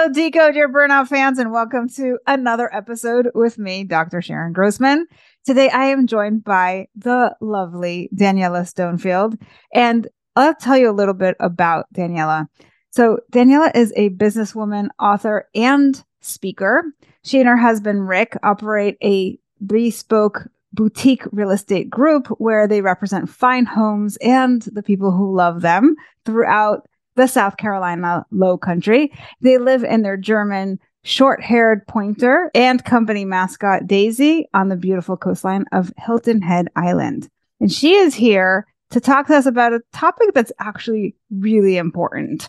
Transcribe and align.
Hello, 0.00 0.14
Decode 0.14 0.54
Your 0.54 0.70
Burnout 0.70 1.08
fans, 1.08 1.38
and 1.38 1.52
welcome 1.52 1.86
to 1.90 2.18
another 2.26 2.74
episode 2.74 3.28
with 3.34 3.58
me, 3.58 3.84
Dr. 3.84 4.22
Sharon 4.22 4.54
Grossman. 4.54 5.06
Today, 5.44 5.68
I 5.68 5.88
am 5.88 6.06
joined 6.06 6.42
by 6.42 6.88
the 6.96 7.36
lovely 7.42 8.08
Daniella 8.14 8.60
Stonefield, 8.60 9.38
and 9.74 10.08
I'll 10.34 10.54
tell 10.54 10.78
you 10.78 10.88
a 10.88 10.96
little 10.96 11.12
bit 11.12 11.36
about 11.38 11.84
Daniella. 11.92 12.48
So, 12.88 13.18
Daniella 13.30 13.72
is 13.74 13.92
a 13.94 14.08
businesswoman, 14.08 14.88
author, 14.98 15.50
and 15.54 16.02
speaker. 16.22 16.82
She 17.22 17.38
and 17.38 17.46
her 17.46 17.58
husband, 17.58 18.08
Rick, 18.08 18.38
operate 18.42 18.96
a 19.04 19.38
bespoke 19.66 20.48
boutique 20.72 21.24
real 21.30 21.50
estate 21.50 21.90
group 21.90 22.28
where 22.38 22.66
they 22.66 22.80
represent 22.80 23.28
fine 23.28 23.66
homes 23.66 24.16
and 24.22 24.62
the 24.62 24.82
people 24.82 25.10
who 25.10 25.36
love 25.36 25.60
them 25.60 25.94
throughout 26.24 26.88
the 27.16 27.26
South 27.26 27.56
Carolina 27.56 28.24
Low 28.30 28.56
Country. 28.56 29.12
They 29.40 29.58
live 29.58 29.84
in 29.84 30.02
their 30.02 30.16
German 30.16 30.78
short 31.02 31.42
haired 31.42 31.86
pointer 31.86 32.50
and 32.54 32.84
company 32.84 33.24
mascot 33.24 33.86
Daisy 33.86 34.48
on 34.52 34.68
the 34.68 34.76
beautiful 34.76 35.16
coastline 35.16 35.64
of 35.72 35.92
Hilton 35.96 36.42
Head 36.42 36.68
Island. 36.76 37.28
And 37.60 37.72
she 37.72 37.94
is 37.94 38.14
here 38.14 38.66
to 38.90 39.00
talk 39.00 39.28
to 39.28 39.36
us 39.36 39.46
about 39.46 39.72
a 39.72 39.80
topic 39.92 40.30
that's 40.34 40.52
actually 40.58 41.14
really 41.30 41.76
important 41.76 42.48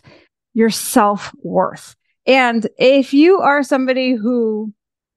your 0.54 0.70
self 0.70 1.32
worth. 1.42 1.96
And 2.26 2.68
if 2.78 3.14
you 3.14 3.38
are 3.38 3.62
somebody 3.62 4.14
who 4.14 4.72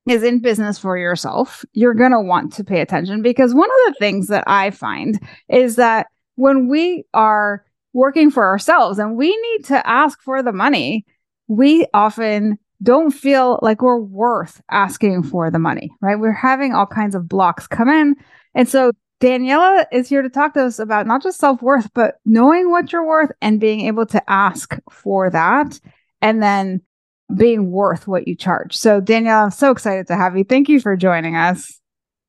is 0.07 0.23
in 0.23 0.39
business 0.39 0.77
for 0.77 0.97
yourself, 0.97 1.65
you're 1.73 1.93
going 1.93 2.11
to 2.11 2.21
want 2.21 2.53
to 2.53 2.63
pay 2.63 2.79
attention 2.79 3.21
because 3.21 3.53
one 3.53 3.69
of 3.69 3.93
the 3.93 3.99
things 3.99 4.27
that 4.27 4.43
I 4.47 4.71
find 4.71 5.19
is 5.49 5.75
that 5.77 6.07
when 6.35 6.67
we 6.67 7.05
are 7.13 7.65
working 7.95 8.29
for 8.29 8.45
ourselves 8.45 8.99
and 8.99 9.15
we 9.15 9.29
need 9.29 9.65
to 9.65 9.87
ask 9.87 10.21
for 10.21 10.43
the 10.43 10.51
money, 10.51 11.05
we 11.47 11.87
often 11.93 12.59
don't 12.83 13.11
feel 13.11 13.57
like 13.61 13.81
we're 13.81 13.97
worth 13.97 14.61
asking 14.69 15.23
for 15.23 15.49
the 15.49 15.59
money, 15.59 15.89
right? 16.01 16.19
We're 16.19 16.33
having 16.33 16.73
all 16.73 16.85
kinds 16.85 17.15
of 17.15 17.29
blocks 17.29 17.67
come 17.67 17.87
in. 17.87 18.15
And 18.53 18.67
so 18.67 18.91
Daniella 19.21 19.87
is 19.93 20.09
here 20.09 20.21
to 20.21 20.29
talk 20.29 20.53
to 20.55 20.65
us 20.65 20.77
about 20.77 21.07
not 21.07 21.23
just 21.23 21.39
self 21.39 21.61
worth, 21.61 21.89
but 21.93 22.15
knowing 22.25 22.69
what 22.69 22.91
you're 22.91 23.07
worth 23.07 23.31
and 23.41 23.61
being 23.61 23.81
able 23.81 24.05
to 24.07 24.29
ask 24.29 24.77
for 24.91 25.29
that 25.29 25.79
and 26.21 26.43
then 26.43 26.81
being 27.33 27.71
worth 27.71 28.07
what 28.09 28.27
you 28.27 28.35
charge. 28.35 28.75
So, 28.75 28.99
Daniella, 28.99 29.45
I'm 29.45 29.51
so 29.51 29.71
excited 29.71 30.07
to 30.07 30.17
have 30.17 30.37
you. 30.37 30.43
Thank 30.43 30.67
you 30.67 30.81
for 30.81 30.97
joining 30.97 31.37
us. 31.37 31.79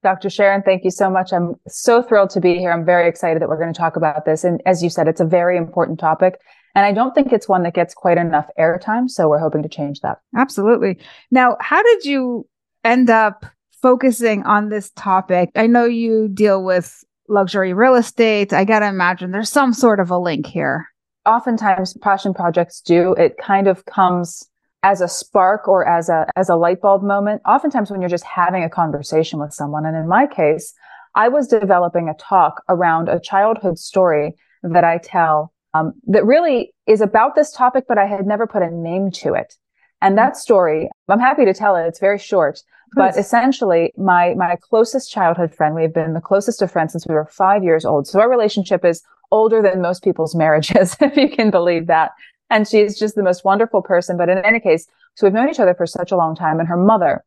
Dr. 0.06 0.30
Sharon, 0.30 0.62
thank 0.62 0.84
you 0.84 0.92
so 0.92 1.10
much. 1.10 1.32
I'm 1.32 1.56
so 1.66 2.00
thrilled 2.00 2.30
to 2.30 2.40
be 2.40 2.58
here. 2.58 2.70
I'm 2.70 2.84
very 2.84 3.08
excited 3.08 3.42
that 3.42 3.48
we're 3.48 3.58
going 3.58 3.72
to 3.72 3.76
talk 3.76 3.96
about 3.96 4.24
this. 4.24 4.44
And 4.44 4.62
as 4.64 4.80
you 4.80 4.88
said, 4.88 5.08
it's 5.08 5.20
a 5.20 5.24
very 5.24 5.56
important 5.56 5.98
topic. 5.98 6.38
And 6.76 6.86
I 6.86 6.92
don't 6.92 7.12
think 7.12 7.32
it's 7.32 7.48
one 7.48 7.64
that 7.64 7.74
gets 7.74 7.92
quite 7.92 8.16
enough 8.16 8.46
airtime. 8.56 9.10
So 9.10 9.28
we're 9.28 9.40
hoping 9.40 9.64
to 9.64 9.68
change 9.68 10.02
that. 10.02 10.18
Absolutely. 10.36 11.00
Now, 11.32 11.56
how 11.58 11.82
did 11.82 12.04
you 12.04 12.46
end 12.84 13.10
up 13.10 13.46
focusing 13.82 14.44
on 14.44 14.68
this 14.68 14.92
topic? 14.92 15.50
I 15.56 15.66
know 15.66 15.86
you 15.86 16.28
deal 16.28 16.62
with 16.62 17.02
luxury 17.28 17.72
real 17.72 17.96
estate. 17.96 18.52
I 18.52 18.64
got 18.64 18.78
to 18.78 18.86
imagine 18.86 19.32
there's 19.32 19.50
some 19.50 19.72
sort 19.72 19.98
of 19.98 20.12
a 20.12 20.18
link 20.18 20.46
here. 20.46 20.86
Oftentimes, 21.24 21.96
passion 22.00 22.32
projects 22.32 22.80
do. 22.80 23.12
It 23.14 23.38
kind 23.38 23.66
of 23.66 23.84
comes 23.86 24.48
as 24.82 25.00
a 25.00 25.08
spark 25.08 25.68
or 25.68 25.86
as 25.86 26.08
a 26.08 26.26
as 26.36 26.48
a 26.48 26.56
light 26.56 26.80
bulb 26.80 27.02
moment 27.02 27.42
oftentimes 27.46 27.90
when 27.90 28.00
you're 28.00 28.10
just 28.10 28.24
having 28.24 28.62
a 28.62 28.70
conversation 28.70 29.38
with 29.38 29.52
someone. 29.52 29.86
And 29.86 29.96
in 29.96 30.08
my 30.08 30.26
case 30.26 30.74
i 31.14 31.28
was 31.28 31.48
developing 31.48 32.08
a 32.08 32.14
talk 32.14 32.62
around 32.68 33.08
a 33.08 33.20
childhood 33.20 33.78
story 33.78 34.34
that 34.62 34.84
i 34.84 34.98
tell 34.98 35.52
um, 35.74 35.92
that 36.06 36.24
really 36.24 36.72
is 36.86 37.00
about 37.00 37.34
this 37.34 37.52
topic 37.52 37.84
but 37.88 37.98
i 37.98 38.06
had 38.06 38.26
never 38.26 38.46
put 38.46 38.62
a 38.62 38.70
name 38.70 39.10
to 39.10 39.34
it. 39.34 39.54
And 40.00 40.16
that 40.18 40.36
story 40.36 40.88
i'm 41.08 41.20
happy 41.20 41.44
to 41.44 41.54
tell 41.54 41.76
it 41.76 41.86
it's 41.86 42.00
very 42.00 42.18
short 42.18 42.62
but 42.94 43.16
essentially 43.16 43.92
my 43.96 44.34
my 44.34 44.56
closest 44.56 45.10
childhood 45.10 45.54
friend 45.54 45.74
we've 45.74 45.92
been 45.92 46.14
the 46.14 46.20
closest 46.20 46.62
of 46.62 46.70
friends 46.70 46.92
since 46.92 47.06
we 47.06 47.14
were 47.14 47.26
five 47.26 47.64
years 47.64 47.84
old. 47.84 48.06
So 48.06 48.20
our 48.20 48.30
relationship 48.30 48.84
is 48.84 49.02
older 49.30 49.60
than 49.60 49.80
most 49.80 50.04
people's 50.04 50.34
marriages 50.34 50.96
if 51.00 51.16
you 51.16 51.28
can 51.28 51.50
believe 51.50 51.86
that 51.88 52.12
and 52.50 52.66
she's 52.66 52.98
just 52.98 53.14
the 53.14 53.22
most 53.22 53.44
wonderful 53.44 53.82
person. 53.82 54.16
But 54.16 54.28
in 54.28 54.38
any 54.38 54.60
case, 54.60 54.86
so 55.14 55.26
we've 55.26 55.34
known 55.34 55.48
each 55.48 55.60
other 55.60 55.74
for 55.74 55.86
such 55.86 56.12
a 56.12 56.16
long 56.16 56.36
time. 56.36 56.58
And 56.60 56.68
her 56.68 56.76
mother 56.76 57.24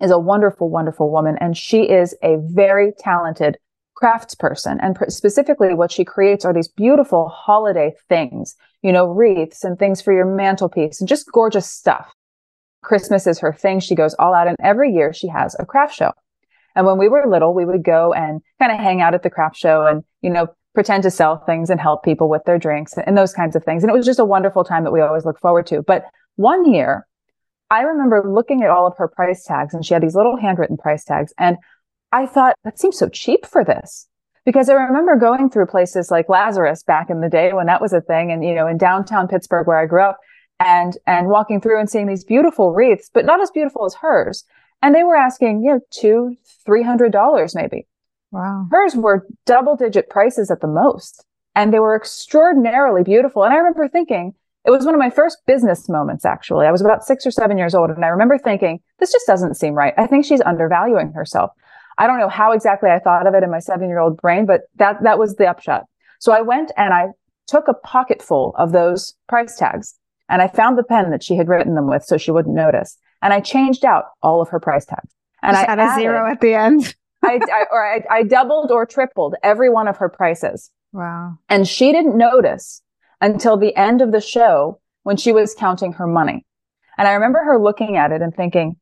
is 0.00 0.10
a 0.10 0.18
wonderful, 0.18 0.70
wonderful 0.70 1.10
woman. 1.10 1.36
And 1.40 1.56
she 1.56 1.82
is 1.82 2.14
a 2.22 2.36
very 2.40 2.92
talented 2.98 3.58
craftsperson. 4.00 4.78
And 4.80 4.96
pr- 4.96 5.08
specifically, 5.08 5.74
what 5.74 5.90
she 5.90 6.04
creates 6.04 6.44
are 6.44 6.52
these 6.52 6.68
beautiful 6.68 7.28
holiday 7.28 7.94
things, 8.08 8.56
you 8.82 8.92
know, 8.92 9.06
wreaths 9.06 9.64
and 9.64 9.78
things 9.78 10.00
for 10.00 10.12
your 10.12 10.26
mantelpiece 10.26 11.00
and 11.00 11.08
just 11.08 11.30
gorgeous 11.32 11.70
stuff. 11.70 12.12
Christmas 12.82 13.26
is 13.26 13.38
her 13.40 13.52
thing. 13.52 13.80
She 13.80 13.94
goes 13.94 14.14
all 14.18 14.34
out. 14.34 14.48
And 14.48 14.56
every 14.62 14.92
year 14.92 15.12
she 15.12 15.28
has 15.28 15.56
a 15.58 15.66
craft 15.66 15.94
show. 15.94 16.12
And 16.76 16.86
when 16.86 16.98
we 16.98 17.08
were 17.08 17.26
little, 17.26 17.52
we 17.52 17.64
would 17.64 17.82
go 17.82 18.12
and 18.12 18.40
kind 18.58 18.72
of 18.72 18.78
hang 18.78 19.02
out 19.02 19.14
at 19.14 19.22
the 19.22 19.30
craft 19.30 19.56
show 19.56 19.86
and, 19.86 20.04
you 20.22 20.30
know, 20.30 20.46
pretend 20.74 21.02
to 21.02 21.10
sell 21.10 21.38
things 21.38 21.70
and 21.70 21.80
help 21.80 22.04
people 22.04 22.28
with 22.28 22.44
their 22.44 22.58
drinks 22.58 22.94
and 22.96 23.16
those 23.18 23.32
kinds 23.32 23.56
of 23.56 23.64
things. 23.64 23.82
And 23.82 23.90
it 23.90 23.96
was 23.96 24.06
just 24.06 24.20
a 24.20 24.24
wonderful 24.24 24.64
time 24.64 24.84
that 24.84 24.92
we 24.92 25.00
always 25.00 25.24
look 25.24 25.40
forward 25.40 25.66
to. 25.68 25.82
But 25.82 26.04
one 26.36 26.72
year, 26.72 27.06
I 27.70 27.82
remember 27.82 28.22
looking 28.26 28.62
at 28.62 28.70
all 28.70 28.86
of 28.86 28.96
her 28.98 29.08
price 29.08 29.44
tags 29.44 29.74
and 29.74 29.84
she 29.84 29.94
had 29.94 30.02
these 30.02 30.14
little 30.14 30.36
handwritten 30.36 30.76
price 30.76 31.04
tags. 31.04 31.32
And 31.38 31.56
I 32.12 32.26
thought 32.26 32.56
that 32.64 32.78
seems 32.78 32.98
so 32.98 33.08
cheap 33.08 33.46
for 33.46 33.64
this 33.64 34.08
because 34.44 34.68
I 34.68 34.74
remember 34.74 35.16
going 35.16 35.50
through 35.50 35.66
places 35.66 36.10
like 36.10 36.28
Lazarus 36.28 36.82
back 36.82 37.10
in 37.10 37.20
the 37.20 37.28
day 37.28 37.52
when 37.52 37.66
that 37.66 37.80
was 37.80 37.92
a 37.92 38.00
thing. 38.00 38.32
And, 38.32 38.44
you 38.44 38.54
know, 38.54 38.66
in 38.66 38.78
downtown 38.78 39.28
Pittsburgh 39.28 39.66
where 39.66 39.78
I 39.78 39.86
grew 39.86 40.02
up 40.02 40.18
and, 40.58 40.96
and 41.06 41.28
walking 41.28 41.60
through 41.60 41.78
and 41.78 41.90
seeing 41.90 42.06
these 42.06 42.24
beautiful 42.24 42.72
wreaths, 42.72 43.10
but 43.12 43.24
not 43.24 43.40
as 43.40 43.50
beautiful 43.50 43.86
as 43.86 43.94
hers. 43.94 44.44
And 44.82 44.94
they 44.94 45.04
were 45.04 45.16
asking, 45.16 45.62
you 45.62 45.72
know, 45.72 45.80
two, 45.90 46.36
three 46.64 46.82
hundred 46.82 47.12
dollars 47.12 47.54
maybe. 47.54 47.86
Wow. 48.30 48.68
Hers 48.70 48.94
were 48.94 49.26
double 49.46 49.76
digit 49.76 50.08
prices 50.08 50.50
at 50.50 50.60
the 50.60 50.66
most. 50.66 51.24
And 51.56 51.72
they 51.72 51.80
were 51.80 51.96
extraordinarily 51.96 53.02
beautiful. 53.02 53.44
And 53.44 53.52
I 53.52 53.56
remember 53.56 53.88
thinking, 53.88 54.34
it 54.64 54.70
was 54.70 54.84
one 54.84 54.94
of 54.94 55.00
my 55.00 55.10
first 55.10 55.38
business 55.46 55.88
moments, 55.88 56.24
actually. 56.24 56.66
I 56.66 56.72
was 56.72 56.80
about 56.80 57.04
six 57.04 57.26
or 57.26 57.30
seven 57.30 57.58
years 57.58 57.74
old. 57.74 57.90
And 57.90 58.04
I 58.04 58.08
remember 58.08 58.38
thinking, 58.38 58.80
this 58.98 59.10
just 59.10 59.26
doesn't 59.26 59.54
seem 59.54 59.74
right. 59.74 59.94
I 59.96 60.06
think 60.06 60.24
she's 60.24 60.42
undervaluing 60.42 61.12
herself. 61.12 61.50
I 61.98 62.06
don't 62.06 62.18
know 62.18 62.28
how 62.28 62.52
exactly 62.52 62.90
I 62.90 62.98
thought 62.98 63.26
of 63.26 63.34
it 63.34 63.42
in 63.42 63.50
my 63.50 63.58
seven 63.58 63.88
year 63.88 63.98
old 63.98 64.20
brain, 64.20 64.46
but 64.46 64.62
that, 64.76 65.02
that 65.02 65.18
was 65.18 65.36
the 65.36 65.46
upshot. 65.46 65.86
So 66.18 66.32
I 66.32 66.40
went 66.40 66.70
and 66.76 66.94
I 66.94 67.08
took 67.46 67.68
a 67.68 67.74
pocketful 67.74 68.54
of 68.56 68.72
those 68.72 69.14
price 69.28 69.56
tags 69.56 69.98
and 70.28 70.40
I 70.40 70.48
found 70.48 70.78
the 70.78 70.84
pen 70.84 71.10
that 71.10 71.22
she 71.22 71.36
had 71.36 71.48
written 71.48 71.74
them 71.74 71.88
with 71.88 72.04
so 72.04 72.16
she 72.16 72.30
wouldn't 72.30 72.54
notice. 72.54 72.96
And 73.22 73.32
I 73.32 73.40
changed 73.40 73.84
out 73.84 74.04
all 74.22 74.40
of 74.40 74.48
her 74.50 74.60
price 74.60 74.86
tags. 74.86 75.12
And 75.42 75.54
Just 75.54 75.68
I 75.68 75.70
had 75.70 75.78
a 75.78 75.94
zero 76.00 76.30
at 76.30 76.40
the 76.40 76.54
end. 76.54 76.94
I, 77.22 77.40
I, 77.42 77.64
or 77.70 77.86
I, 77.86 78.04
I 78.10 78.22
doubled 78.22 78.70
or 78.70 78.86
tripled 78.86 79.34
every 79.42 79.70
one 79.70 79.88
of 79.88 79.98
her 79.98 80.08
prices. 80.08 80.70
Wow. 80.92 81.38
And 81.48 81.66
she 81.68 81.92
didn't 81.92 82.16
notice 82.16 82.82
until 83.20 83.56
the 83.56 83.74
end 83.76 84.00
of 84.00 84.12
the 84.12 84.20
show 84.20 84.80
when 85.02 85.16
she 85.16 85.32
was 85.32 85.54
counting 85.54 85.92
her 85.94 86.06
money. 86.06 86.44
And 86.98 87.06
I 87.08 87.12
remember 87.12 87.42
her 87.44 87.58
looking 87.58 87.96
at 87.96 88.12
it 88.12 88.22
and 88.22 88.34
thinking, 88.34 88.76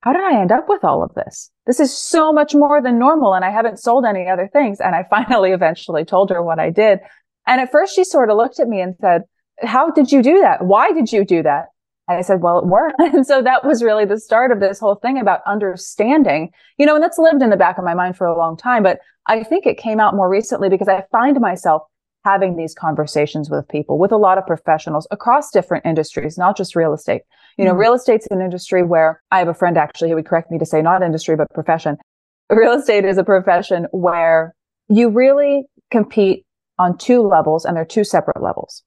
how 0.00 0.12
did 0.12 0.22
I 0.22 0.40
end 0.40 0.50
up 0.50 0.68
with 0.68 0.82
all 0.82 1.02
of 1.02 1.14
this? 1.14 1.50
This 1.66 1.78
is 1.78 1.96
so 1.96 2.32
much 2.32 2.54
more 2.54 2.82
than 2.82 2.98
normal. 2.98 3.34
And 3.34 3.44
I 3.44 3.50
haven't 3.50 3.78
sold 3.78 4.04
any 4.04 4.28
other 4.28 4.48
things. 4.52 4.80
And 4.80 4.94
I 4.94 5.04
finally 5.10 5.52
eventually 5.52 6.04
told 6.04 6.30
her 6.30 6.42
what 6.42 6.58
I 6.58 6.70
did. 6.70 7.00
And 7.46 7.60
at 7.60 7.70
first 7.70 7.94
she 7.94 8.04
sort 8.04 8.30
of 8.30 8.36
looked 8.36 8.60
at 8.60 8.68
me 8.68 8.80
and 8.80 8.96
said, 9.00 9.22
how 9.60 9.90
did 9.90 10.10
you 10.10 10.22
do 10.22 10.40
that? 10.40 10.64
Why 10.64 10.92
did 10.92 11.12
you 11.12 11.24
do 11.24 11.42
that? 11.42 11.66
I 12.08 12.22
said, 12.22 12.42
well, 12.42 12.58
it 12.58 12.66
worked. 12.66 12.96
And 13.00 13.26
so 13.26 13.42
that 13.42 13.64
was 13.64 13.82
really 13.82 14.04
the 14.04 14.18
start 14.18 14.50
of 14.50 14.60
this 14.60 14.80
whole 14.80 14.96
thing 14.96 15.18
about 15.18 15.40
understanding, 15.46 16.50
you 16.78 16.86
know, 16.86 16.94
and 16.94 17.02
that's 17.02 17.18
lived 17.18 17.42
in 17.42 17.50
the 17.50 17.56
back 17.56 17.78
of 17.78 17.84
my 17.84 17.94
mind 17.94 18.16
for 18.16 18.26
a 18.26 18.36
long 18.36 18.56
time. 18.56 18.82
But 18.82 18.98
I 19.26 19.42
think 19.42 19.66
it 19.66 19.78
came 19.78 20.00
out 20.00 20.14
more 20.14 20.28
recently 20.28 20.68
because 20.68 20.88
I 20.88 21.04
find 21.12 21.40
myself 21.40 21.82
having 22.24 22.56
these 22.56 22.74
conversations 22.74 23.50
with 23.50 23.68
people, 23.68 23.98
with 23.98 24.12
a 24.12 24.16
lot 24.16 24.38
of 24.38 24.46
professionals 24.46 25.06
across 25.10 25.50
different 25.50 25.84
industries, 25.84 26.38
not 26.38 26.56
just 26.56 26.76
real 26.76 26.92
estate. 26.92 27.22
You 27.58 27.64
know, 27.64 27.72
mm-hmm. 27.72 27.80
real 27.80 27.94
estate's 27.94 28.26
an 28.30 28.40
industry 28.40 28.82
where 28.82 29.22
I 29.30 29.38
have 29.38 29.48
a 29.48 29.54
friend 29.54 29.76
actually 29.76 30.10
who 30.10 30.16
would 30.16 30.26
correct 30.26 30.50
me 30.50 30.58
to 30.58 30.66
say 30.66 30.82
not 30.82 31.02
industry, 31.02 31.36
but 31.36 31.48
profession. 31.52 31.98
Real 32.50 32.72
estate 32.72 33.04
is 33.04 33.18
a 33.18 33.24
profession 33.24 33.86
where 33.90 34.54
you 34.88 35.08
really 35.08 35.64
compete 35.90 36.44
on 36.78 36.96
two 36.96 37.22
levels 37.22 37.64
and 37.64 37.76
they're 37.76 37.84
two 37.84 38.04
separate 38.04 38.42
levels. 38.42 38.82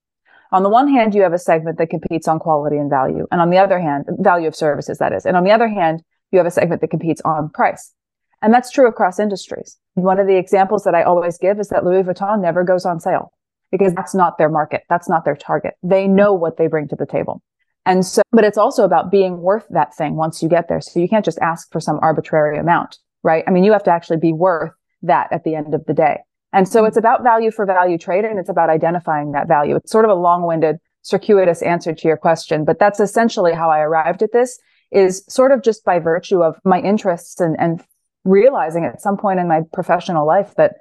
On 0.51 0.63
the 0.63 0.69
one 0.69 0.87
hand, 0.87 1.15
you 1.15 1.21
have 1.21 1.33
a 1.33 1.39
segment 1.39 1.77
that 1.77 1.89
competes 1.89 2.27
on 2.27 2.39
quality 2.39 2.77
and 2.77 2.89
value. 2.89 3.27
And 3.31 3.41
on 3.41 3.49
the 3.49 3.57
other 3.57 3.79
hand, 3.79 4.05
value 4.19 4.47
of 4.47 4.55
services, 4.55 4.97
that 4.99 5.13
is. 5.13 5.25
And 5.25 5.35
on 5.35 5.43
the 5.43 5.51
other 5.51 5.67
hand, 5.67 6.01
you 6.31 6.37
have 6.37 6.45
a 6.45 6.51
segment 6.51 6.81
that 6.81 6.89
competes 6.89 7.21
on 7.25 7.49
price. 7.49 7.93
And 8.41 8.53
that's 8.53 8.71
true 8.71 8.87
across 8.87 9.19
industries. 9.19 9.77
One 9.95 10.19
of 10.19 10.27
the 10.27 10.37
examples 10.37 10.83
that 10.83 10.93
I 10.93 11.03
always 11.03 11.37
give 11.37 11.59
is 11.59 11.69
that 11.69 11.83
Louis 11.83 12.03
Vuitton 12.03 12.41
never 12.41 12.63
goes 12.63 12.85
on 12.85 12.99
sale 12.99 13.31
because 13.71 13.93
that's 13.93 14.13
not 14.13 14.37
their 14.37 14.49
market. 14.49 14.83
That's 14.89 15.09
not 15.09 15.25
their 15.25 15.35
target. 15.35 15.73
They 15.81 16.07
know 16.07 16.33
what 16.33 16.57
they 16.57 16.67
bring 16.67 16.87
to 16.89 16.95
the 16.95 17.05
table. 17.05 17.41
And 17.85 18.05
so, 18.05 18.21
but 18.31 18.43
it's 18.43 18.57
also 18.57 18.83
about 18.83 19.11
being 19.11 19.41
worth 19.41 19.65
that 19.69 19.95
thing 19.95 20.15
once 20.15 20.41
you 20.41 20.49
get 20.49 20.67
there. 20.67 20.81
So 20.81 20.99
you 20.99 21.07
can't 21.07 21.25
just 21.25 21.39
ask 21.39 21.71
for 21.71 21.79
some 21.79 21.99
arbitrary 22.01 22.57
amount, 22.57 22.97
right? 23.23 23.43
I 23.47 23.51
mean, 23.51 23.63
you 23.63 23.71
have 23.73 23.83
to 23.83 23.91
actually 23.91 24.17
be 24.17 24.33
worth 24.33 24.71
that 25.03 25.31
at 25.31 25.43
the 25.43 25.55
end 25.55 25.73
of 25.73 25.85
the 25.85 25.93
day. 25.93 26.19
And 26.55 26.69
so 26.69 26.85
it's 26.85 26.95
about 26.95 27.21
value 27.21 27.51
for 27.51 27.65
value 27.65 27.97
trade 27.97 28.23
and 28.23 28.39
it's 28.39 28.47
about 28.47 28.69
identifying 28.69 29.33
that 29.33 29.45
value. 29.45 29.75
It's 29.75 29.91
sort 29.91 30.05
of 30.05 30.11
a 30.11 30.15
long-winded, 30.15 30.77
circuitous 31.01 31.61
answer 31.61 31.93
to 31.93 32.07
your 32.07 32.15
question, 32.15 32.63
but 32.63 32.79
that's 32.79 33.01
essentially 33.01 33.51
how 33.51 33.69
I 33.69 33.81
arrived 33.81 34.23
at 34.23 34.31
this 34.31 34.57
is 34.89 35.25
sort 35.27 35.51
of 35.51 35.61
just 35.61 35.83
by 35.83 35.99
virtue 35.99 36.41
of 36.41 36.57
my 36.63 36.79
interests 36.79 37.41
and, 37.41 37.57
and 37.59 37.83
realizing 38.23 38.85
at 38.85 39.01
some 39.01 39.17
point 39.17 39.41
in 39.41 39.49
my 39.49 39.63
professional 39.73 40.25
life 40.25 40.55
that 40.55 40.75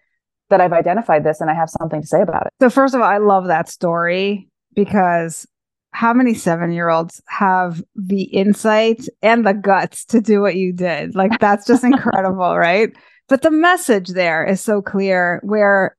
that 0.50 0.60
I've 0.60 0.72
identified 0.72 1.24
this 1.24 1.40
and 1.40 1.50
I 1.50 1.54
have 1.54 1.70
something 1.70 2.02
to 2.02 2.06
say 2.06 2.20
about 2.20 2.46
it. 2.46 2.52
So 2.60 2.70
first 2.70 2.94
of 2.94 3.00
all, 3.00 3.08
I 3.08 3.16
love 3.16 3.46
that 3.46 3.68
story 3.68 4.48
because 4.74 5.46
how 5.90 6.12
many 6.12 6.34
seven 6.34 6.70
year 6.70 6.90
olds 6.90 7.20
have 7.26 7.82
the 7.96 8.22
insight 8.24 9.06
and 9.22 9.44
the 9.44 9.54
guts 9.54 10.04
to 10.06 10.20
do 10.20 10.40
what 10.40 10.54
you 10.54 10.72
did? 10.72 11.16
Like 11.16 11.40
that's 11.40 11.66
just 11.66 11.82
incredible, 11.92 12.56
right? 12.56 12.92
But 13.28 13.42
the 13.42 13.50
message 13.50 14.10
there 14.10 14.44
is 14.44 14.60
so 14.60 14.82
clear 14.82 15.40
where 15.42 15.96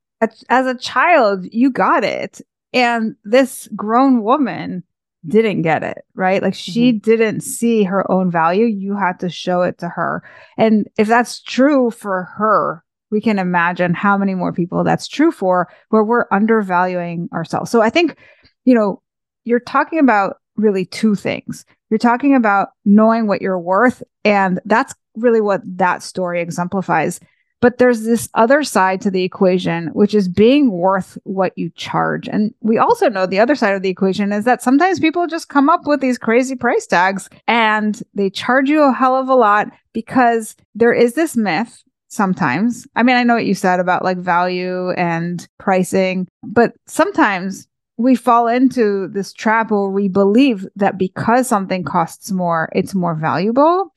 as 0.50 0.66
a 0.66 0.78
child, 0.78 1.46
you 1.52 1.72
got 1.72 2.04
it. 2.04 2.42
And 2.74 3.16
this 3.24 3.68
grown 3.76 4.24
woman 4.24 4.84
didn't 5.28 5.64
get 5.64 5.84
it, 5.84 6.06
right? 6.14 6.42
Like 6.42 6.54
she 6.54 6.92
mm-hmm. 6.92 7.00
didn't 7.00 7.42
see 7.42 7.84
her 7.84 8.10
own 8.12 8.30
value. 8.30 8.66
You 8.66 8.96
had 8.96 9.20
to 9.22 9.30
show 9.30 9.62
it 9.62 9.78
to 9.80 9.90
her. 9.90 10.24
And 10.58 10.88
if 10.98 11.08
that's 11.08 11.42
true 11.42 11.90
for 11.90 12.24
her, 12.38 12.84
we 13.12 13.22
can 13.22 13.40
imagine 13.40 13.94
how 13.94 14.18
many 14.18 14.36
more 14.36 14.54
people 14.54 14.84
that's 14.84 15.08
true 15.08 15.32
for 15.32 15.70
where 15.90 16.04
we're 16.04 16.26
undervaluing 16.32 17.30
ourselves. 17.34 17.72
So 17.72 17.82
I 17.82 17.90
think, 17.90 18.18
you 18.66 18.74
know, 18.74 19.02
you're 19.44 19.60
talking 19.60 20.00
about 20.00 20.38
really 20.56 20.86
two 20.86 21.16
things. 21.16 21.66
You're 21.90 21.98
talking 21.98 22.36
about 22.36 22.70
knowing 22.84 23.28
what 23.28 23.42
you're 23.42 23.60
worth. 23.60 24.04
And 24.24 24.60
that's 24.66 24.94
really 25.16 25.42
what 25.42 25.62
that 25.78 26.04
story 26.04 26.42
exemplifies. 26.42 27.20
But 27.62 27.78
there's 27.78 28.04
this 28.04 28.30
other 28.34 28.64
side 28.64 29.02
to 29.02 29.12
the 29.12 29.24
equation, 29.24 29.88
which 29.88 30.14
is 30.14 30.28
being 30.28 30.72
worth 30.72 31.18
what 31.24 31.58
you 31.58 31.72
charge. 31.72 32.28
And 32.28 32.54
we 32.62 32.78
also 32.78 33.10
know 33.10 33.26
the 33.26 33.40
other 33.40 33.56
side 33.56 33.74
of 33.74 33.82
the 33.82 33.90
equation 33.90 34.32
is 34.32 34.46
that 34.46 34.62
sometimes 34.62 35.00
people 35.00 35.26
just 35.26 35.50
come 35.50 35.70
up 35.70 35.88
with 35.88 36.02
these 36.02 36.18
crazy 36.18 36.56
price 36.56 36.86
tags 36.86 37.30
and 37.48 38.04
they 38.14 38.30
charge 38.30 38.70
you 38.70 38.84
a 38.84 38.94
hell 38.94 39.16
of 39.16 39.30
a 39.30 39.36
lot 39.36 39.70
because 39.94 40.56
there 40.76 40.94
is 40.94 41.14
this 41.14 41.36
myth 41.36 41.82
sometimes. 42.08 42.86
I 42.96 43.04
mean, 43.04 43.16
I 43.16 43.24
know 43.24 43.36
what 43.36 43.46
you 43.46 43.56
said 43.56 43.80
about 43.80 44.04
like 44.04 44.18
value 44.18 44.92
and 44.92 45.48
pricing, 45.58 46.28
but 46.44 46.74
sometimes 46.88 47.68
we 47.98 48.16
fall 48.16 48.48
into 48.48 49.08
this 49.08 49.32
trap 49.32 49.72
where 49.72 49.90
we 49.90 50.08
believe 50.08 50.68
that 50.76 50.98
because 50.98 51.48
something 51.48 51.84
costs 51.84 52.32
more, 52.32 52.70
it's 52.74 52.94
more 52.94 53.16
valuable. 53.16 53.94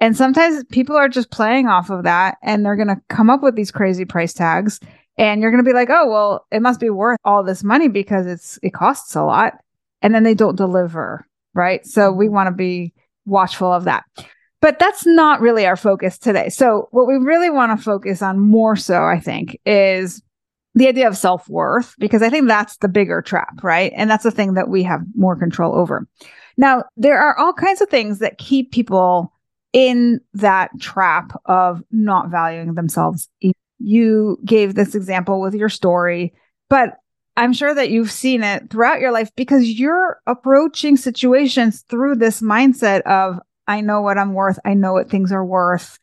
And 0.00 0.16
sometimes 0.16 0.64
people 0.70 0.96
are 0.96 1.08
just 1.08 1.30
playing 1.30 1.66
off 1.66 1.90
of 1.90 2.04
that 2.04 2.38
and 2.42 2.64
they're 2.64 2.76
going 2.76 2.88
to 2.88 3.00
come 3.08 3.30
up 3.30 3.42
with 3.42 3.56
these 3.56 3.70
crazy 3.70 4.04
price 4.04 4.32
tags 4.32 4.80
and 5.18 5.42
you're 5.42 5.50
going 5.50 5.62
to 5.62 5.68
be 5.68 5.74
like, 5.74 5.90
"Oh, 5.90 6.08
well, 6.08 6.46
it 6.52 6.62
must 6.62 6.80
be 6.80 6.90
worth 6.90 7.18
all 7.24 7.42
this 7.42 7.64
money 7.64 7.88
because 7.88 8.26
it's 8.26 8.58
it 8.62 8.72
costs 8.72 9.16
a 9.16 9.24
lot." 9.24 9.54
And 10.00 10.14
then 10.14 10.22
they 10.22 10.34
don't 10.34 10.56
deliver, 10.56 11.26
right? 11.54 11.84
So 11.84 12.12
we 12.12 12.26
mm-hmm. 12.26 12.34
want 12.34 12.46
to 12.46 12.54
be 12.54 12.94
watchful 13.26 13.72
of 13.72 13.84
that. 13.84 14.04
But 14.60 14.78
that's 14.78 15.06
not 15.06 15.40
really 15.40 15.66
our 15.66 15.76
focus 15.76 16.18
today. 16.18 16.48
So 16.48 16.88
what 16.90 17.06
we 17.06 17.14
really 17.14 17.50
want 17.50 17.76
to 17.76 17.84
focus 17.84 18.22
on 18.22 18.38
more 18.38 18.76
so, 18.76 19.04
I 19.04 19.20
think, 19.20 19.58
is 19.64 20.22
the 20.78 20.88
idea 20.88 21.08
of 21.08 21.16
self-worth 21.16 21.94
because 21.98 22.22
I 22.22 22.30
think 22.30 22.46
that's 22.46 22.76
the 22.76 22.88
bigger 22.88 23.20
trap, 23.20 23.62
right? 23.62 23.92
And 23.96 24.08
that's 24.08 24.24
the 24.24 24.30
thing 24.30 24.54
that 24.54 24.68
we 24.68 24.84
have 24.84 25.02
more 25.14 25.36
control 25.36 25.74
over. 25.74 26.06
Now, 26.56 26.84
there 26.96 27.20
are 27.20 27.36
all 27.36 27.52
kinds 27.52 27.80
of 27.80 27.88
things 27.88 28.20
that 28.20 28.38
keep 28.38 28.70
people 28.70 29.32
in 29.72 30.20
that 30.34 30.70
trap 30.80 31.32
of 31.46 31.82
not 31.90 32.30
valuing 32.30 32.74
themselves. 32.74 33.28
You 33.78 34.38
gave 34.44 34.74
this 34.74 34.94
example 34.94 35.40
with 35.40 35.54
your 35.54 35.68
story, 35.68 36.32
but 36.70 36.96
I'm 37.36 37.52
sure 37.52 37.74
that 37.74 37.90
you've 37.90 38.10
seen 38.10 38.42
it 38.42 38.70
throughout 38.70 39.00
your 39.00 39.12
life 39.12 39.30
because 39.36 39.68
you're 39.68 40.20
approaching 40.26 40.96
situations 40.96 41.84
through 41.88 42.16
this 42.16 42.40
mindset 42.40 43.02
of, 43.02 43.38
I 43.66 43.80
know 43.80 44.00
what 44.00 44.18
I'm 44.18 44.32
worth, 44.32 44.58
I 44.64 44.74
know 44.74 44.92
what 44.92 45.10
things 45.10 45.30
are 45.30 45.44
worth, 45.44 45.98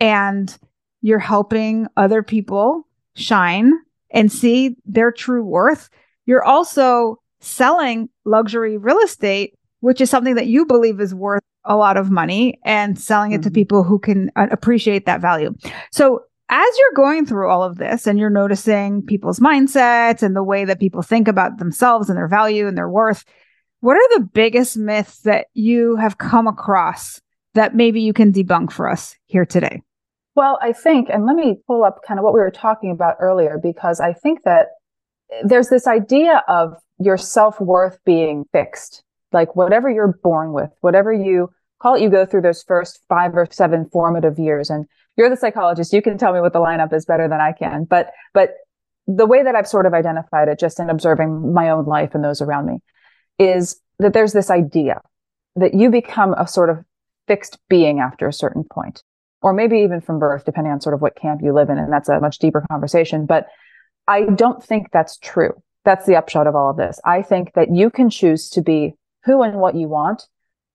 and 0.00 0.56
you're 1.02 1.18
helping 1.18 1.86
other 1.96 2.22
people 2.22 2.86
shine 3.14 3.72
and 4.10 4.30
see 4.30 4.76
their 4.84 5.12
true 5.12 5.44
worth. 5.44 5.90
You're 6.26 6.44
also 6.44 7.16
selling 7.40 8.08
luxury 8.24 8.76
real 8.76 8.98
estate, 8.98 9.54
which 9.80 10.00
is 10.00 10.10
something 10.10 10.34
that 10.34 10.46
you 10.46 10.66
believe 10.66 11.00
is 11.00 11.14
worth 11.14 11.42
a 11.64 11.76
lot 11.76 11.96
of 11.96 12.10
money 12.10 12.58
and 12.64 12.98
selling 12.98 13.32
it 13.32 13.36
mm-hmm. 13.36 13.48
to 13.48 13.50
people 13.50 13.84
who 13.84 13.98
can 13.98 14.30
uh, 14.36 14.46
appreciate 14.50 15.06
that 15.06 15.20
value. 15.20 15.54
So 15.92 16.22
as 16.48 16.78
you're 16.78 17.04
going 17.04 17.26
through 17.26 17.50
all 17.50 17.62
of 17.62 17.76
this 17.76 18.06
and 18.06 18.18
you're 18.18 18.30
noticing 18.30 19.02
people's 19.02 19.38
mindsets 19.38 20.22
and 20.22 20.34
the 20.34 20.42
way 20.42 20.64
that 20.64 20.80
people 20.80 21.02
think 21.02 21.28
about 21.28 21.58
themselves 21.58 22.08
and 22.08 22.16
their 22.16 22.28
value 22.28 22.66
and 22.66 22.76
their 22.76 22.88
worth, 22.88 23.24
what 23.80 23.96
are 23.96 24.18
the 24.18 24.24
biggest 24.32 24.76
myths 24.76 25.20
that 25.20 25.46
you 25.52 25.96
have 25.96 26.18
come 26.18 26.46
across 26.46 27.20
that 27.54 27.74
maybe 27.74 28.00
you 28.00 28.12
can 28.12 28.32
debunk 28.32 28.72
for 28.72 28.88
us 28.88 29.14
here 29.26 29.44
today? 29.44 29.82
Well, 30.38 30.56
I 30.62 30.72
think, 30.72 31.08
and 31.10 31.26
let 31.26 31.34
me 31.34 31.56
pull 31.66 31.82
up 31.82 32.04
kind 32.06 32.20
of 32.20 32.22
what 32.22 32.32
we 32.32 32.38
were 32.38 32.52
talking 32.52 32.92
about 32.92 33.16
earlier, 33.18 33.58
because 33.60 33.98
I 33.98 34.12
think 34.12 34.44
that 34.44 34.68
eh, 35.32 35.42
there's 35.44 35.68
this 35.68 35.88
idea 35.88 36.44
of 36.46 36.74
your 37.00 37.16
self 37.16 37.60
worth 37.60 37.98
being 38.04 38.44
fixed, 38.52 39.02
like 39.32 39.56
whatever 39.56 39.90
you're 39.90 40.16
born 40.22 40.52
with, 40.52 40.70
whatever 40.80 41.12
you 41.12 41.50
call 41.80 41.96
it, 41.96 42.02
you 42.02 42.08
go 42.08 42.24
through 42.24 42.42
those 42.42 42.62
first 42.62 43.00
five 43.08 43.34
or 43.34 43.48
seven 43.50 43.88
formative 43.92 44.38
years. 44.38 44.70
And 44.70 44.86
you're 45.16 45.28
the 45.28 45.36
psychologist. 45.36 45.92
You 45.92 46.02
can 46.02 46.18
tell 46.18 46.32
me 46.32 46.38
what 46.38 46.52
the 46.52 46.60
lineup 46.60 46.92
is 46.92 47.04
better 47.04 47.26
than 47.26 47.40
I 47.40 47.50
can. 47.50 47.82
But, 47.82 48.12
but 48.32 48.50
the 49.08 49.26
way 49.26 49.42
that 49.42 49.56
I've 49.56 49.66
sort 49.66 49.86
of 49.86 49.92
identified 49.92 50.46
it 50.46 50.60
just 50.60 50.78
in 50.78 50.88
observing 50.88 51.52
my 51.52 51.68
own 51.70 51.84
life 51.84 52.14
and 52.14 52.22
those 52.22 52.40
around 52.40 52.66
me 52.66 52.78
is 53.40 53.80
that 53.98 54.12
there's 54.12 54.34
this 54.34 54.52
idea 54.52 55.00
that 55.56 55.74
you 55.74 55.90
become 55.90 56.32
a 56.34 56.46
sort 56.46 56.70
of 56.70 56.84
fixed 57.26 57.58
being 57.68 57.98
after 57.98 58.28
a 58.28 58.32
certain 58.32 58.62
point, 58.62 59.02
or 59.42 59.52
maybe 59.52 59.78
even 59.78 60.00
from 60.00 60.18
birth, 60.18 60.44
depending 60.44 60.72
on 60.72 60.80
sort 60.80 60.94
of 60.94 61.00
what 61.00 61.16
camp 61.16 61.40
you 61.42 61.52
live 61.52 61.70
in. 61.70 61.78
And 61.78 61.92
that's 61.92 62.08
a 62.08 62.20
much 62.20 62.38
deeper 62.38 62.64
conversation. 62.70 63.26
But 63.26 63.46
I 64.06 64.22
don't 64.22 64.62
think 64.62 64.88
that's 64.92 65.18
true. 65.18 65.52
That's 65.84 66.06
the 66.06 66.16
upshot 66.16 66.46
of 66.46 66.56
all 66.56 66.70
of 66.70 66.76
this. 66.76 67.00
I 67.04 67.22
think 67.22 67.52
that 67.54 67.74
you 67.74 67.90
can 67.90 68.10
choose 68.10 68.50
to 68.50 68.62
be 68.62 68.94
who 69.24 69.42
and 69.42 69.58
what 69.58 69.74
you 69.74 69.88
want 69.88 70.26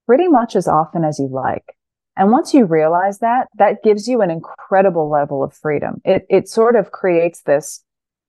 pretty 0.06 0.28
much 0.28 0.56
as 0.56 0.68
often 0.68 1.04
as 1.04 1.20
you 1.20 1.28
like. 1.28 1.76
And 2.16 2.32
once 2.32 2.54
you 2.54 2.66
realize 2.66 3.20
that, 3.20 3.48
that 3.58 3.84
gives 3.84 4.08
you 4.08 4.22
an 4.22 4.30
incredible 4.30 5.10
level 5.10 5.44
of 5.44 5.54
freedom. 5.54 6.02
It, 6.06 6.26
it 6.30 6.48
sort 6.48 6.76
of 6.76 6.92
creates 6.92 7.42
this, 7.42 7.84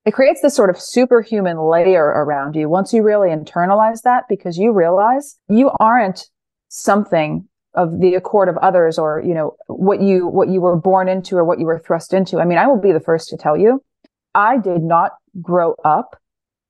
it 0.05 0.13
creates 0.13 0.41
this 0.41 0.55
sort 0.57 0.71
of 0.71 0.81
superhuman 0.81 1.59
layer 1.59 2.05
around 2.05 2.57
you 2.57 2.69
once 2.69 2.93
you 2.93 3.03
really 3.03 3.29
internalize 3.29 4.03
that 4.03 4.25
because 4.29 4.57
you 4.57 4.73
realize 4.73 5.37
you 5.49 5.71
aren't 5.81 6.29
something 6.69 7.47
of 7.75 8.01
the 8.01 8.15
accord 8.15 8.49
of 8.49 8.57
others 8.59 8.99
or, 8.99 9.23
you 9.25 9.35
know, 9.35 9.57
what 9.67 10.01
you, 10.01 10.27
what 10.27 10.49
you 10.49 10.61
were 10.61 10.77
born 10.77 11.09
into 11.09 11.37
or 11.37 11.45
what 11.45 11.59
you 11.59 11.67
were 11.67 11.79
thrust 11.79 12.13
into. 12.15 12.41
I 12.41 12.45
mean, 12.45 12.59
I 12.59 12.67
will 12.67 12.81
be 12.81 12.93
the 12.93 13.01
first 13.01 13.29
to 13.31 13.37
tell 13.37 13.57
you, 13.57 13.83
I 14.35 14.59
did 14.59 14.83
not 14.83 15.13
grow 15.41 15.75
up 15.85 16.21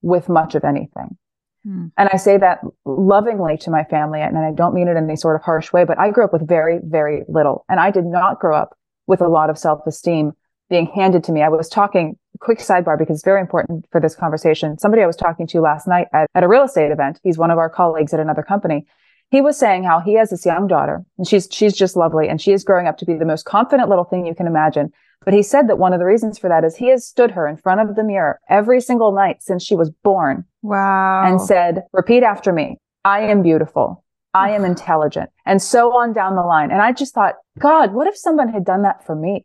with 0.03 0.29
much 0.29 0.55
of 0.55 0.65
anything. 0.65 1.17
Hmm. 1.65 1.87
And 1.97 2.09
I 2.13 2.17
say 2.17 2.37
that 2.39 2.61
lovingly 2.85 3.57
to 3.59 3.71
my 3.71 3.85
family, 3.85 4.21
and 4.21 4.37
I 4.37 4.53
don't 4.53 4.75
mean 4.75 4.89
it 4.89 4.97
in 4.97 5.05
any 5.05 5.17
sort 5.17 5.37
of 5.37 5.43
harsh 5.43 5.73
way, 5.73 5.85
but 5.85 5.99
I 5.99 6.11
grew 6.11 6.25
up 6.25 6.33
with 6.33 6.47
very, 6.47 6.81
very 6.83 7.23
little. 7.29 7.65
And 7.69 7.81
I 7.81 7.91
did 7.91 8.05
not 8.05 8.39
grow 8.39 8.57
up 8.57 8.77
with 9.07 9.21
a 9.21 9.29
lot 9.29 9.51
of 9.51 9.59
self 9.59 9.87
esteem 9.87 10.33
being 10.71 10.87
handed 10.87 11.25
to 11.25 11.33
me. 11.33 11.43
I 11.43 11.49
was 11.49 11.69
talking, 11.69 12.19
quick 12.41 12.59
sidebar, 12.59 12.99
because 12.99 13.17
it's 13.17 13.25
very 13.25 13.41
important 13.41 13.87
for 13.91 14.01
this 14.01 14.15
conversation. 14.15 14.79
Somebody 14.79 15.03
I 15.03 15.07
was 15.07 15.17
talking 15.17 15.47
to 15.49 15.61
last 15.61 15.87
night 15.87 16.09
at, 16.13 16.29
at 16.35 16.43
a 16.43 16.49
real 16.49 16.65
estate 16.65 16.91
event, 16.91 17.21
he's 17.23 17.39
one 17.39 17.51
of 17.51 17.59
our 17.59 17.69
colleagues 17.69 18.15
at 18.15 18.21
another 18.21 18.43
company. 18.43 18.87
He 19.35 19.41
was 19.41 19.59
saying 19.59 19.83
how 19.83 19.99
he 19.99 20.15
has 20.15 20.31
this 20.31 20.47
young 20.47 20.69
daughter 20.69 21.05
and 21.19 21.27
she's, 21.27 21.49
she's 21.51 21.75
just 21.75 21.97
lovely 21.97 22.29
and 22.29 22.41
she 22.41 22.53
is 22.53 22.63
growing 22.63 22.87
up 22.87 22.99
to 22.99 23.05
be 23.05 23.15
the 23.15 23.25
most 23.25 23.45
confident 23.45 23.89
little 23.89 24.05
thing 24.05 24.25
you 24.25 24.33
can 24.33 24.47
imagine. 24.47 24.93
But 25.25 25.35
he 25.35 25.43
said 25.43 25.69
that 25.69 25.77
one 25.77 25.93
of 25.93 25.99
the 25.99 26.05
reasons 26.05 26.39
for 26.39 26.49
that 26.49 26.63
is 26.63 26.77
he 26.77 26.89
has 26.91 27.05
stood 27.05 27.33
her 27.33 27.49
in 27.49 27.57
front 27.57 27.81
of 27.81 27.97
the 27.97 28.05
mirror 28.05 28.39
every 28.49 28.81
single 28.81 29.11
night 29.11 29.43
since 29.43 29.65
she 29.65 29.75
was 29.75 29.91
born. 29.91 30.45
Wow. 30.63 31.25
And 31.27 31.41
said, 31.41 31.83
repeat 31.93 32.23
after 32.23 32.53
me. 32.53 32.79
I 33.05 33.23
am 33.23 33.43
beautiful. 33.43 34.05
I 34.35 34.51
am 34.51 34.65
intelligent 34.65 35.31
and 35.45 35.61
so 35.61 35.91
on 35.99 36.13
down 36.13 36.37
the 36.37 36.43
line. 36.43 36.71
And 36.71 36.81
I 36.81 36.93
just 36.93 37.13
thought, 37.13 37.35
God, 37.59 37.93
what 37.93 38.07
if 38.07 38.17
someone 38.17 38.53
had 38.53 38.65
done 38.65 38.83
that 38.83 39.05
for 39.05 39.17
me? 39.17 39.45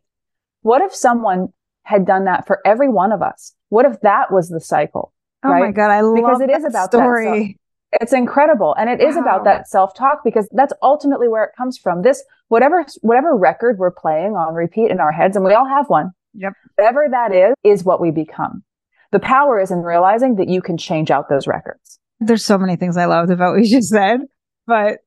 What 0.62 0.82
if 0.82 0.94
someone 0.94 1.48
had 1.82 2.06
done 2.06 2.26
that 2.26 2.46
for 2.46 2.60
every 2.64 2.88
one 2.88 3.10
of 3.10 3.22
us? 3.22 3.56
What 3.70 3.86
if 3.86 4.00
that 4.02 4.30
was 4.30 4.50
the 4.50 4.60
cycle? 4.60 5.12
Oh 5.42 5.48
right? 5.48 5.60
my 5.60 5.72
God. 5.72 5.90
I 5.90 6.02
love 6.02 6.14
because 6.14 6.40
it 6.40 6.50
is 6.50 6.64
about 6.64 6.92
story. 6.92 7.58
It's 7.92 8.12
incredible. 8.12 8.74
And 8.78 8.88
it 8.88 9.00
wow. 9.00 9.08
is 9.08 9.16
about 9.16 9.44
that 9.44 9.68
self-talk 9.68 10.20
because 10.24 10.48
that's 10.52 10.72
ultimately 10.82 11.28
where 11.28 11.44
it 11.44 11.50
comes 11.56 11.76
from. 11.76 12.02
This, 12.02 12.22
whatever, 12.48 12.84
whatever 13.00 13.36
record 13.36 13.78
we're 13.78 13.90
playing 13.90 14.32
on 14.36 14.54
repeat 14.54 14.90
in 14.90 15.00
our 15.00 15.12
heads, 15.12 15.34
and 15.34 15.44
we 15.44 15.54
all 15.54 15.66
have 15.66 15.88
one. 15.88 16.12
Yep. 16.34 16.52
Whatever 16.76 17.08
that 17.10 17.34
is, 17.34 17.54
is 17.64 17.84
what 17.84 18.00
we 18.00 18.10
become. 18.12 18.62
The 19.10 19.18
power 19.18 19.58
is 19.58 19.72
in 19.72 19.78
realizing 19.78 20.36
that 20.36 20.48
you 20.48 20.62
can 20.62 20.78
change 20.78 21.10
out 21.10 21.28
those 21.28 21.48
records. 21.48 21.98
There's 22.20 22.44
so 22.44 22.58
many 22.58 22.76
things 22.76 22.96
I 22.96 23.06
loved 23.06 23.30
about 23.30 23.54
what 23.54 23.64
you 23.64 23.70
just 23.78 23.88
said, 23.88 24.20
but 24.66 24.98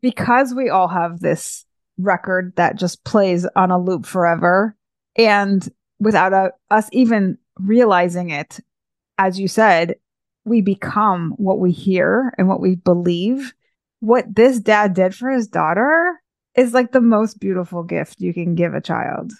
because 0.00 0.54
we 0.54 0.70
all 0.70 0.88
have 0.88 1.20
this 1.20 1.66
record 1.98 2.54
that 2.56 2.76
just 2.76 3.04
plays 3.04 3.46
on 3.54 3.70
a 3.70 3.78
loop 3.78 4.06
forever 4.06 4.74
and 5.16 5.68
without 6.00 6.32
a, 6.32 6.52
us 6.70 6.88
even 6.92 7.38
realizing 7.56 8.30
it, 8.30 8.60
as 9.18 9.38
you 9.38 9.46
said, 9.46 9.96
we 10.44 10.60
become 10.60 11.34
what 11.36 11.58
we 11.58 11.72
hear 11.72 12.32
and 12.38 12.48
what 12.48 12.60
we 12.60 12.76
believe. 12.76 13.54
What 14.00 14.34
this 14.34 14.60
dad 14.60 14.94
did 14.94 15.14
for 15.14 15.30
his 15.30 15.48
daughter 15.48 16.20
is 16.54 16.74
like 16.74 16.92
the 16.92 17.00
most 17.00 17.40
beautiful 17.40 17.82
gift 17.82 18.20
you 18.20 18.34
can 18.34 18.54
give 18.54 18.74
a 18.74 18.80
child. 18.80 19.32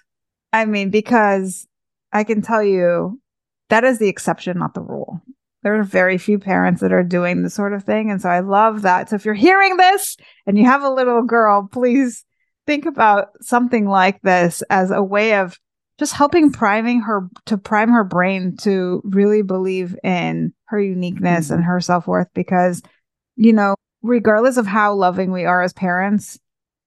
I 0.53 0.65
mean, 0.65 0.91
because 0.91 1.67
I 2.13 2.25
can 2.25 2.43
tell 2.43 2.63
you 2.63 3.21
that 3.69 3.85
is 3.85 3.99
the 3.99 4.09
exception, 4.09 4.59
not 4.59 4.75
the 4.75 4.81
rule. 4.81 5.21
There 5.63 5.79
are 5.79 5.83
very 5.83 6.19
few 6.19 6.39
parents 6.39 6.81
that 6.81 6.93
are 6.93 7.03
doing 7.03 7.43
this 7.43 7.55
sort 7.55 7.73
of 7.73 7.85
thing. 7.85 8.11
And 8.11 8.21
so 8.21 8.29
I 8.29 8.41
love 8.41 8.83
that. 8.83 9.09
So 9.09 9.17
if 9.17 9.25
you're 9.25 9.35
hearing 9.35 9.77
this 9.77 10.17
and 10.47 10.59
you 10.59 10.65
have 10.65 10.83
a 10.83 10.91
little 10.91 11.23
girl, 11.23 11.69
please 11.71 12.25
think 12.67 12.87
about 12.87 13.29
something 13.41 13.87
like 13.87 14.21
this 14.23 14.63
as 14.71 14.91
a 14.91 15.03
way 15.03 15.37
of 15.37 15.59
just 15.99 16.13
helping 16.15 16.51
priming 16.53 17.01
her 17.01 17.29
to 17.47 17.57
prime 17.57 17.91
her 17.91 18.05
brain 18.05 18.57
to 18.59 19.01
really 19.05 19.43
believe 19.43 19.97
in 20.03 20.53
her 20.67 20.81
uniqueness 20.81 21.47
mm-hmm. 21.47 21.55
and 21.55 21.65
her 21.65 21.81
self-worth 21.81 22.29
because 22.35 22.83
you 23.37 23.53
know 23.53 23.75
regardless 24.03 24.57
of 24.57 24.67
how 24.67 24.95
loving 24.95 25.33
we 25.33 25.45
are 25.45 25.63
as 25.63 25.73
parents 25.73 26.39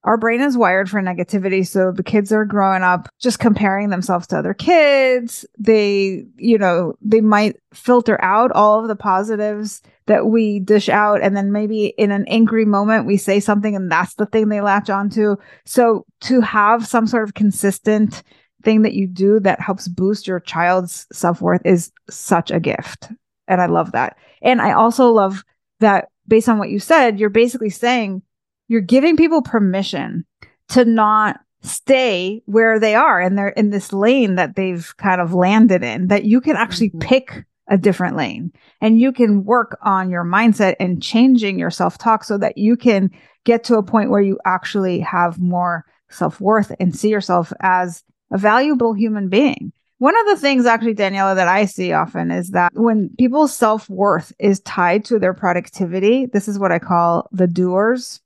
our 0.08 0.18
brain 0.18 0.40
is 0.40 0.58
wired 0.58 0.90
for 0.90 1.02
negativity. 1.02 1.68
So 1.68 1.92
the 1.92 2.02
kids 2.02 2.32
are 2.32 2.46
growing 2.46 2.82
up 2.82 3.10
just 3.20 3.40
comparing 3.40 3.90
themselves 3.90 4.26
to 4.28 4.38
other 4.38 4.54
kids. 4.54 5.46
They 5.60 6.26
you 6.38 6.58
know 6.58 6.94
they 7.02 7.20
might 7.20 7.58
filter 7.74 8.18
out 8.24 8.52
all 8.54 8.80
of 8.80 8.88
the 8.88 8.96
positives 8.96 9.82
that 10.06 10.28
we 10.28 10.60
dish 10.60 10.88
out. 10.88 11.22
And 11.22 11.36
then 11.36 11.52
maybe 11.52 11.88
in 11.98 12.12
an 12.12 12.26
angry 12.30 12.64
moment 12.64 13.06
we 13.06 13.18
say 13.18 13.42
something 13.42 13.76
and 13.76 13.92
that's 13.92 14.14
the 14.14 14.26
thing 14.26 14.48
they 14.48 14.62
latch 14.62 14.90
onto. 14.90 15.36
So 15.66 16.06
to 16.22 16.40
have 16.40 16.88
some 16.88 17.06
sort 17.06 17.24
of 17.24 17.34
consistent 17.34 18.24
thing 18.64 18.82
that 18.82 18.94
you 18.94 19.08
do 19.08 19.40
that 19.40 19.60
helps 19.60 19.88
boost 19.88 20.28
your 20.28 20.40
child's 20.40 21.08
self-worth 21.12 21.62
is 21.66 21.92
such 22.10 22.52
a 22.52 22.60
gift 22.60 23.10
and 23.48 23.62
i 23.62 23.66
love 23.66 23.92
that 23.92 24.18
and 24.42 24.62
i 24.62 24.72
also 24.72 25.10
love 25.10 25.44
that 25.80 26.10
based 26.28 26.50
on 26.50 26.58
what 26.58 26.70
you 26.70 26.80
said 26.80 27.20
you're 27.20 27.30
basically 27.30 27.70
saying 27.70 28.22
you're 28.68 28.82
giving 28.82 29.16
people 29.16 29.42
permission 29.42 30.26
to 30.70 30.84
not 30.86 31.40
stay 31.62 32.42
where 32.46 32.80
they 32.80 32.96
are 32.96 33.20
and 33.20 33.38
they're 33.38 33.50
in 33.50 33.70
this 33.70 33.92
lane 33.92 34.36
that 34.36 34.56
they've 34.56 34.96
kind 34.98 35.22
of 35.22 35.34
landed 35.34 35.84
in 35.84 36.08
that 36.08 36.26
you 36.26 36.40
can 36.40 36.56
actually 36.56 36.90
mm-hmm. 36.90 37.00
pick 37.00 37.46
a 37.70 37.78
different 37.78 38.16
lane 38.16 38.52
and 38.80 39.00
you 39.00 39.12
can 39.12 39.44
work 39.44 39.78
on 39.82 40.10
your 40.10 40.24
mindset 40.24 40.76
and 40.80 41.04
changing 41.04 41.60
your 41.60 41.72
self-talk 41.72 42.24
so 42.24 42.38
that 42.38 42.58
you 42.58 42.78
can 42.78 43.12
get 43.44 43.64
to 43.64 43.76
a 43.76 43.84
point 43.84 44.10
where 44.10 44.22
you 44.22 44.40
actually 44.46 45.00
have 45.00 45.40
more 45.40 45.84
self-worth 46.10 46.72
and 46.80 46.96
see 46.96 47.10
yourself 47.10 47.52
as 47.62 48.04
a 48.32 48.38
valuable 48.38 48.94
human 48.94 49.30
being. 49.30 49.72
One 50.00 50.18
of 50.20 50.28
the 50.28 50.38
things, 50.38 50.66
actually, 50.66 50.94
Daniella, 50.94 51.34
that 51.36 51.48
I 51.48 51.66
see 51.66 51.92
often 51.92 52.30
is 52.30 52.52
that 52.52 52.72
when 52.76 53.10
people's 53.18 53.56
self 53.56 53.90
worth 53.90 54.32
is 54.38 54.60
tied 54.60 55.06
to 55.06 55.18
their 55.18 55.34
productivity, 55.34 56.28
this 56.28 56.48
is 56.48 56.60
what 56.60 56.72
I 56.72 56.78
call 56.78 57.28
the 57.32 57.48
doers. 57.48 58.22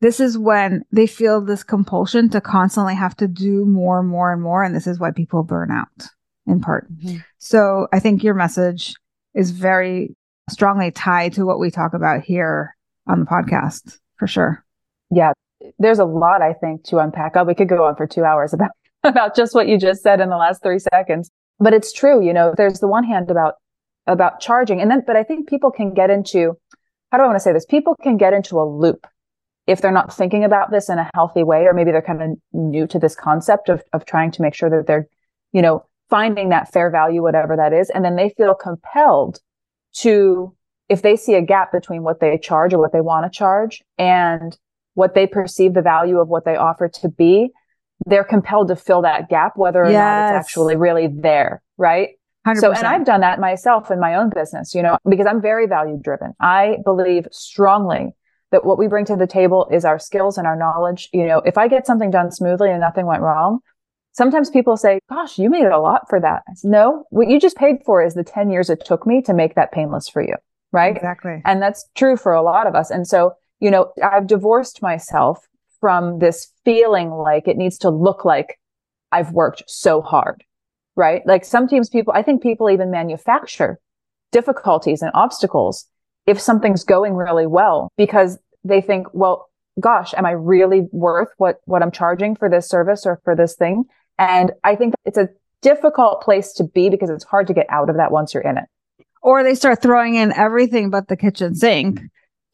This 0.00 0.20
is 0.20 0.38
when 0.38 0.84
they 0.92 1.06
feel 1.06 1.40
this 1.40 1.64
compulsion 1.64 2.28
to 2.30 2.40
constantly 2.40 2.94
have 2.94 3.16
to 3.16 3.26
do 3.26 3.64
more 3.64 4.00
and 4.00 4.08
more 4.08 4.32
and 4.32 4.40
more. 4.40 4.62
And 4.62 4.74
this 4.74 4.86
is 4.86 5.00
why 5.00 5.10
people 5.10 5.42
burn 5.42 5.70
out 5.70 6.06
in 6.46 6.60
part. 6.60 6.92
Mm-hmm. 6.92 7.16
So 7.38 7.88
I 7.92 7.98
think 7.98 8.22
your 8.22 8.34
message 8.34 8.94
is 9.34 9.50
very 9.50 10.14
strongly 10.48 10.92
tied 10.92 11.32
to 11.34 11.44
what 11.44 11.58
we 11.58 11.70
talk 11.70 11.92
about 11.92 12.22
here 12.22 12.76
on 13.08 13.20
the 13.20 13.26
podcast 13.26 13.98
for 14.16 14.28
sure. 14.28 14.64
Yeah. 15.10 15.32
There's 15.78 15.98
a 15.98 16.04
lot, 16.04 16.42
I 16.42 16.52
think, 16.52 16.84
to 16.84 16.98
unpack. 16.98 17.32
Oh, 17.34 17.44
we 17.44 17.54
could 17.54 17.68
go 17.68 17.84
on 17.84 17.96
for 17.96 18.06
two 18.06 18.24
hours 18.24 18.52
about 18.52 18.70
about 19.16 19.36
just 19.36 19.54
what 19.54 19.68
you 19.68 19.78
just 19.78 20.02
said 20.02 20.20
in 20.20 20.28
the 20.28 20.36
last 20.36 20.62
three 20.62 20.78
seconds. 20.78 21.30
But 21.58 21.72
it's 21.72 21.92
true, 21.92 22.22
you 22.24 22.32
know, 22.32 22.54
there's 22.56 22.80
the 22.80 22.88
one 22.88 23.04
hand 23.04 23.30
about, 23.30 23.54
about 24.06 24.40
charging. 24.40 24.80
And 24.80 24.90
then, 24.90 25.02
but 25.06 25.16
I 25.16 25.22
think 25.22 25.48
people 25.48 25.70
can 25.70 25.94
get 25.94 26.10
into, 26.10 26.58
how 27.10 27.18
do 27.18 27.24
I 27.24 27.26
want 27.26 27.36
to 27.36 27.40
say 27.40 27.52
this? 27.52 27.64
People 27.64 27.94
can 28.02 28.16
get 28.16 28.34
into 28.34 28.60
a 28.60 28.66
loop 28.68 29.06
if 29.66 29.80
they're 29.80 29.90
not 29.90 30.14
thinking 30.14 30.44
about 30.44 30.70
this 30.70 30.88
in 30.88 30.98
a 30.98 31.10
healthy 31.14 31.42
way, 31.42 31.64
or 31.64 31.72
maybe 31.72 31.90
they're 31.90 32.02
kind 32.02 32.22
of 32.22 32.38
new 32.52 32.86
to 32.88 32.98
this 32.98 33.16
concept 33.16 33.68
of, 33.68 33.82
of 33.92 34.04
trying 34.04 34.30
to 34.32 34.42
make 34.42 34.54
sure 34.54 34.70
that 34.70 34.86
they're, 34.86 35.08
you 35.52 35.62
know, 35.62 35.84
finding 36.08 36.50
that 36.50 36.72
fair 36.72 36.90
value, 36.90 37.22
whatever 37.22 37.56
that 37.56 37.72
is. 37.72 37.90
And 37.90 38.04
then 38.04 38.16
they 38.16 38.28
feel 38.36 38.54
compelled 38.54 39.40
to, 39.94 40.54
if 40.88 41.02
they 41.02 41.16
see 41.16 41.34
a 41.34 41.42
gap 41.42 41.72
between 41.72 42.02
what 42.02 42.20
they 42.20 42.38
charge 42.38 42.74
or 42.74 42.78
what 42.78 42.92
they 42.92 43.00
want 43.00 43.30
to 43.30 43.36
charge 43.36 43.82
and 43.98 44.56
what 44.94 45.14
they 45.14 45.26
perceive 45.26 45.74
the 45.74 45.82
value 45.82 46.18
of 46.18 46.28
what 46.28 46.44
they 46.44 46.54
offer 46.54 46.88
to 46.88 47.08
be, 47.08 47.50
they're 48.06 48.24
compelled 48.24 48.68
to 48.68 48.76
fill 48.76 49.02
that 49.02 49.28
gap, 49.28 49.52
whether 49.56 49.82
or 49.82 49.90
yes. 49.90 50.00
not 50.00 50.36
it's 50.36 50.46
actually 50.46 50.76
really 50.76 51.08
there. 51.08 51.62
Right. 51.76 52.10
100%. 52.46 52.60
So, 52.60 52.72
and 52.72 52.86
I've 52.86 53.04
done 53.04 53.20
that 53.20 53.40
myself 53.40 53.90
in 53.90 53.98
my 53.98 54.14
own 54.14 54.30
business, 54.30 54.74
you 54.74 54.82
know, 54.82 54.98
because 55.08 55.26
I'm 55.26 55.42
very 55.42 55.66
value 55.66 55.98
driven. 56.00 56.32
I 56.40 56.76
believe 56.84 57.26
strongly 57.32 58.14
that 58.52 58.64
what 58.64 58.78
we 58.78 58.86
bring 58.86 59.04
to 59.06 59.16
the 59.16 59.26
table 59.26 59.68
is 59.72 59.84
our 59.84 59.98
skills 59.98 60.38
and 60.38 60.46
our 60.46 60.56
knowledge. 60.56 61.08
You 61.12 61.26
know, 61.26 61.38
if 61.44 61.58
I 61.58 61.66
get 61.66 61.86
something 61.86 62.10
done 62.10 62.30
smoothly 62.30 62.70
and 62.70 62.80
nothing 62.80 63.06
went 63.06 63.22
wrong, 63.22 63.58
sometimes 64.12 64.48
people 64.48 64.76
say, 64.76 65.00
gosh, 65.10 65.38
you 65.38 65.50
made 65.50 65.66
a 65.66 65.78
lot 65.78 66.08
for 66.08 66.20
that. 66.20 66.44
Said, 66.54 66.70
no, 66.70 67.04
what 67.10 67.28
you 67.28 67.40
just 67.40 67.56
paid 67.56 67.78
for 67.84 68.00
is 68.00 68.14
the 68.14 68.22
10 68.22 68.50
years 68.50 68.70
it 68.70 68.84
took 68.84 69.06
me 69.06 69.22
to 69.22 69.34
make 69.34 69.56
that 69.56 69.72
painless 69.72 70.08
for 70.08 70.22
you. 70.22 70.36
Right. 70.72 70.94
Exactly. 70.94 71.42
And 71.44 71.60
that's 71.60 71.88
true 71.96 72.16
for 72.16 72.32
a 72.32 72.42
lot 72.42 72.68
of 72.68 72.76
us. 72.76 72.90
And 72.90 73.08
so, 73.08 73.32
you 73.58 73.70
know, 73.70 73.92
I've 74.02 74.26
divorced 74.28 74.82
myself 74.82 75.46
from 75.80 76.18
this 76.18 76.52
feeling 76.64 77.10
like 77.10 77.48
it 77.48 77.56
needs 77.56 77.78
to 77.78 77.90
look 77.90 78.24
like 78.24 78.58
I've 79.12 79.32
worked 79.32 79.62
so 79.66 80.02
hard, 80.02 80.44
right? 80.94 81.22
Like 81.26 81.44
sometimes 81.44 81.88
people, 81.88 82.12
I 82.14 82.22
think 82.22 82.42
people 82.42 82.70
even 82.70 82.90
manufacture 82.90 83.78
difficulties 84.32 85.02
and 85.02 85.10
obstacles 85.14 85.86
if 86.26 86.40
something's 86.40 86.84
going 86.84 87.14
really 87.14 87.46
well 87.46 87.90
because 87.96 88.38
they 88.64 88.80
think, 88.80 89.06
well, 89.12 89.48
gosh, 89.78 90.14
am 90.14 90.26
I 90.26 90.32
really 90.32 90.88
worth 90.92 91.28
what, 91.36 91.60
what 91.64 91.82
I'm 91.82 91.90
charging 91.90 92.34
for 92.34 92.48
this 92.48 92.68
service 92.68 93.06
or 93.06 93.20
for 93.24 93.36
this 93.36 93.54
thing? 93.54 93.84
And 94.18 94.52
I 94.64 94.74
think 94.74 94.94
it's 95.04 95.18
a 95.18 95.28
difficult 95.62 96.22
place 96.22 96.52
to 96.54 96.64
be 96.64 96.88
because 96.88 97.10
it's 97.10 97.24
hard 97.24 97.46
to 97.46 97.54
get 97.54 97.66
out 97.68 97.90
of 97.90 97.96
that 97.96 98.10
once 98.10 98.34
you're 98.34 98.42
in 98.42 98.58
it. 98.58 98.64
Or 99.22 99.42
they 99.42 99.54
start 99.54 99.82
throwing 99.82 100.14
in 100.14 100.32
everything 100.32 100.90
but 100.90 101.08
the 101.08 101.16
kitchen 101.16 101.54
sink 101.54 102.00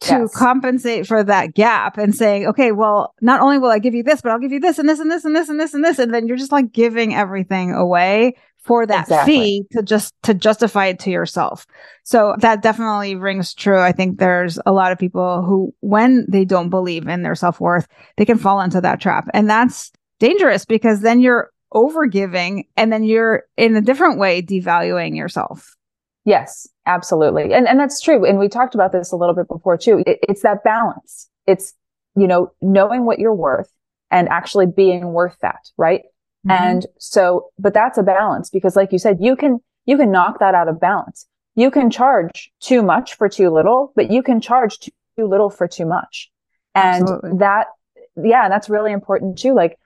to 0.03 0.19
yes. 0.21 0.35
compensate 0.35 1.07
for 1.07 1.23
that 1.23 1.53
gap 1.53 1.97
and 1.97 2.13
saying, 2.13 2.45
okay, 2.47 2.71
well, 2.71 3.13
not 3.21 3.39
only 3.39 3.57
will 3.57 3.69
I 3.69 3.79
give 3.79 3.93
you 3.93 4.03
this, 4.03 4.21
but 4.21 4.31
I'll 4.31 4.39
give 4.39 4.51
you 4.51 4.59
this 4.59 4.77
and 4.77 4.87
this 4.87 4.99
and 4.99 5.09
this 5.09 5.23
and 5.23 5.35
this 5.35 5.49
and 5.49 5.59
this 5.59 5.73
and 5.73 5.83
this. 5.83 5.99
And 5.99 6.13
then 6.13 6.27
you're 6.27 6.37
just 6.37 6.51
like 6.51 6.71
giving 6.71 7.15
everything 7.15 7.73
away 7.73 8.35
for 8.57 8.85
that 8.85 9.03
exactly. 9.03 9.33
fee 9.33 9.63
to 9.71 9.83
just 9.83 10.13
to 10.23 10.33
justify 10.33 10.87
it 10.87 10.99
to 10.99 11.09
yourself. 11.09 11.65
So 12.03 12.35
that 12.39 12.61
definitely 12.61 13.15
rings 13.15 13.53
true. 13.53 13.79
I 13.79 13.91
think 13.91 14.19
there's 14.19 14.59
a 14.65 14.71
lot 14.71 14.91
of 14.91 14.99
people 14.99 15.41
who 15.41 15.73
when 15.81 16.25
they 16.29 16.45
don't 16.45 16.69
believe 16.69 17.07
in 17.07 17.23
their 17.23 17.35
self-worth, 17.35 17.87
they 18.17 18.25
can 18.25 18.37
fall 18.37 18.61
into 18.61 18.81
that 18.81 19.01
trap. 19.01 19.27
And 19.33 19.49
that's 19.49 19.91
dangerous 20.19 20.65
because 20.65 21.01
then 21.01 21.21
you're 21.21 21.49
overgiving 21.73 22.65
and 22.77 22.91
then 22.91 23.03
you're 23.03 23.43
in 23.57 23.75
a 23.75 23.81
different 23.81 24.19
way 24.19 24.41
devaluing 24.41 25.15
yourself. 25.15 25.75
Yes, 26.25 26.67
absolutely. 26.85 27.53
And, 27.53 27.67
and 27.67 27.79
that's 27.79 27.99
true. 27.99 28.25
And 28.25 28.39
we 28.39 28.47
talked 28.47 28.75
about 28.75 28.91
this 28.91 29.11
a 29.11 29.15
little 29.15 29.35
bit 29.35 29.47
before 29.47 29.77
too. 29.77 30.03
It, 30.07 30.19
it's 30.23 30.41
that 30.43 30.63
balance. 30.63 31.29
It's, 31.45 31.73
you 32.15 32.27
know, 32.27 32.51
knowing 32.61 33.05
what 33.05 33.19
you're 33.19 33.33
worth 33.33 33.69
and 34.09 34.29
actually 34.29 34.67
being 34.67 35.11
worth 35.11 35.35
that, 35.41 35.69
right? 35.77 36.03
Mm-hmm. 36.47 36.63
And 36.63 36.85
so, 36.97 37.49
but 37.59 37.73
that's 37.73 37.97
a 37.97 38.03
balance 38.03 38.49
because 38.49 38.75
like 38.75 38.91
you 38.91 38.99
said, 38.99 39.17
you 39.19 39.35
can, 39.35 39.59
you 39.85 39.97
can 39.97 40.11
knock 40.11 40.39
that 40.39 40.55
out 40.55 40.69
of 40.69 40.79
balance. 40.79 41.27
You 41.55 41.69
can 41.69 41.89
charge 41.89 42.51
too 42.61 42.81
much 42.81 43.15
for 43.15 43.27
too 43.27 43.49
little, 43.49 43.91
but 43.95 44.09
you 44.09 44.23
can 44.23 44.39
charge 44.39 44.79
too, 44.79 44.91
too 45.17 45.27
little 45.27 45.49
for 45.49 45.67
too 45.67 45.85
much. 45.85 46.31
And 46.73 47.03
Absolutely. 47.03 47.37
that, 47.39 47.67
yeah, 48.15 48.47
that's 48.47 48.69
really 48.69 48.91
important 48.91 49.37
too. 49.37 49.53
Like 49.53 49.77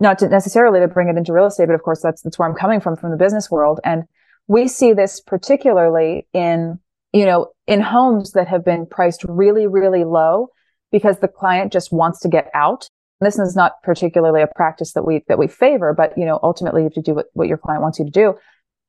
not 0.00 0.18
to 0.20 0.28
necessarily 0.28 0.80
to 0.80 0.88
bring 0.88 1.08
it 1.08 1.16
into 1.16 1.32
real 1.32 1.46
estate, 1.46 1.66
but 1.66 1.74
of 1.74 1.82
course 1.82 2.00
that's, 2.00 2.22
that's 2.22 2.38
where 2.38 2.48
I'm 2.48 2.54
coming 2.54 2.80
from, 2.80 2.96
from 2.96 3.10
the 3.10 3.16
business 3.16 3.50
world. 3.50 3.78
And 3.84 4.04
we 4.48 4.68
see 4.68 4.92
this 4.92 5.20
particularly 5.20 6.26
in, 6.32 6.78
you 7.12 7.26
know, 7.26 7.48
in 7.66 7.80
homes 7.80 8.32
that 8.32 8.48
have 8.48 8.64
been 8.64 8.86
priced 8.86 9.24
really, 9.28 9.66
really 9.66 10.04
low 10.04 10.48
because 10.92 11.18
the 11.18 11.28
client 11.28 11.72
just 11.72 11.92
wants 11.92 12.20
to 12.20 12.28
get 12.28 12.50
out. 12.54 12.88
This 13.20 13.38
is 13.38 13.56
not 13.56 13.82
particularly 13.82 14.42
a 14.42 14.46
practice 14.46 14.92
that 14.92 15.04
we, 15.04 15.24
that 15.28 15.38
we 15.38 15.48
favor, 15.48 15.94
but, 15.94 16.16
you 16.16 16.24
know, 16.24 16.38
ultimately 16.42 16.82
you 16.82 16.86
have 16.86 16.94
to 16.94 17.02
do 17.02 17.14
what, 17.14 17.26
what 17.32 17.48
your 17.48 17.58
client 17.58 17.82
wants 17.82 17.98
you 17.98 18.04
to 18.04 18.10
do. 18.10 18.34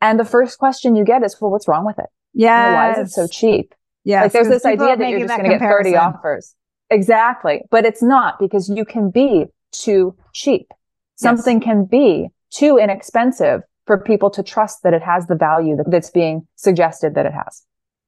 And 0.02 0.20
the 0.20 0.26
first 0.26 0.60
question 0.60 0.96
you 0.96 1.04
get 1.04 1.24
is, 1.24 1.38
well, 1.40 1.50
what's 1.50 1.68
wrong 1.68 1.86
with 1.86 1.98
it? 1.98 2.08
Yeah. 2.34 2.76
why 2.76 2.92
is 2.92 3.08
it 3.08 3.12
so 3.12 3.28
cheap? 3.28 3.74
Yeah. 4.04 4.24
Like 4.24 4.32
there's 4.32 4.48
this 4.48 4.66
idea 4.66 4.96
that 4.96 5.10
you're 5.10 5.20
just 5.20 5.36
going 5.36 5.50
to 5.50 5.58
get 5.58 5.62
30 5.62 5.96
offers. 5.96 6.54
Exactly. 6.90 7.62
But 7.72 7.86
it's 7.86 8.04
not 8.04 8.40
because 8.40 8.70
you 8.70 8.86
can 8.86 9.10
be 9.10 9.46
too 9.72 10.16
cheap. 10.34 10.68
Something 11.16 11.58
yes. 11.58 11.66
can 11.66 11.86
be 11.86 12.28
too 12.52 12.78
inexpensive 12.78 13.62
for 13.88 13.98
people 13.98 14.30
to 14.32 14.44
trust 14.44 14.84
that 14.84 14.94
it 14.94 15.02
has 15.02 15.26
the 15.28 15.36
value 15.36 15.76
that, 15.78 15.90
that's 15.90 16.12
being 16.12 16.46
suggested 16.56 17.16
that 17.16 17.26
it 17.26 17.34
has. 17.34 17.64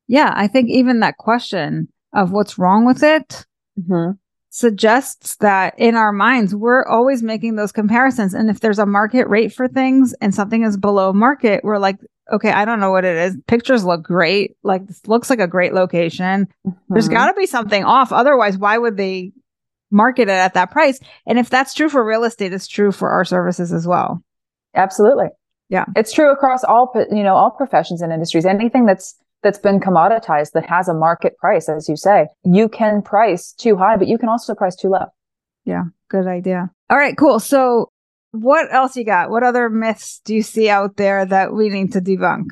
Yeah. 0.07 0.33
I 0.35 0.47
think 0.47 0.69
even 0.69 0.99
that 0.99 1.17
question 1.17 1.87
of 2.13 2.31
what's 2.31 2.59
wrong 2.59 2.85
with 2.85 3.01
it 3.01 3.45
mm-hmm. 3.79 4.11
suggests 4.49 5.37
that 5.37 5.73
in 5.77 5.95
our 5.95 6.11
minds, 6.11 6.53
we're 6.53 6.85
always 6.85 7.23
making 7.23 7.55
those 7.55 7.71
comparisons. 7.71 8.33
And 8.33 8.49
if 8.49 8.59
there's 8.59 8.79
a 8.79 8.85
market 8.85 9.27
rate 9.27 9.53
for 9.53 9.67
things 9.67 10.13
and 10.21 10.35
something 10.35 10.63
is 10.63 10.77
below 10.77 11.13
market, 11.13 11.63
we're 11.63 11.77
like, 11.77 11.97
okay, 12.31 12.51
I 12.51 12.65
don't 12.65 12.79
know 12.79 12.91
what 12.91 13.05
it 13.05 13.15
is. 13.15 13.37
Pictures 13.47 13.85
look 13.85 14.03
great. 14.03 14.57
Like 14.63 14.85
this 14.85 15.07
looks 15.07 15.29
like 15.29 15.39
a 15.39 15.47
great 15.47 15.73
location. 15.73 16.47
Mm-hmm. 16.67 16.93
There's 16.93 17.07
got 17.07 17.27
to 17.27 17.33
be 17.33 17.45
something 17.45 17.83
off. 17.83 18.11
Otherwise, 18.11 18.57
why 18.57 18.77
would 18.77 18.97
they 18.97 19.31
market 19.91 20.23
it 20.23 20.31
at 20.31 20.55
that 20.55 20.71
price? 20.71 20.99
And 21.25 21.39
if 21.39 21.49
that's 21.49 21.73
true 21.73 21.89
for 21.89 22.03
real 22.03 22.23
estate, 22.23 22.53
it's 22.53 22.67
true 22.67 22.91
for 22.91 23.09
our 23.09 23.25
services 23.25 23.71
as 23.71 23.87
well. 23.87 24.23
Absolutely. 24.75 25.27
Yeah. 25.69 25.85
It's 25.95 26.11
true 26.11 26.31
across 26.31 26.63
all, 26.63 26.91
you 27.11 27.23
know, 27.23 27.35
all 27.35 27.51
professions 27.51 28.01
and 28.01 28.11
industries. 28.11 28.45
Anything 28.45 28.85
that's 28.85 29.15
that's 29.41 29.59
been 29.59 29.79
commoditized 29.79 30.51
that 30.51 30.65
has 30.65 30.89
a 30.89 30.93
market 30.93 31.37
price, 31.37 31.69
as 31.69 31.87
you 31.87 31.95
say, 31.95 32.27
you 32.43 32.67
can 32.67 33.01
price 33.01 33.53
too 33.53 33.77
high, 33.77 33.95
but 33.95 34.07
you 34.07 34.17
can 34.17 34.27
also 34.27 34.53
price 34.53 34.75
too 34.75 34.89
low. 34.89 35.05
Yeah. 35.63 35.83
Good 36.09 36.27
idea. 36.27 36.69
All 36.89 36.97
right, 36.97 37.15
cool. 37.15 37.39
So 37.39 37.91
what 38.31 38.73
else 38.73 38.95
you 38.95 39.05
got? 39.05 39.29
What 39.29 39.43
other 39.43 39.69
myths 39.69 40.21
do 40.25 40.35
you 40.35 40.41
see 40.41 40.69
out 40.69 40.97
there 40.97 41.25
that 41.25 41.53
we 41.53 41.69
need 41.69 41.93
to 41.93 42.01
debunk? 42.01 42.47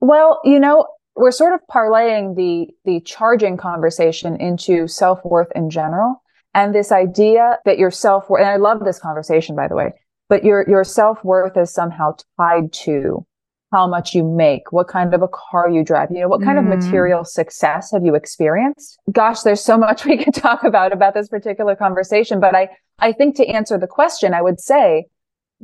Well, 0.00 0.40
you 0.44 0.60
know, 0.60 0.86
we're 1.16 1.32
sort 1.32 1.54
of 1.54 1.60
parlaying 1.70 2.36
the 2.36 2.68
the 2.84 3.00
charging 3.00 3.56
conversation 3.56 4.36
into 4.36 4.86
self-worth 4.86 5.48
in 5.54 5.70
general 5.70 6.22
and 6.54 6.74
this 6.74 6.92
idea 6.92 7.58
that 7.64 7.78
your 7.78 7.90
self-worth 7.90 8.40
and 8.40 8.48
I 8.48 8.56
love 8.56 8.84
this 8.84 8.98
conversation 8.98 9.56
by 9.56 9.68
the 9.68 9.74
way, 9.74 9.92
but 10.30 10.44
your 10.44 10.64
your 10.68 10.84
self-worth 10.84 11.58
is 11.58 11.70
somehow 11.70 12.14
tied 12.38 12.72
to 12.72 13.26
how 13.72 13.86
much 13.86 14.14
you 14.14 14.24
make, 14.24 14.72
what 14.72 14.88
kind 14.88 15.14
of 15.14 15.22
a 15.22 15.28
car 15.28 15.68
you 15.68 15.84
drive, 15.84 16.10
you 16.10 16.20
know, 16.20 16.28
what 16.28 16.42
kind 16.42 16.58
mm. 16.58 16.72
of 16.72 16.78
material 16.78 17.24
success 17.24 17.92
have 17.92 18.04
you 18.04 18.16
experienced? 18.16 18.98
Gosh, 19.12 19.42
there's 19.42 19.62
so 19.62 19.76
much 19.76 20.04
we 20.06 20.16
could 20.16 20.34
talk 20.34 20.64
about 20.64 20.92
about 20.92 21.12
this 21.12 21.28
particular 21.28 21.76
conversation, 21.76 22.40
but 22.40 22.56
I 22.56 22.70
I 22.98 23.12
think 23.12 23.36
to 23.36 23.46
answer 23.46 23.76
the 23.76 23.86
question, 23.86 24.32
I 24.32 24.40
would 24.40 24.60
say 24.60 25.06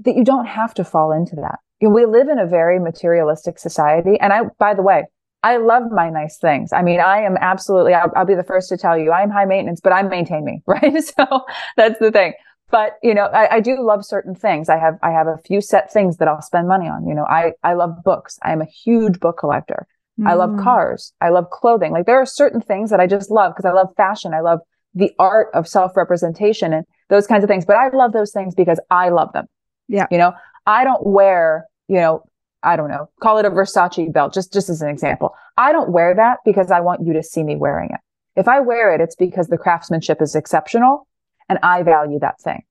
that 0.04 0.16
you 0.16 0.24
don't 0.24 0.46
have 0.46 0.74
to 0.74 0.84
fall 0.84 1.12
into 1.12 1.36
that. 1.36 1.60
You 1.80 1.88
know, 1.88 1.94
we 1.94 2.06
live 2.06 2.28
in 2.28 2.38
a 2.38 2.46
very 2.46 2.78
materialistic 2.78 3.58
society. 3.58 4.18
And 4.20 4.32
I, 4.32 4.42
by 4.58 4.74
the 4.74 4.82
way, 4.82 5.04
I 5.42 5.58
love 5.58 5.90
my 5.92 6.10
nice 6.10 6.38
things. 6.38 6.72
I 6.72 6.82
mean, 6.82 7.00
I 7.00 7.20
am 7.20 7.36
absolutely, 7.40 7.94
I'll, 7.94 8.10
I'll 8.16 8.26
be 8.26 8.34
the 8.34 8.42
first 8.42 8.68
to 8.70 8.76
tell 8.76 8.98
you, 8.98 9.12
I'm 9.12 9.30
high 9.30 9.44
maintenance, 9.44 9.80
but 9.80 9.92
I 9.92 10.02
maintain 10.02 10.44
me, 10.44 10.62
right? 10.66 11.02
So 11.02 11.44
that's 11.76 11.98
the 11.98 12.10
thing. 12.10 12.32
But, 12.70 12.98
you 13.02 13.14
know, 13.14 13.26
I, 13.26 13.56
I 13.56 13.60
do 13.60 13.80
love 13.80 14.04
certain 14.04 14.34
things. 14.34 14.68
I 14.68 14.78
have, 14.78 14.98
I 15.02 15.10
have 15.10 15.28
a 15.28 15.38
few 15.44 15.60
set 15.60 15.92
things 15.92 16.16
that 16.16 16.28
I'll 16.28 16.42
spend 16.42 16.66
money 16.66 16.88
on. 16.88 17.06
You 17.06 17.14
know, 17.14 17.24
I, 17.24 17.52
I 17.62 17.74
love 17.74 18.02
books. 18.04 18.38
I 18.42 18.52
am 18.52 18.60
a 18.60 18.66
huge 18.66 19.20
book 19.20 19.38
collector. 19.38 19.86
Mm. 20.18 20.28
I 20.28 20.34
love 20.34 20.50
mm. 20.50 20.62
cars. 20.62 21.12
I 21.20 21.28
love 21.28 21.50
clothing. 21.50 21.92
Like 21.92 22.06
there 22.06 22.20
are 22.20 22.26
certain 22.26 22.60
things 22.60 22.90
that 22.90 23.00
I 23.00 23.06
just 23.06 23.30
love 23.30 23.52
because 23.54 23.68
I 23.68 23.72
love 23.72 23.88
fashion. 23.96 24.34
I 24.34 24.40
love 24.40 24.60
the 24.94 25.12
art 25.18 25.48
of 25.54 25.68
self 25.68 25.96
representation 25.96 26.72
and 26.72 26.84
those 27.08 27.26
kinds 27.26 27.44
of 27.44 27.48
things. 27.48 27.64
But 27.64 27.76
I 27.76 27.88
love 27.88 28.12
those 28.12 28.32
things 28.32 28.54
because 28.54 28.80
I 28.90 29.10
love 29.10 29.32
them. 29.32 29.46
Yeah. 29.88 30.06
You 30.10 30.18
know, 30.18 30.32
I 30.66 30.82
don't 30.82 31.06
wear, 31.06 31.66
you 31.86 31.96
know, 31.96 32.24
I 32.62 32.74
don't 32.74 32.88
know, 32.88 33.08
call 33.22 33.38
it 33.38 33.44
a 33.44 33.50
Versace 33.50 34.12
belt, 34.12 34.34
just, 34.34 34.52
just 34.52 34.68
as 34.68 34.82
an 34.82 34.88
example. 34.88 35.34
I 35.56 35.70
don't 35.70 35.90
wear 35.90 36.14
that 36.16 36.38
because 36.44 36.72
I 36.72 36.80
want 36.80 37.06
you 37.06 37.12
to 37.12 37.22
see 37.22 37.44
me 37.44 37.54
wearing 37.54 37.90
it. 37.90 38.00
If 38.34 38.48
I 38.48 38.60
wear 38.60 38.92
it, 38.92 39.00
it's 39.00 39.14
because 39.14 39.46
the 39.46 39.56
craftsmanship 39.56 40.20
is 40.20 40.34
exceptional 40.34 41.06
and 41.48 41.58
I 41.62 41.82
value 41.82 42.18
that 42.20 42.40
thing. 42.40 42.62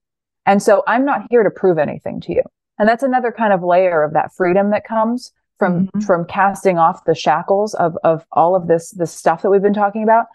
And 0.45 0.61
so 0.61 0.83
I'm 0.87 1.05
not 1.05 1.27
here 1.29 1.43
to 1.43 1.49
prove 1.49 1.77
anything 1.77 2.21
to 2.21 2.33
you. 2.33 2.43
And 2.77 2.87
that's 2.87 3.03
another 3.03 3.31
kind 3.31 3.53
of 3.53 3.63
layer 3.63 4.03
of 4.03 4.13
that 4.13 4.33
freedom 4.35 4.71
that 4.71 4.85
comes 4.85 5.31
from, 5.57 5.87
mm-hmm. 5.87 5.99
from 6.01 6.25
casting 6.25 6.77
off 6.77 7.05
the 7.05 7.15
shackles 7.15 7.73
of, 7.73 7.97
of 8.03 8.25
all 8.31 8.55
of 8.55 8.67
this, 8.67 8.91
this 8.91 9.13
stuff 9.13 9.41
that 9.41 9.49
we've 9.49 9.61
been 9.61 9.73
talking 9.73 10.03
about. 10.03 10.25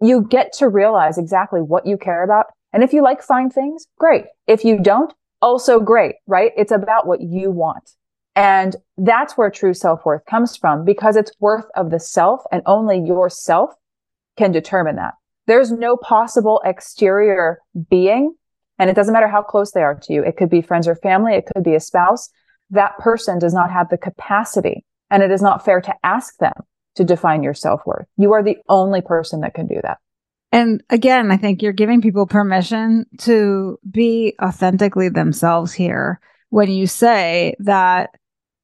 You 0.00 0.22
get 0.22 0.52
to 0.54 0.68
realize 0.68 1.18
exactly 1.18 1.60
what 1.60 1.86
you 1.86 1.98
care 1.98 2.24
about. 2.24 2.46
And 2.72 2.82
if 2.82 2.92
you 2.92 3.02
like 3.02 3.22
fine 3.22 3.50
things, 3.50 3.86
great. 3.98 4.24
If 4.46 4.64
you 4.64 4.78
don't, 4.80 5.12
also 5.42 5.80
great, 5.80 6.16
right? 6.26 6.52
It's 6.56 6.72
about 6.72 7.06
what 7.06 7.20
you 7.20 7.50
want. 7.50 7.90
And 8.36 8.76
that's 8.96 9.36
where 9.36 9.50
true 9.50 9.74
self 9.74 10.04
worth 10.04 10.24
comes 10.24 10.56
from 10.56 10.84
because 10.84 11.16
it's 11.16 11.32
worth 11.40 11.66
of 11.74 11.90
the 11.90 11.98
self 11.98 12.42
and 12.50 12.62
only 12.64 12.98
yourself 12.98 13.74
can 14.38 14.52
determine 14.52 14.96
that. 14.96 15.14
There's 15.50 15.72
no 15.72 15.96
possible 15.96 16.62
exterior 16.64 17.58
being. 17.90 18.36
And 18.78 18.88
it 18.88 18.94
doesn't 18.94 19.12
matter 19.12 19.26
how 19.26 19.42
close 19.42 19.72
they 19.72 19.82
are 19.82 19.96
to 19.96 20.12
you. 20.12 20.22
It 20.22 20.36
could 20.36 20.48
be 20.48 20.62
friends 20.62 20.86
or 20.86 20.94
family. 20.94 21.34
It 21.34 21.46
could 21.52 21.64
be 21.64 21.74
a 21.74 21.80
spouse. 21.80 22.30
That 22.70 22.96
person 22.98 23.40
does 23.40 23.52
not 23.52 23.68
have 23.68 23.88
the 23.88 23.98
capacity 23.98 24.84
and 25.10 25.24
it 25.24 25.32
is 25.32 25.42
not 25.42 25.64
fair 25.64 25.80
to 25.80 25.94
ask 26.04 26.36
them 26.38 26.52
to 26.94 27.02
define 27.02 27.42
your 27.42 27.54
self 27.54 27.84
worth. 27.84 28.06
You 28.16 28.32
are 28.32 28.44
the 28.44 28.58
only 28.68 29.00
person 29.00 29.40
that 29.40 29.54
can 29.54 29.66
do 29.66 29.80
that. 29.82 29.98
And 30.52 30.84
again, 30.88 31.32
I 31.32 31.36
think 31.36 31.62
you're 31.62 31.72
giving 31.72 32.00
people 32.00 32.28
permission 32.28 33.06
to 33.22 33.80
be 33.90 34.36
authentically 34.40 35.08
themselves 35.08 35.72
here 35.72 36.20
when 36.50 36.70
you 36.70 36.86
say 36.86 37.56
that 37.58 38.10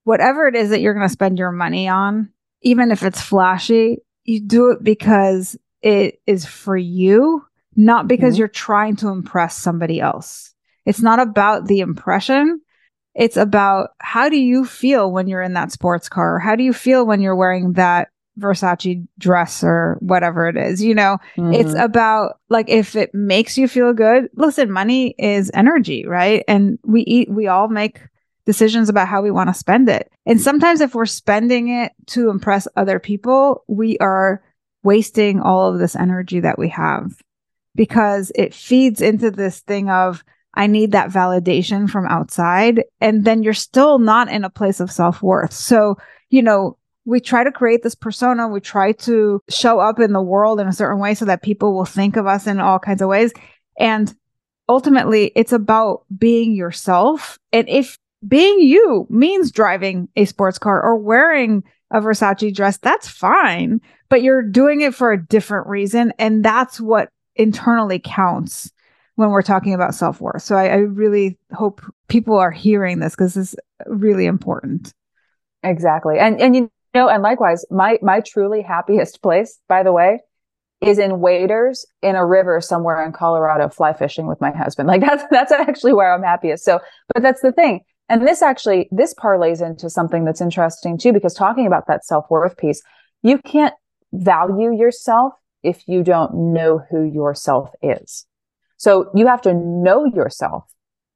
whatever 0.05 0.47
it 0.47 0.55
is 0.55 0.71
that 0.71 0.81
you're 0.81 0.95
going 0.95 1.09
to 1.09 1.13
spend 1.13 1.37
your 1.37 1.51
money 1.51 1.89
on, 1.89 2.31
even 2.63 2.93
if 2.93 3.03
it's 3.03 3.21
flashy, 3.21 3.99
you 4.23 4.39
do 4.39 4.71
it 4.71 4.85
because 4.85 5.57
it 5.83 6.21
is 6.27 6.45
for 6.45 6.77
you, 6.77 7.45
not 7.75 8.09
because 8.09 8.35
mm-hmm. 8.35 8.41
you're 8.41 8.49
trying 8.49 8.97
to 8.97 9.09
impress 9.09 9.57
somebody 9.57 10.01
else. 10.01 10.55
It's 10.85 11.03
not 11.03 11.19
about 11.19 11.67
the 11.67 11.81
impression. 11.81 12.61
It's 13.15 13.37
about 13.37 13.91
how 13.99 14.29
do 14.29 14.37
you 14.37 14.65
feel 14.65 15.11
when 15.11 15.27
you're 15.27 15.43
in 15.43 15.55
that 15.55 15.73
sports 15.73 16.09
car? 16.09 16.39
How 16.39 16.55
do 16.55 16.63
you 16.63 16.73
feel 16.73 17.07
when 17.07 17.21
you're 17.21 17.37
wearing 17.37 17.73
that 17.75 18.09
Versace 18.39 19.07
dress 19.19 19.65
or 19.65 19.97
whatever 20.01 20.49
it 20.49 20.57
is. 20.57 20.83
You 20.83 20.95
know, 20.95 21.19
mm-hmm. 21.37 21.55
it's 21.55 21.75
about 21.75 22.39
like 22.49 22.69
if 22.69 22.97
it 22.97 23.15
makes 23.15 23.57
you 23.57 23.69
feel 23.69 23.93
good. 23.93 24.29
Listen, 24.35 24.71
money 24.71 25.15
is 25.19 25.51
energy, 25.55 26.07
right? 26.07 26.45
And 26.47 26.79
we 26.85 27.03
eat, 27.03 27.31
we 27.31 27.47
all 27.47 27.69
make 27.69 28.01
decisions 28.45 28.89
about 28.89 29.09
how 29.09 29.23
we 29.23 29.31
want 29.31 29.49
to 29.49 29.55
spend 29.55 29.89
it. 29.89 30.11
And 30.25 30.41
sometimes 30.41 30.81
if 30.81 30.95
we're 30.95 31.07
spending 31.07 31.69
it 31.69 31.93
to 32.09 32.31
impress 32.31 32.69
other 32.77 32.99
people, 32.99 33.65
we 33.67 33.99
are 33.99 34.43
wasting 34.87 35.41
all 35.41 35.71
of 35.71 35.79
this 35.79 35.97
energy 35.97 36.41
that 36.41 36.59
we 36.59 36.71
have 36.71 37.21
because 37.75 38.33
it 38.35 38.55
feeds 38.55 39.03
into 39.03 39.31
this 39.31 39.61
thing 39.61 39.91
of, 39.91 40.25
I 40.55 40.67
need 40.67 40.93
that 40.93 41.11
validation 41.11 41.91
from 41.91 42.07
outside. 42.07 42.85
And 43.01 43.25
then 43.25 43.43
you're 43.43 43.53
still 43.53 43.99
not 43.99 44.31
in 44.31 44.45
a 44.45 44.51
place 44.51 44.81
of 44.81 44.91
self 44.91 45.23
worth. 45.23 45.53
So, 45.53 45.99
you 46.31 46.41
know, 46.41 46.79
we 47.05 47.21
try 47.21 47.45
to 47.45 47.53
create 47.53 47.83
this 47.83 47.95
persona. 47.95 48.49
We 48.49 48.61
try 48.61 48.93
to 48.93 49.43
show 49.51 49.79
up 49.81 50.01
in 50.01 50.13
the 50.13 50.23
world 50.23 50.61
in 50.61 50.67
a 50.67 50.73
certain 50.73 50.99
way 50.99 51.15
so 51.15 51.27
that 51.27 51.43
people 51.43 51.75
will 51.75 51.85
think 51.85 52.17
of 52.17 52.27
us 52.27 52.47
in 52.47 52.59
all 52.59 52.79
kinds 52.79 53.03
of 53.03 53.09
ways. 53.09 53.33
And 53.79 54.15
ultimately, 54.69 55.33
it's 55.37 55.53
about 55.53 56.05
being 56.17 56.55
yourself. 56.55 57.39
And 57.53 57.69
if 57.69 57.99
being 58.27 58.61
you 58.61 59.07
means 59.11 59.51
driving 59.51 60.09
a 60.17 60.25
sports 60.25 60.59
car 60.59 60.83
or 60.83 60.97
wearing 60.97 61.63
a 61.91 62.01
Versace 62.01 62.55
dress, 62.55 62.79
that's 62.79 63.09
fine. 63.09 63.81
But 64.09 64.23
you're 64.23 64.43
doing 64.43 64.81
it 64.81 64.95
for 64.95 65.13
a 65.13 65.23
different 65.23 65.67
reason. 65.67 66.13
And 66.19 66.45
that's 66.45 66.81
what 66.81 67.11
internally 67.35 68.01
counts 68.03 68.71
when 69.17 69.31
we're 69.31 69.43
talking 69.43 69.75
about 69.75 69.95
self 69.95 70.21
worth. 70.21 70.43
So 70.43 70.57
I, 70.57 70.67
I, 70.67 70.77
really 70.77 71.39
hope 71.53 71.81
people 72.09 72.37
are 72.37 72.51
hearing 72.51 73.01
this 73.01 73.15
because 73.15 73.35
this 73.35 73.55
is 73.55 73.57
really 73.87 74.27
important. 74.27 74.93
Exactly. 75.63 76.19
And 76.19 76.41
and 76.41 76.55
you 76.55 76.71
know, 76.95 77.09
and 77.09 77.23
likewise, 77.23 77.65
my 77.71 77.99
my 78.03 78.21
truly 78.21 78.63
happiest 78.63 79.23
place, 79.23 79.59
by 79.69 79.83
the 79.83 79.93
way, 79.93 80.21
is 80.81 80.99
in 80.99 81.21
waders 81.21 81.87
in 82.03 82.15
a 82.15 82.25
river 82.25 82.61
somewhere 82.61 83.05
in 83.05 83.13
Colorado, 83.13 83.69
fly 83.69 83.93
fishing 83.93 84.27
with 84.27 84.41
my 84.41 84.51
husband. 84.51 84.87
Like 84.89 85.01
that's 85.01 85.25
that's 85.31 85.53
actually 85.53 85.95
where 85.95 86.13
I'm 86.13 86.23
happiest. 86.23 86.65
So, 86.65 86.81
but 87.13 87.23
that's 87.23 87.41
the 87.41 87.53
thing. 87.53 87.81
And 88.09 88.27
this 88.27 88.43
actually, 88.43 88.89
this 88.93 89.15
parlays 89.15 89.65
into 89.65 89.91
something 89.91 90.25
that's 90.25 90.41
interesting 90.41 90.97
too, 90.97 91.13
because 91.13 91.35
talking 91.35 91.67
about 91.67 91.87
that 91.89 92.05
self 92.05 92.27
worth 92.31 92.57
piece, 92.57 92.83
you 93.23 93.39
can't 93.39 93.75
value 94.13 94.77
yourself 94.77 95.35
if 95.63 95.83
you 95.89 96.03
don't 96.03 96.53
know 96.53 96.81
who 96.91 97.03
yourself 97.03 97.71
is. 97.83 98.27
So 98.77 99.11
you 99.15 99.27
have 99.27 99.43
to 99.43 99.55
know 99.55 100.05
yourself 100.05 100.65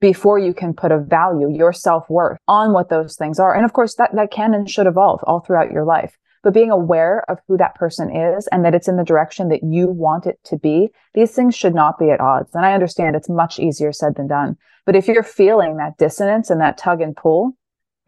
before 0.00 0.38
you 0.38 0.54
can 0.54 0.74
put 0.74 0.92
a 0.92 0.98
value, 0.98 1.50
your 1.50 1.72
self 1.72 2.08
worth 2.08 2.38
on 2.48 2.72
what 2.72 2.88
those 2.88 3.16
things 3.16 3.38
are. 3.38 3.54
And 3.54 3.64
of 3.64 3.72
course, 3.72 3.94
that, 3.96 4.10
that 4.14 4.30
can 4.30 4.54
and 4.54 4.68
should 4.68 4.86
evolve 4.86 5.20
all 5.24 5.40
throughout 5.40 5.70
your 5.70 5.84
life. 5.84 6.16
But 6.42 6.54
being 6.54 6.70
aware 6.70 7.22
of 7.28 7.38
who 7.46 7.58
that 7.58 7.74
person 7.74 8.14
is 8.14 8.46
and 8.46 8.64
that 8.64 8.74
it's 8.74 8.88
in 8.88 8.96
the 8.96 9.04
direction 9.04 9.48
that 9.50 9.62
you 9.62 9.88
want 9.88 10.26
it 10.26 10.38
to 10.44 10.56
be, 10.56 10.88
these 11.12 11.32
things 11.32 11.54
should 11.54 11.74
not 11.74 11.98
be 11.98 12.10
at 12.10 12.20
odds. 12.20 12.54
And 12.54 12.64
I 12.64 12.72
understand 12.72 13.14
it's 13.14 13.28
much 13.28 13.58
easier 13.58 13.92
said 13.92 14.14
than 14.14 14.26
done. 14.26 14.56
But 14.90 14.96
if 14.96 15.06
you're 15.06 15.22
feeling 15.22 15.76
that 15.76 15.98
dissonance 15.98 16.50
and 16.50 16.60
that 16.60 16.76
tug 16.76 17.00
and 17.00 17.16
pull, 17.16 17.52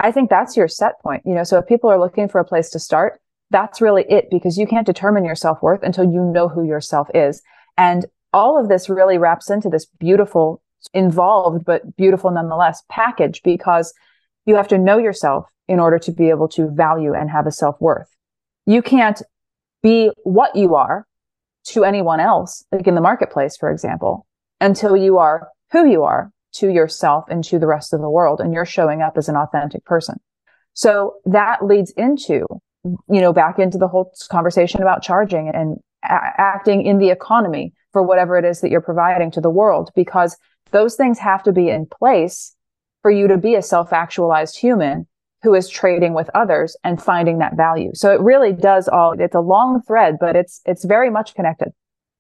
I 0.01 0.11
think 0.11 0.29
that's 0.29 0.57
your 0.57 0.67
set 0.67 1.01
point. 1.01 1.23
You 1.25 1.33
know, 1.33 1.45
so 1.45 1.59
if 1.59 1.69
people 1.69 1.89
are 1.89 2.01
looking 2.01 2.29
for 2.29 2.41
a 2.41 2.45
place 2.45 2.71
to 2.71 2.81
start, 2.81 3.21
that's 3.51 3.81
really 3.81 4.05
it 4.09 4.27
because 4.33 4.59
you 4.59 4.67
can't 4.67 4.85
determine 4.85 5.25
your 5.25 5.37
self 5.37 5.63
worth 5.63 5.85
until 5.85 6.03
you 6.03 6.21
know 6.21 6.49
who 6.49 6.67
yourself 6.67 7.07
is. 7.15 7.41
And 7.79 8.07
all 8.33 8.61
of 8.61 8.69
this 8.69 8.89
really 8.89 9.17
wraps 9.17 9.49
into 9.49 9.69
this 9.69 9.87
beautiful, 10.01 10.61
involved, 10.93 11.65
but 11.65 11.95
beautiful 11.95 12.33
nonetheless 12.33 12.83
package 12.89 13.43
because 13.45 13.95
you 14.45 14.57
have 14.57 14.67
to 14.67 14.77
know 14.77 14.99
yourself 14.99 15.47
in 15.69 15.79
order 15.79 16.01
to 16.01 16.11
be 16.11 16.31
able 16.31 16.49
to 16.49 16.69
value 16.69 17.15
and 17.15 17.31
have 17.31 17.47
a 17.47 17.53
self 17.53 17.81
worth. 17.81 18.09
You 18.67 18.83
can't 18.83 19.23
be 19.85 20.11
what 20.25 20.57
you 20.57 20.75
are 20.75 21.07
to 21.67 21.85
anyone 21.85 22.19
else, 22.19 22.65
like 22.73 22.89
in 22.89 22.97
the 22.97 23.01
marketplace, 23.01 23.57
for 23.57 23.71
example, 23.71 24.27
until 24.61 24.97
you 24.97 25.19
are 25.19 25.47
who 25.71 25.89
you 25.89 26.03
are 26.03 26.32
to 26.55 26.69
yourself 26.69 27.25
and 27.29 27.43
to 27.45 27.59
the 27.59 27.67
rest 27.67 27.93
of 27.93 28.01
the 28.01 28.11
world. 28.11 28.41
And 28.41 28.53
you're 28.53 28.65
showing 28.65 29.03
up 29.03 29.17
as 29.17 29.29
an 29.29 29.37
authentic 29.37 29.85
person. 29.85 30.21
So 30.75 31.15
that 31.25 31.65
leads 31.65 31.91
into, 31.93 32.47
you 32.85 33.21
know, 33.21 33.33
back 33.33 33.59
into 33.59 33.79
the 33.79 33.89
whole 33.89 34.13
conversation 34.31 34.83
about 34.83 35.03
charging 35.03 35.49
and 35.49 35.79
a- 36.05 36.41
acting 36.41 36.85
in 36.85 36.99
the 36.99 37.11
economy 37.11 37.73
for 37.93 38.03
whatever 38.03 38.37
it 38.37 38.45
is 38.45 38.61
that 38.61 38.71
you're 38.71 38.81
providing 38.81 39.31
to 39.33 39.41
the 39.41 39.51
world, 39.51 39.91
because 39.95 40.37
those 40.71 40.95
things 40.95 41.19
have 41.19 41.43
to 41.43 41.53
be 41.53 41.69
in 41.69 41.87
place 41.87 42.55
for 43.03 43.11
you 43.11 43.29
to 43.29 43.37
be 43.37 43.55
a 43.55 43.63
self 43.63 43.93
actualized 43.93 44.59
human 44.59 45.07
who 45.43 45.55
is 45.55 45.69
trading 45.69 46.15
with 46.15 46.31
others 46.35 46.77
and 46.85 47.03
finding 47.03 47.39
that 47.39 47.57
value. 47.57 47.91
So 47.95 48.13
it 48.13 48.21
really 48.21 48.53
does 48.53 48.89
all, 48.89 49.13
it's 49.19 49.35
a 49.35 49.41
long 49.41 49.83
thread, 49.83 50.17
but 50.21 50.37
it's, 50.37 50.61
it's 50.65 50.85
very 50.85 51.11
much 51.11 51.35
connected. 51.35 51.73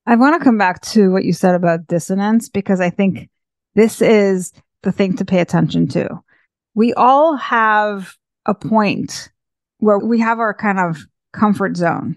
I 0.07 0.17
want 0.17 0.39
to 0.39 0.45
come 0.45 0.59
back 0.59 0.81
to 0.83 1.13
what 1.13 1.25
you 1.25 1.33
said 1.33 1.55
about 1.55 1.87
dissonance 1.87 2.49
because 2.49 2.81
I 2.81 2.91
think 2.91 3.29
this 3.75 4.03
is 4.03 4.53
the 4.83 4.93
thing 4.93 5.17
to 5.17 5.25
pay 5.25 5.41
attention 5.41 5.89
to. 5.89 6.09
We 6.75 6.93
all 6.95 7.37
have 7.37 8.17
a 8.47 8.55
point 8.55 9.31
where 9.79 9.99
we 9.99 10.21
have 10.21 10.39
our 10.39 10.55
kind 10.55 10.79
of 10.79 11.05
comfort 11.33 11.77
zone. 11.77 12.17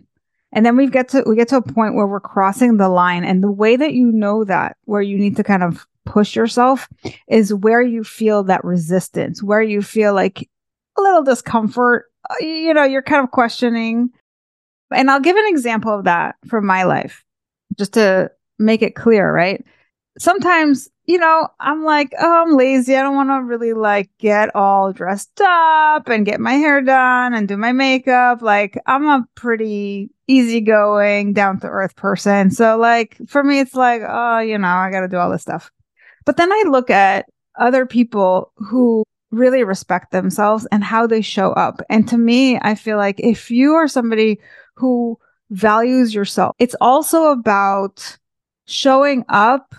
And 0.51 0.65
then 0.65 0.77
we 0.77 0.87
get 0.87 1.09
to 1.09 1.23
we 1.25 1.35
get 1.35 1.49
to 1.49 1.57
a 1.57 1.61
point 1.61 1.95
where 1.95 2.07
we're 2.07 2.21
crossing 2.21 2.77
the 2.77 2.87
line 2.87 3.25
and 3.25 3.43
the 3.43 3.51
way 3.51 3.75
that 3.75 3.93
you 3.93 4.11
know 4.11 4.45
that 4.45 4.77
where 4.85 5.01
you 5.01 5.17
need 5.17 5.35
to 5.35 5.43
kind 5.43 5.63
of 5.63 5.85
push 6.05 6.35
yourself 6.35 6.87
is 7.27 7.53
where 7.53 7.81
you 7.81 8.03
feel 8.03 8.43
that 8.43 8.63
resistance, 8.63 9.43
where 9.43 9.61
you 9.61 9.81
feel 9.81 10.13
like 10.13 10.49
a 10.97 11.01
little 11.01 11.23
discomfort, 11.23 12.05
uh, 12.29 12.35
you 12.39 12.73
know, 12.73 12.83
you're 12.83 13.01
kind 13.01 13.23
of 13.23 13.31
questioning. 13.31 14.09
And 14.91 15.11
I'll 15.11 15.19
give 15.19 15.35
an 15.35 15.47
example 15.47 15.93
of 15.93 16.05
that 16.05 16.35
from 16.47 16.65
my 16.65 16.83
life 16.83 17.23
just 17.77 17.93
to 17.93 18.31
make 18.57 18.81
it 18.81 18.95
clear, 18.95 19.33
right? 19.33 19.65
Sometimes 20.17 20.89
you 21.07 21.19
know, 21.19 21.47
I'm 21.59 21.83
like, 21.83 22.13
oh, 22.19 22.43
I'm 22.43 22.55
lazy. 22.55 22.95
I 22.95 23.01
don't 23.01 23.15
want 23.15 23.29
to 23.29 23.43
really 23.43 23.73
like 23.73 24.09
get 24.17 24.55
all 24.55 24.91
dressed 24.91 25.39
up 25.41 26.09
and 26.09 26.25
get 26.25 26.39
my 26.39 26.53
hair 26.53 26.81
done 26.81 27.33
and 27.33 27.47
do 27.47 27.57
my 27.57 27.71
makeup. 27.71 28.41
Like, 28.41 28.79
I'm 28.87 29.05
a 29.05 29.27
pretty 29.35 30.09
easygoing, 30.27 31.33
down 31.33 31.59
to 31.59 31.67
earth 31.67 31.95
person. 31.95 32.49
So, 32.49 32.77
like, 32.77 33.17
for 33.27 33.43
me, 33.43 33.59
it's 33.59 33.75
like, 33.75 34.01
oh, 34.07 34.39
you 34.39 34.57
know, 34.57 34.67
I 34.67 34.89
got 34.91 35.01
to 35.01 35.07
do 35.07 35.17
all 35.17 35.29
this 35.29 35.43
stuff. 35.43 35.71
But 36.25 36.37
then 36.37 36.51
I 36.51 36.63
look 36.67 36.89
at 36.89 37.27
other 37.59 37.85
people 37.85 38.51
who 38.55 39.03
really 39.31 39.63
respect 39.63 40.11
themselves 40.11 40.65
and 40.71 40.83
how 40.83 41.05
they 41.05 41.21
show 41.21 41.51
up. 41.51 41.81
And 41.89 42.07
to 42.09 42.17
me, 42.17 42.57
I 42.61 42.73
feel 42.73 42.97
like 42.97 43.19
if 43.19 43.51
you 43.51 43.73
are 43.73 43.87
somebody 43.87 44.39
who 44.75 45.19
values 45.51 46.15
yourself, 46.15 46.55
it's 46.57 46.75
also 46.81 47.27
about 47.27 48.17
showing 48.65 49.23
up 49.29 49.75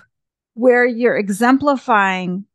where 0.56 0.86
you're 0.86 1.16
exemplifying 1.16 2.46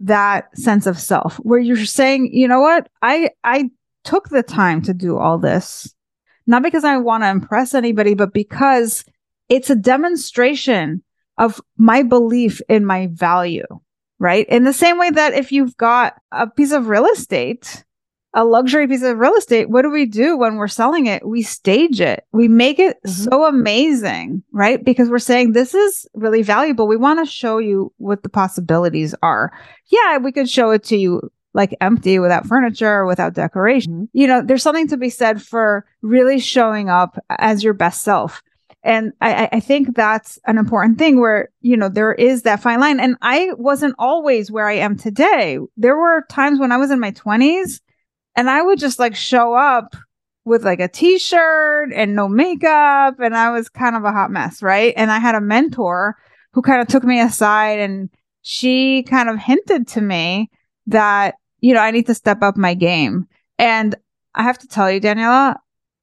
that 0.00 0.56
sense 0.58 0.86
of 0.86 0.98
self, 0.98 1.36
where 1.36 1.60
you're 1.60 1.84
saying, 1.84 2.30
you 2.32 2.48
know 2.48 2.60
what, 2.60 2.88
I, 3.02 3.30
I 3.44 3.70
took 4.04 4.30
the 4.30 4.42
time 4.42 4.80
to 4.82 4.94
do 4.94 5.18
all 5.18 5.38
this, 5.38 5.94
not 6.46 6.62
because 6.62 6.82
I 6.82 6.96
want 6.96 7.24
to 7.24 7.28
impress 7.28 7.74
anybody, 7.74 8.14
but 8.14 8.32
because 8.32 9.04
it's 9.50 9.68
a 9.68 9.76
demonstration 9.76 11.02
of 11.36 11.60
my 11.76 12.02
belief 12.02 12.62
in 12.70 12.86
my 12.86 13.08
value, 13.12 13.66
right? 14.18 14.48
In 14.48 14.64
the 14.64 14.72
same 14.72 14.98
way 14.98 15.10
that 15.10 15.34
if 15.34 15.52
you've 15.52 15.76
got 15.76 16.14
a 16.32 16.48
piece 16.48 16.72
of 16.72 16.88
real 16.88 17.04
estate, 17.04 17.84
a 18.34 18.44
luxury 18.44 18.86
piece 18.88 19.02
of 19.02 19.18
real 19.18 19.34
estate, 19.34 19.68
what 19.68 19.82
do 19.82 19.90
we 19.90 20.06
do 20.06 20.36
when 20.36 20.56
we're 20.56 20.68
selling 20.68 21.06
it? 21.06 21.26
We 21.26 21.42
stage 21.42 22.00
it. 22.00 22.24
We 22.32 22.48
make 22.48 22.78
it 22.78 22.96
mm-hmm. 23.04 23.10
so 23.10 23.44
amazing, 23.44 24.42
right? 24.52 24.82
Because 24.82 25.10
we're 25.10 25.18
saying 25.18 25.52
this 25.52 25.74
is 25.74 26.06
really 26.14 26.42
valuable. 26.42 26.86
We 26.86 26.96
want 26.96 27.20
to 27.20 27.30
show 27.30 27.58
you 27.58 27.92
what 27.98 28.22
the 28.22 28.28
possibilities 28.28 29.14
are. 29.22 29.52
Yeah, 29.86 30.18
we 30.18 30.32
could 30.32 30.48
show 30.48 30.70
it 30.70 30.84
to 30.84 30.96
you 30.96 31.30
like 31.54 31.76
empty 31.82 32.18
without 32.18 32.46
furniture, 32.46 33.04
without 33.04 33.34
decoration. 33.34 33.92
Mm-hmm. 33.92 34.18
You 34.18 34.26
know, 34.26 34.42
there's 34.42 34.62
something 34.62 34.88
to 34.88 34.96
be 34.96 35.10
said 35.10 35.42
for 35.42 35.84
really 36.00 36.38
showing 36.38 36.88
up 36.88 37.18
as 37.28 37.62
your 37.62 37.74
best 37.74 38.02
self. 38.02 38.42
And 38.84 39.12
I, 39.20 39.48
I 39.52 39.60
think 39.60 39.94
that's 39.94 40.40
an 40.46 40.58
important 40.58 40.98
thing 40.98 41.20
where, 41.20 41.50
you 41.60 41.76
know, 41.76 41.88
there 41.88 42.14
is 42.14 42.42
that 42.42 42.62
fine 42.62 42.80
line. 42.80 42.98
And 42.98 43.16
I 43.22 43.50
wasn't 43.56 43.94
always 43.98 44.50
where 44.50 44.66
I 44.66 44.74
am 44.74 44.96
today. 44.96 45.58
There 45.76 45.96
were 45.96 46.24
times 46.28 46.58
when 46.58 46.72
I 46.72 46.78
was 46.78 46.90
in 46.90 46.98
my 46.98 47.12
20s 47.12 47.80
and 48.36 48.48
I 48.48 48.62
would 48.62 48.78
just 48.78 48.98
like 48.98 49.14
show 49.14 49.54
up 49.54 49.96
with 50.44 50.64
like 50.64 50.80
a 50.80 50.88
t-shirt 50.88 51.92
and 51.94 52.16
no 52.16 52.28
makeup 52.28 53.20
and 53.20 53.36
I 53.36 53.50
was 53.50 53.68
kind 53.68 53.94
of 53.94 54.04
a 54.04 54.12
hot 54.12 54.30
mess, 54.30 54.62
right? 54.62 54.92
And 54.96 55.10
I 55.10 55.18
had 55.18 55.34
a 55.34 55.40
mentor 55.40 56.16
who 56.52 56.62
kind 56.62 56.82
of 56.82 56.88
took 56.88 57.04
me 57.04 57.20
aside 57.20 57.78
and 57.78 58.10
she 58.42 59.04
kind 59.04 59.28
of 59.28 59.38
hinted 59.38 59.86
to 59.88 60.00
me 60.00 60.50
that, 60.88 61.36
you 61.60 61.74
know, 61.74 61.80
I 61.80 61.92
need 61.92 62.06
to 62.06 62.14
step 62.14 62.42
up 62.42 62.56
my 62.56 62.74
game. 62.74 63.28
And 63.58 63.94
I 64.34 64.42
have 64.42 64.58
to 64.58 64.68
tell 64.68 64.90
you, 64.90 64.98
Daniella, 64.98 65.60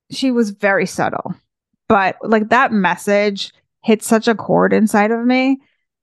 she 0.10 0.32
was 0.32 0.52
very 0.52 0.86
subtle. 0.86 1.36
But 1.88 2.18
like 2.22 2.50
that 2.50 2.72
message 2.72 3.52
hit 3.84 4.04
such 4.04 4.28
a 4.28 4.36
chord 4.36 4.72
inside 4.72 5.12
of 5.12 5.26
me 5.26 5.60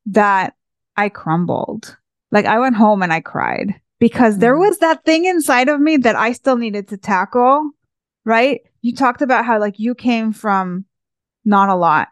that 0.06 0.54
I 0.96 1.08
crumbled. 1.08 1.96
Like 2.30 2.44
I 2.44 2.58
went 2.58 2.76
home 2.76 3.02
and 3.02 3.12
I 3.12 3.20
cried 3.20 3.80
because 3.98 4.38
there 4.38 4.54
mm. 4.54 4.60
was 4.60 4.78
that 4.78 5.04
thing 5.04 5.24
inside 5.24 5.68
of 5.68 5.80
me 5.80 5.96
that 5.98 6.16
I 6.16 6.32
still 6.32 6.56
needed 6.56 6.88
to 6.88 6.96
tackle, 6.96 7.70
right? 8.24 8.60
You 8.82 8.94
talked 8.94 9.22
about 9.22 9.44
how 9.44 9.58
like 9.58 9.78
you 9.78 9.94
came 9.94 10.32
from 10.32 10.84
not 11.44 11.68
a 11.68 11.74
lot. 11.74 12.08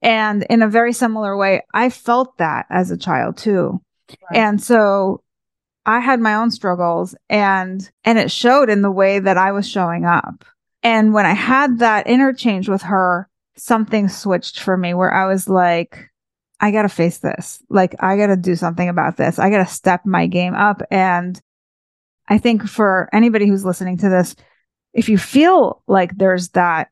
And 0.00 0.44
in 0.48 0.62
a 0.62 0.68
very 0.68 0.92
similar 0.92 1.36
way, 1.36 1.62
I 1.74 1.90
felt 1.90 2.38
that 2.38 2.66
as 2.70 2.90
a 2.90 2.96
child 2.96 3.36
too. 3.36 3.80
Right. 4.08 4.38
And 4.38 4.62
so 4.62 5.22
I 5.84 6.00
had 6.00 6.20
my 6.20 6.34
own 6.34 6.50
struggles 6.50 7.14
and 7.28 7.90
and 8.04 8.18
it 8.18 8.30
showed 8.30 8.70
in 8.70 8.82
the 8.82 8.90
way 8.90 9.18
that 9.18 9.36
I 9.36 9.52
was 9.52 9.68
showing 9.68 10.04
up. 10.04 10.44
And 10.82 11.12
when 11.12 11.26
I 11.26 11.34
had 11.34 11.80
that 11.80 12.06
interchange 12.06 12.68
with 12.68 12.82
her, 12.82 13.28
something 13.56 14.08
switched 14.08 14.60
for 14.60 14.76
me 14.76 14.94
where 14.94 15.12
I 15.12 15.26
was 15.26 15.48
like, 15.48 16.10
I 16.60 16.70
got 16.70 16.82
to 16.82 16.88
face 16.88 17.18
this. 17.18 17.62
Like, 17.68 17.94
I 18.00 18.16
got 18.16 18.28
to 18.28 18.36
do 18.36 18.56
something 18.56 18.88
about 18.88 19.16
this. 19.16 19.38
I 19.38 19.50
got 19.50 19.66
to 19.66 19.72
step 19.72 20.04
my 20.04 20.26
game 20.26 20.54
up. 20.54 20.82
And 20.90 21.40
I 22.28 22.38
think 22.38 22.68
for 22.68 23.08
anybody 23.12 23.46
who's 23.46 23.64
listening 23.64 23.98
to 23.98 24.08
this, 24.08 24.34
if 24.92 25.08
you 25.08 25.18
feel 25.18 25.82
like 25.86 26.16
there's 26.16 26.48
that 26.50 26.88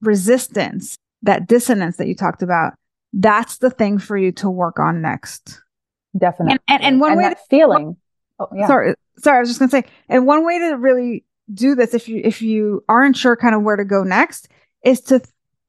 resistance, 0.00 0.96
that 1.22 1.48
dissonance 1.48 1.96
that 1.96 2.06
you 2.06 2.14
talked 2.14 2.42
about, 2.42 2.74
that's 3.12 3.58
the 3.58 3.70
thing 3.70 3.98
for 3.98 4.16
you 4.16 4.32
to 4.32 4.50
work 4.50 4.78
on 4.78 5.02
next. 5.02 5.60
Definitely. 6.16 6.52
And, 6.52 6.60
and, 6.68 6.82
and 6.84 7.00
one 7.00 7.12
and 7.12 7.18
way 7.18 7.24
that 7.24 7.38
to, 7.38 7.44
feeling. 7.50 7.96
Oh, 8.38 8.48
yeah. 8.54 8.66
Sorry, 8.66 8.94
sorry. 9.18 9.38
I 9.38 9.40
was 9.40 9.48
just 9.48 9.58
gonna 9.58 9.70
say, 9.70 9.84
and 10.08 10.26
one 10.26 10.44
way 10.44 10.58
to 10.58 10.76
really 10.76 11.24
do 11.52 11.74
this, 11.74 11.94
if 11.94 12.08
you 12.08 12.20
if 12.24 12.40
you 12.42 12.84
aren't 12.88 13.16
sure 13.16 13.36
kind 13.36 13.54
of 13.54 13.62
where 13.62 13.76
to 13.76 13.84
go 13.84 14.04
next, 14.04 14.48
is 14.84 15.00
to 15.02 15.20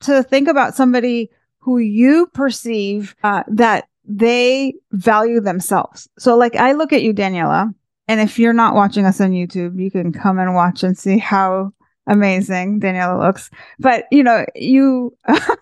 to 0.02 0.24
think 0.24 0.48
about 0.48 0.76
somebody 0.76 1.30
who 1.60 1.78
you 1.78 2.28
perceive 2.34 3.15
uh, 3.24 3.43
that 3.48 3.88
they 4.06 4.74
value 4.91 5.39
themselves. 5.39 6.10
So, 6.17 6.36
like, 6.36 6.56
I 6.56 6.72
look 6.72 6.93
at 6.93 7.04
you, 7.04 7.13
Daniella, 7.13 7.74
and 8.08 8.19
if 8.19 8.39
you're 8.39 8.54
not 8.54 8.74
watching 8.74 9.06
us 9.06 9.22
on 9.22 9.32
YouTube, 9.32 9.80
you 9.80 9.91
can 9.91 10.12
come 10.12 10.39
and 10.39 10.56
watch 10.56 10.84
and 10.84 10.98
see 10.98 11.17
how 11.17 11.74
amazing 12.08 12.80
Daniella 12.80 13.24
looks. 13.24 13.50
But 13.78 14.06
you 14.12 14.24
know, 14.24 14.45
you 14.56 15.15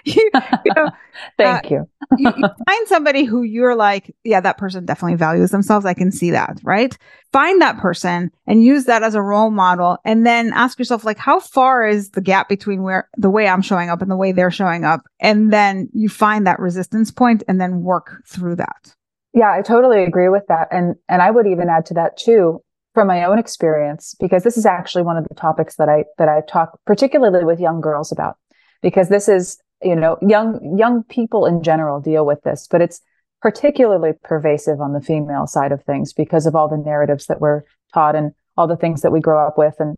you, 0.04 0.30
you 0.64 0.72
know, 0.76 0.90
Thank 1.38 1.66
uh, 1.66 1.68
you. 1.68 1.88
you. 2.18 2.32
you. 2.36 2.48
Find 2.66 2.88
somebody 2.88 3.24
who 3.24 3.42
you're 3.42 3.74
like, 3.74 4.14
yeah, 4.24 4.40
that 4.40 4.58
person 4.58 4.84
definitely 4.84 5.16
values 5.16 5.50
themselves. 5.50 5.86
I 5.86 5.94
can 5.94 6.12
see 6.12 6.30
that, 6.30 6.58
right? 6.62 6.96
Find 7.32 7.60
that 7.60 7.78
person 7.78 8.30
and 8.46 8.64
use 8.64 8.84
that 8.84 9.02
as 9.02 9.14
a 9.14 9.22
role 9.22 9.50
model. 9.50 9.98
And 10.04 10.26
then 10.26 10.52
ask 10.52 10.78
yourself, 10.78 11.04
like, 11.04 11.18
how 11.18 11.40
far 11.40 11.86
is 11.86 12.10
the 12.10 12.20
gap 12.20 12.48
between 12.48 12.82
where 12.82 13.08
the 13.16 13.30
way 13.30 13.48
I'm 13.48 13.62
showing 13.62 13.90
up 13.90 14.02
and 14.02 14.10
the 14.10 14.16
way 14.16 14.32
they're 14.32 14.50
showing 14.50 14.84
up? 14.84 15.02
And 15.20 15.52
then 15.52 15.88
you 15.92 16.08
find 16.08 16.46
that 16.46 16.60
resistance 16.60 17.10
point 17.10 17.42
and 17.48 17.60
then 17.60 17.82
work 17.82 18.22
through 18.26 18.56
that. 18.56 18.94
Yeah, 19.34 19.52
I 19.52 19.62
totally 19.62 20.02
agree 20.04 20.28
with 20.28 20.44
that. 20.48 20.68
And 20.70 20.96
and 21.08 21.22
I 21.22 21.30
would 21.30 21.46
even 21.46 21.68
add 21.68 21.86
to 21.86 21.94
that 21.94 22.16
too 22.16 22.62
from 22.94 23.06
my 23.06 23.24
own 23.24 23.38
experience 23.38 24.16
because 24.18 24.42
this 24.42 24.56
is 24.56 24.66
actually 24.66 25.02
one 25.02 25.16
of 25.16 25.28
the 25.28 25.34
topics 25.34 25.76
that 25.76 25.88
I 25.88 26.04
that 26.16 26.28
I 26.28 26.40
talk 26.48 26.80
particularly 26.86 27.44
with 27.44 27.60
young 27.60 27.80
girls 27.80 28.10
about 28.10 28.36
because 28.82 29.08
this 29.08 29.28
is 29.28 29.58
you 29.82 29.94
know 29.96 30.18
young 30.20 30.76
young 30.78 31.02
people 31.04 31.46
in 31.46 31.62
general 31.62 32.00
deal 32.00 32.26
with 32.26 32.42
this 32.42 32.66
but 32.70 32.80
it's 32.80 33.00
particularly 33.40 34.12
pervasive 34.24 34.80
on 34.80 34.92
the 34.92 35.00
female 35.00 35.46
side 35.46 35.72
of 35.72 35.82
things 35.84 36.12
because 36.12 36.46
of 36.46 36.56
all 36.56 36.68
the 36.68 36.76
narratives 36.76 37.26
that 37.26 37.40
we're 37.40 37.62
taught 37.94 38.16
and 38.16 38.32
all 38.56 38.66
the 38.66 38.76
things 38.76 39.02
that 39.02 39.12
we 39.12 39.20
grow 39.20 39.46
up 39.46 39.56
with. 39.56 39.74
And 39.78 39.96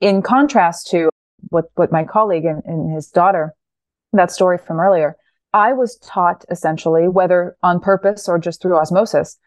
in 0.00 0.22
contrast 0.22 0.88
to 0.88 1.08
what 1.50 1.66
what 1.74 1.92
my 1.92 2.04
colleague 2.04 2.44
and, 2.44 2.62
and 2.64 2.92
his 2.92 3.08
daughter 3.08 3.54
that 4.12 4.30
story 4.30 4.58
from 4.58 4.78
earlier 4.78 5.16
i 5.52 5.72
was 5.72 5.98
taught 5.98 6.44
essentially 6.50 7.08
whether 7.08 7.56
on 7.62 7.80
purpose 7.80 8.28
or 8.28 8.38
just 8.38 8.62
through 8.62 8.76
osmosis 8.76 9.38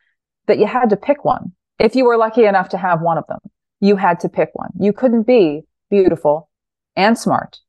that 0.47 0.59
you 0.59 0.67
had 0.67 0.89
to 0.91 0.97
pick 0.97 1.25
one. 1.25 1.53
If 1.79 1.95
you 1.95 2.05
were 2.05 2.17
lucky 2.17 2.45
enough 2.45 2.69
to 2.69 2.77
have 2.77 3.01
one 3.01 3.17
of 3.17 3.27
them 3.27 3.39
you 3.79 3.95
had 3.97 4.19
to 4.21 4.29
pick 4.29 4.49
one. 4.53 4.71
You 4.79 4.93
couldn't 4.93 5.23
be 5.23 5.63
beautiful 5.89 6.49
and 6.95 7.17
smart 7.17 7.59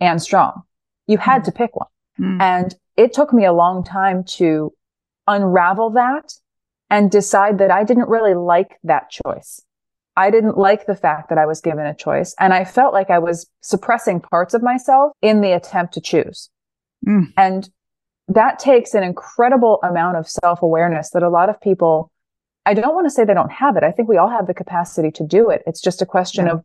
and 0.00 0.20
strong 0.20 0.62
you 1.10 1.18
had 1.18 1.42
mm. 1.42 1.44
to 1.46 1.52
pick 1.52 1.74
one. 1.74 1.88
Mm. 2.18 2.40
And 2.40 2.74
it 2.96 3.12
took 3.12 3.32
me 3.32 3.44
a 3.44 3.52
long 3.52 3.82
time 3.82 4.22
to 4.38 4.72
unravel 5.26 5.90
that 5.90 6.32
and 6.88 7.10
decide 7.10 7.58
that 7.58 7.70
I 7.70 7.84
didn't 7.84 8.08
really 8.08 8.34
like 8.34 8.78
that 8.84 9.10
choice. 9.10 9.60
I 10.16 10.30
didn't 10.30 10.56
like 10.58 10.86
the 10.86 10.94
fact 10.94 11.28
that 11.28 11.38
I 11.38 11.46
was 11.46 11.60
given 11.60 11.86
a 11.86 11.94
choice. 11.94 12.34
And 12.38 12.52
I 12.52 12.64
felt 12.64 12.92
like 12.92 13.10
I 13.10 13.18
was 13.18 13.48
suppressing 13.60 14.20
parts 14.20 14.54
of 14.54 14.62
myself 14.62 15.12
in 15.22 15.40
the 15.40 15.52
attempt 15.52 15.94
to 15.94 16.00
choose. 16.00 16.50
Mm. 17.06 17.32
And 17.36 17.70
that 18.28 18.58
takes 18.58 18.94
an 18.94 19.02
incredible 19.02 19.80
amount 19.82 20.16
of 20.16 20.28
self 20.28 20.62
awareness 20.62 21.10
that 21.10 21.22
a 21.22 21.28
lot 21.28 21.48
of 21.48 21.60
people, 21.60 22.12
I 22.66 22.74
don't 22.74 22.94
want 22.94 23.06
to 23.06 23.10
say 23.10 23.24
they 23.24 23.34
don't 23.34 23.52
have 23.52 23.76
it. 23.76 23.82
I 23.82 23.90
think 23.90 24.08
we 24.08 24.18
all 24.18 24.30
have 24.30 24.46
the 24.46 24.54
capacity 24.54 25.10
to 25.12 25.26
do 25.26 25.50
it. 25.50 25.62
It's 25.66 25.80
just 25.80 26.02
a 26.02 26.06
question 26.06 26.46
yeah. 26.46 26.52
of 26.52 26.64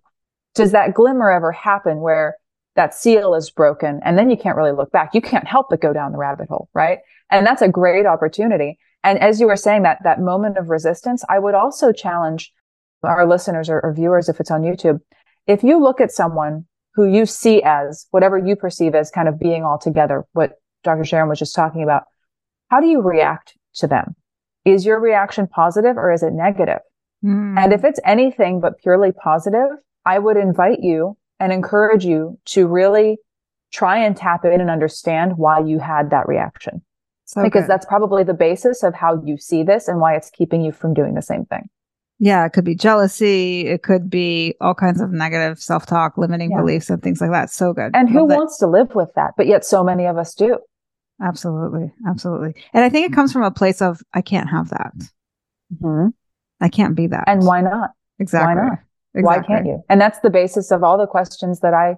does 0.54 0.72
that 0.72 0.94
glimmer 0.94 1.32
ever 1.32 1.52
happen 1.52 2.00
where 2.00 2.36
that 2.76 2.94
seal 2.94 3.34
is 3.34 3.50
broken 3.50 4.00
and 4.04 4.18
then 4.18 4.30
you 4.30 4.38
can't 4.38 4.58
really 4.58 4.72
look 4.72 4.92
back. 4.92 5.16
You 5.16 5.22
can't 5.22 5.48
help 5.48 5.68
but 5.70 5.82
go 5.82 5.94
down 5.94 6.12
the 6.12 6.18
rabbit 6.18 6.50
hole, 6.50 6.70
right? 6.74 7.00
And 7.32 7.46
that's 7.46 7.62
a 7.62 7.70
great 7.70 8.06
opportunity. 8.06 8.78
And 9.04 9.20
as 9.20 9.40
you 9.40 9.48
were 9.48 9.56
saying 9.56 9.84
that, 9.84 10.00
that 10.04 10.20
moment 10.20 10.58
of 10.58 10.70
resistance, 10.70 11.24
I 11.30 11.40
would 11.40 11.56
also 11.56 11.92
challenge 11.92 12.52
our 13.04 13.28
listeners 13.28 13.70
or, 13.70 13.80
or 13.82 13.94
viewers, 13.94 14.30
if 14.30 14.40
it's 14.40 14.52
on 14.52 14.64
YouTube, 14.64 15.00
if 15.48 15.64
you 15.64 15.82
look 15.82 16.02
at 16.02 16.12
someone 16.12 16.66
who 16.96 17.06
you 17.06 17.26
see 17.26 17.62
as 17.64 18.08
whatever 18.12 18.38
you 18.38 18.56
perceive 18.56 18.96
as 18.96 19.12
kind 19.12 19.28
of 19.28 19.40
being 19.40 19.64
all 19.64 19.78
together, 19.78 20.26
what 20.34 20.54
Dr. 20.84 21.06
Sharon 21.06 21.30
was 21.30 21.40
just 21.40 21.56
talking 21.56 21.84
about, 21.84 22.04
how 22.70 22.80
do 22.80 22.88
you 22.88 23.02
react 23.02 23.54
to 23.76 23.88
them? 23.88 24.16
Is 24.64 24.86
your 24.86 25.00
reaction 25.00 25.48
positive 25.48 25.98
or 25.98 26.12
is 26.12 26.24
it 26.24 26.34
negative? 26.34 26.80
Mm. 27.24 27.60
And 27.60 27.74
if 27.74 27.84
it's 27.84 28.00
anything 28.06 28.60
but 28.60 28.80
purely 28.80 29.12
positive, 29.12 29.70
I 30.06 30.20
would 30.20 30.38
invite 30.38 30.80
you 30.82 31.18
and 31.40 31.52
encourage 31.52 32.06
you 32.06 32.40
to 32.46 32.68
really 32.68 33.18
try 33.72 33.98
and 33.98 34.16
tap 34.16 34.46
in 34.46 34.62
and 34.62 34.70
understand 34.70 35.38
why 35.38 35.60
you 35.60 35.80
had 35.80 36.10
that 36.12 36.28
reaction. 36.28 36.82
So 37.26 37.44
because 37.44 37.64
good. 37.64 37.72
that's 37.72 37.86
probably 37.86 38.24
the 38.24 38.34
basis 38.34 38.84
of 38.84 38.94
how 38.94 39.22
you 39.26 39.38
see 39.38 39.64
this 39.64 39.88
and 39.88 40.00
why 40.00 40.16
it's 40.16 40.30
keeping 40.30 40.62
you 40.62 40.72
from 40.72 40.94
doing 40.94 41.16
the 41.16 41.22
same 41.22 41.46
thing. 41.46 41.70
Yeah, 42.20 42.46
it 42.46 42.54
could 42.54 42.64
be 42.64 42.76
jealousy. 42.76 43.68
It 43.68 43.84
could 43.84 44.10
be 44.10 44.56
all 44.62 44.74
kinds 44.74 45.02
of 45.02 45.12
negative 45.12 45.60
self 45.60 45.86
talk, 45.86 46.18
limiting 46.18 46.52
yeah. 46.52 46.62
beliefs, 46.62 46.90
and 46.90 47.04
things 47.04 47.20
like 47.20 47.32
that. 47.32 47.50
So 47.50 47.74
good. 47.74 47.92
And 47.94 48.10
who 48.10 48.24
wants 48.26 48.58
to 48.60 48.68
live 48.68 48.96
with 48.96 49.10
that? 49.16 49.32
But 49.36 49.48
yet, 49.48 49.66
so 49.66 49.84
many 49.84 50.06
of 50.06 50.18
us 50.18 50.34
do. 50.34 50.60
Absolutely. 51.22 51.92
Absolutely. 52.08 52.56
And 52.74 52.84
I 52.84 52.90
think 52.90 53.12
it 53.12 53.16
comes 53.16 53.34
from 53.34 53.44
a 53.44 53.52
place 53.52 53.82
of, 53.82 54.02
I 54.14 54.22
can't 54.22 54.50
have 54.50 54.70
that. 54.70 54.94
Mm-hmm. 55.74 56.10
I 56.62 56.70
can't 56.70 56.96
be 56.96 57.08
that. 57.08 57.26
And 57.28 57.46
why 57.46 57.62
not? 57.62 57.92
Exactly. 58.20 58.56
Why 58.56 58.70
not? 58.70 58.80
Exactly. 59.16 59.24
Why 59.24 59.58
can't 59.58 59.66
you? 59.66 59.84
And 59.90 60.00
that's 60.00 60.20
the 60.20 60.30
basis 60.30 60.72
of 60.72 60.84
all 60.84 60.98
the 60.98 61.08
questions 61.08 61.62
that 61.62 61.74
I 61.74 61.96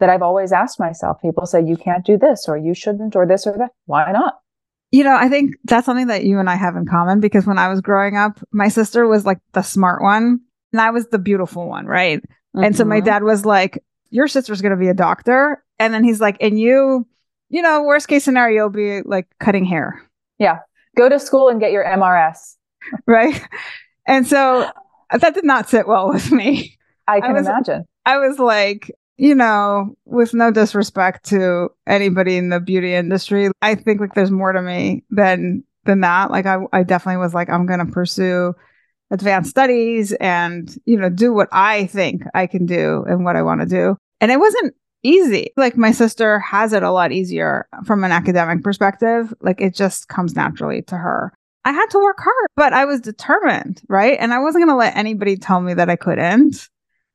that 0.00 0.08
I've 0.08 0.22
always 0.22 0.52
asked 0.52 0.80
myself. 0.80 1.18
People 1.22 1.46
say 1.46 1.64
you 1.64 1.76
can't 1.76 2.04
do 2.04 2.18
this 2.18 2.46
or 2.48 2.56
you 2.56 2.74
shouldn't 2.74 3.14
or 3.14 3.26
this 3.26 3.46
or 3.46 3.56
that. 3.58 3.70
Why 3.86 4.10
not? 4.10 4.34
You 4.90 5.04
know, 5.04 5.16
I 5.16 5.28
think 5.28 5.56
that's 5.64 5.86
something 5.86 6.08
that 6.08 6.24
you 6.24 6.38
and 6.38 6.48
I 6.48 6.56
have 6.56 6.76
in 6.76 6.86
common 6.86 7.20
because 7.20 7.46
when 7.46 7.58
I 7.58 7.68
was 7.68 7.80
growing 7.80 8.16
up, 8.16 8.40
my 8.52 8.68
sister 8.68 9.06
was 9.06 9.24
like 9.24 9.38
the 9.52 9.62
smart 9.62 10.02
one 10.02 10.40
and 10.72 10.80
I 10.80 10.90
was 10.90 11.08
the 11.08 11.18
beautiful 11.18 11.68
one, 11.68 11.86
right? 11.86 12.20
Mm-hmm. 12.20 12.64
And 12.64 12.76
so 12.76 12.84
my 12.84 12.98
mm-hmm. 12.98 13.06
dad 13.06 13.22
was 13.22 13.44
like, 13.44 13.82
Your 14.10 14.28
sister's 14.28 14.62
gonna 14.62 14.76
be 14.76 14.88
a 14.88 14.94
doctor. 14.94 15.62
And 15.78 15.92
then 15.92 16.04
he's 16.04 16.20
like, 16.20 16.36
and 16.40 16.58
you, 16.58 17.06
you 17.48 17.62
know, 17.62 17.82
worst 17.82 18.08
case 18.08 18.24
scenario, 18.24 18.64
you'll 18.64 18.70
be 18.70 19.02
like 19.02 19.26
cutting 19.40 19.64
hair. 19.64 20.00
Yeah. 20.38 20.60
Go 20.96 21.08
to 21.08 21.18
school 21.18 21.48
and 21.48 21.60
get 21.60 21.72
your 21.72 21.84
MRS. 21.84 22.54
right. 23.06 23.40
And 24.06 24.26
so 24.26 24.70
that 25.10 25.34
did 25.34 25.44
not 25.44 25.68
sit 25.68 25.86
well 25.86 26.08
with 26.08 26.30
me. 26.32 26.78
I 27.06 27.20
can 27.20 27.30
I 27.30 27.32
was, 27.34 27.46
imagine. 27.46 27.84
I 28.06 28.18
was 28.18 28.38
like, 28.38 28.90
you 29.16 29.34
know, 29.34 29.94
with 30.04 30.34
no 30.34 30.50
disrespect 30.50 31.24
to 31.26 31.68
anybody 31.86 32.36
in 32.36 32.48
the 32.48 32.60
beauty 32.60 32.94
industry, 32.94 33.50
I 33.62 33.74
think 33.74 34.00
like 34.00 34.14
there's 34.14 34.30
more 34.30 34.52
to 34.52 34.62
me 34.62 35.04
than 35.10 35.64
than 35.84 36.00
that. 36.00 36.30
Like 36.30 36.46
I, 36.46 36.58
I 36.72 36.82
definitely 36.82 37.18
was 37.18 37.34
like, 37.34 37.48
I'm 37.48 37.66
gonna 37.66 37.86
pursue 37.86 38.54
advanced 39.10 39.50
studies 39.50 40.12
and, 40.14 40.74
you 40.86 40.98
know, 40.98 41.10
do 41.10 41.32
what 41.32 41.48
I 41.52 41.86
think 41.86 42.22
I 42.34 42.46
can 42.46 42.66
do 42.66 43.04
and 43.06 43.24
what 43.24 43.36
I 43.36 43.42
want 43.42 43.60
to 43.60 43.66
do. 43.66 43.96
And 44.20 44.32
it 44.32 44.40
wasn't 44.40 44.74
easy. 45.02 45.52
Like 45.56 45.76
my 45.76 45.92
sister 45.92 46.40
has 46.40 46.72
it 46.72 46.82
a 46.82 46.90
lot 46.90 47.12
easier 47.12 47.68
from 47.84 48.02
an 48.02 48.10
academic 48.10 48.64
perspective. 48.64 49.32
Like 49.40 49.60
it 49.60 49.74
just 49.74 50.08
comes 50.08 50.34
naturally 50.34 50.82
to 50.82 50.96
her. 50.96 51.32
I 51.64 51.72
had 51.72 51.86
to 51.90 51.98
work 51.98 52.18
hard, 52.18 52.48
but 52.56 52.72
I 52.72 52.84
was 52.84 53.00
determined, 53.00 53.82
right? 53.88 54.18
And 54.20 54.34
I 54.34 54.38
wasn't 54.38 54.64
going 54.64 54.74
to 54.74 54.78
let 54.78 54.96
anybody 54.96 55.36
tell 55.36 55.60
me 55.60 55.74
that 55.74 55.88
I 55.88 55.96
couldn't, 55.96 56.68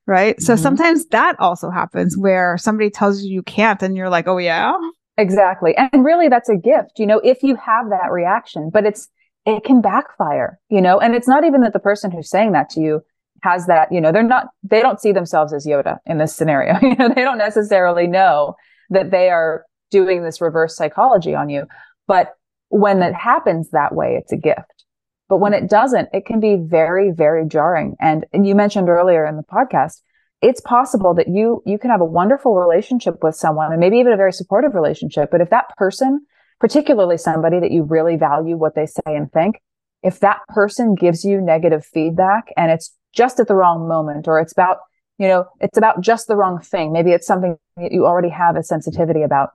right? 0.07 0.35
Mm-hmm. 0.35 0.43
So 0.43 0.55
sometimes 0.55 1.05
that 1.07 1.39
also 1.39 1.69
happens 1.69 2.17
where 2.17 2.57
somebody 2.57 2.89
tells 2.89 3.21
you 3.23 3.31
you 3.31 3.43
can't 3.43 3.81
and 3.83 3.95
you're 3.95 4.09
like, 4.09 4.27
"Oh 4.27 4.37
yeah." 4.37 4.73
Exactly. 5.17 5.75
And 5.75 6.05
really 6.05 6.29
that's 6.29 6.47
a 6.47 6.55
gift, 6.55 6.97
you 6.97 7.05
know, 7.05 7.19
if 7.19 7.43
you 7.43 7.57
have 7.57 7.89
that 7.89 8.09
reaction, 8.09 8.69
but 8.71 8.85
it's 8.85 9.09
it 9.45 9.63
can 9.65 9.81
backfire, 9.81 10.59
you 10.69 10.81
know, 10.81 10.99
and 10.99 11.13
it's 11.13 11.27
not 11.27 11.43
even 11.43 11.61
that 11.61 11.73
the 11.73 11.79
person 11.79 12.09
who's 12.09 12.29
saying 12.29 12.53
that 12.53 12.69
to 12.71 12.79
you 12.79 13.01
has 13.43 13.67
that, 13.67 13.91
you 13.91 13.99
know, 13.99 14.11
they're 14.13 14.23
not 14.23 14.47
they 14.63 14.81
don't 14.81 15.01
see 15.01 15.11
themselves 15.11 15.51
as 15.53 15.65
Yoda 15.67 15.97
in 16.05 16.17
this 16.17 16.35
scenario. 16.35 16.79
You 16.81 16.95
know, 16.95 17.09
they 17.09 17.21
don't 17.21 17.37
necessarily 17.37 18.07
know 18.07 18.55
that 18.89 19.11
they 19.11 19.29
are 19.29 19.65
doing 19.91 20.23
this 20.23 20.39
reverse 20.39 20.75
psychology 20.75 21.35
on 21.35 21.49
you. 21.49 21.65
But 22.07 22.33
when 22.69 23.01
it 23.01 23.13
happens 23.13 23.69
that 23.71 23.93
way, 23.93 24.15
it's 24.15 24.31
a 24.31 24.37
gift. 24.37 24.85
But 25.27 25.37
when 25.37 25.53
it 25.53 25.69
doesn't, 25.69 26.09
it 26.13 26.25
can 26.25 26.39
be 26.39 26.55
very, 26.55 27.11
very 27.11 27.47
jarring. 27.47 27.95
And, 27.99 28.25
and 28.33 28.47
you 28.47 28.55
mentioned 28.55 28.89
earlier 28.89 29.25
in 29.25 29.35
the 29.37 29.43
podcast, 29.43 30.01
it's 30.41 30.61
possible 30.61 31.13
that 31.15 31.27
you, 31.27 31.61
you 31.65 31.77
can 31.77 31.91
have 31.91 32.01
a 32.01 32.05
wonderful 32.05 32.55
relationship 32.55 33.21
with 33.21 33.35
someone 33.35 33.71
and 33.71 33.79
maybe 33.79 33.97
even 33.97 34.13
a 34.13 34.17
very 34.17 34.33
supportive 34.33 34.73
relationship. 34.73 35.29
But 35.29 35.41
if 35.41 35.49
that 35.49 35.75
person, 35.77 36.25
particularly 36.59 37.17
somebody 37.17 37.59
that 37.59 37.71
you 37.71 37.83
really 37.83 38.15
value 38.15 38.55
what 38.55 38.73
they 38.73 38.85
say 38.85 39.01
and 39.05 39.31
think, 39.31 39.61
if 40.01 40.19
that 40.21 40.39
person 40.47 40.95
gives 40.95 41.25
you 41.25 41.41
negative 41.41 41.85
feedback 41.85 42.51
and 42.55 42.71
it's 42.71 42.95
just 43.13 43.39
at 43.39 43.47
the 43.47 43.55
wrong 43.55 43.87
moment 43.87 44.27
or 44.27 44.39
it's 44.39 44.53
about, 44.53 44.77
you 45.17 45.27
know, 45.27 45.45
it's 45.59 45.77
about 45.77 46.01
just 46.01 46.27
the 46.27 46.35
wrong 46.35 46.59
thing. 46.59 46.93
Maybe 46.93 47.11
it's 47.11 47.27
something 47.27 47.57
that 47.77 47.91
you 47.91 48.05
already 48.05 48.29
have 48.29 48.55
a 48.55 48.63
sensitivity 48.63 49.21
about 49.21 49.49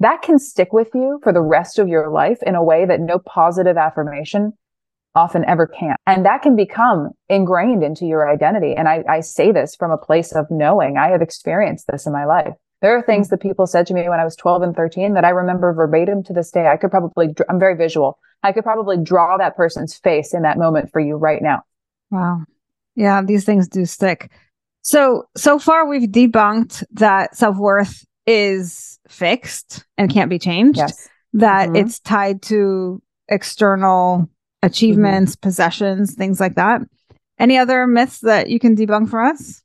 that 0.00 0.22
can 0.22 0.38
stick 0.38 0.72
with 0.72 0.88
you 0.94 1.20
for 1.22 1.32
the 1.32 1.42
rest 1.42 1.78
of 1.78 1.88
your 1.88 2.10
life 2.10 2.38
in 2.44 2.54
a 2.54 2.64
way 2.64 2.86
that 2.86 3.00
no 3.00 3.18
positive 3.18 3.76
affirmation 3.76 4.54
often 5.14 5.44
ever 5.46 5.66
can. 5.66 5.96
And 6.06 6.24
that 6.24 6.42
can 6.42 6.56
become 6.56 7.10
ingrained 7.28 7.82
into 7.82 8.06
your 8.06 8.28
identity. 8.28 8.74
And 8.74 8.88
I, 8.88 9.04
I, 9.08 9.20
say 9.20 9.50
this 9.52 9.74
from 9.74 9.90
a 9.90 9.98
place 9.98 10.32
of 10.32 10.46
knowing 10.50 10.96
I 10.96 11.08
have 11.08 11.20
experienced 11.20 11.86
this 11.88 12.06
in 12.06 12.12
my 12.12 12.24
life. 12.24 12.54
There 12.80 12.96
are 12.96 13.02
things 13.02 13.26
mm-hmm. 13.26 13.34
that 13.34 13.42
people 13.42 13.66
said 13.66 13.86
to 13.88 13.94
me 13.94 14.08
when 14.08 14.20
I 14.20 14.24
was 14.24 14.36
12 14.36 14.62
and 14.62 14.76
13 14.76 15.14
that 15.14 15.24
I 15.24 15.30
remember 15.30 15.72
verbatim 15.72 16.22
to 16.24 16.32
this 16.32 16.50
day. 16.50 16.66
I 16.68 16.76
could 16.76 16.90
probably, 16.90 17.34
I'm 17.48 17.58
very 17.58 17.76
visual. 17.76 18.18
I 18.42 18.52
could 18.52 18.64
probably 18.64 18.96
draw 19.02 19.36
that 19.36 19.56
person's 19.56 19.98
face 19.98 20.32
in 20.32 20.42
that 20.42 20.58
moment 20.58 20.90
for 20.92 21.00
you 21.00 21.16
right 21.16 21.42
now. 21.42 21.62
Wow. 22.10 22.44
Yeah, 22.94 23.22
these 23.22 23.44
things 23.44 23.68
do 23.68 23.84
stick. 23.84 24.30
So, 24.82 25.28
so 25.36 25.58
far 25.58 25.86
we've 25.86 26.08
debunked 26.08 26.84
that 26.92 27.36
self 27.36 27.56
worth 27.56 28.04
is 28.26 28.99
fixed 29.10 29.84
and 29.98 30.10
can't 30.10 30.30
be 30.30 30.38
changed, 30.38 30.78
yes. 30.78 31.08
that 31.34 31.68
mm-hmm. 31.68 31.76
it's 31.76 32.00
tied 32.00 32.42
to 32.42 33.02
external 33.28 34.28
achievements, 34.62 35.36
mm-hmm. 35.36 35.48
possessions, 35.48 36.14
things 36.14 36.40
like 36.40 36.54
that. 36.54 36.82
Any 37.38 37.56
other 37.58 37.86
myths 37.86 38.20
that 38.20 38.50
you 38.50 38.58
can 38.58 38.76
debunk 38.76 39.08
for 39.08 39.22
us? 39.22 39.62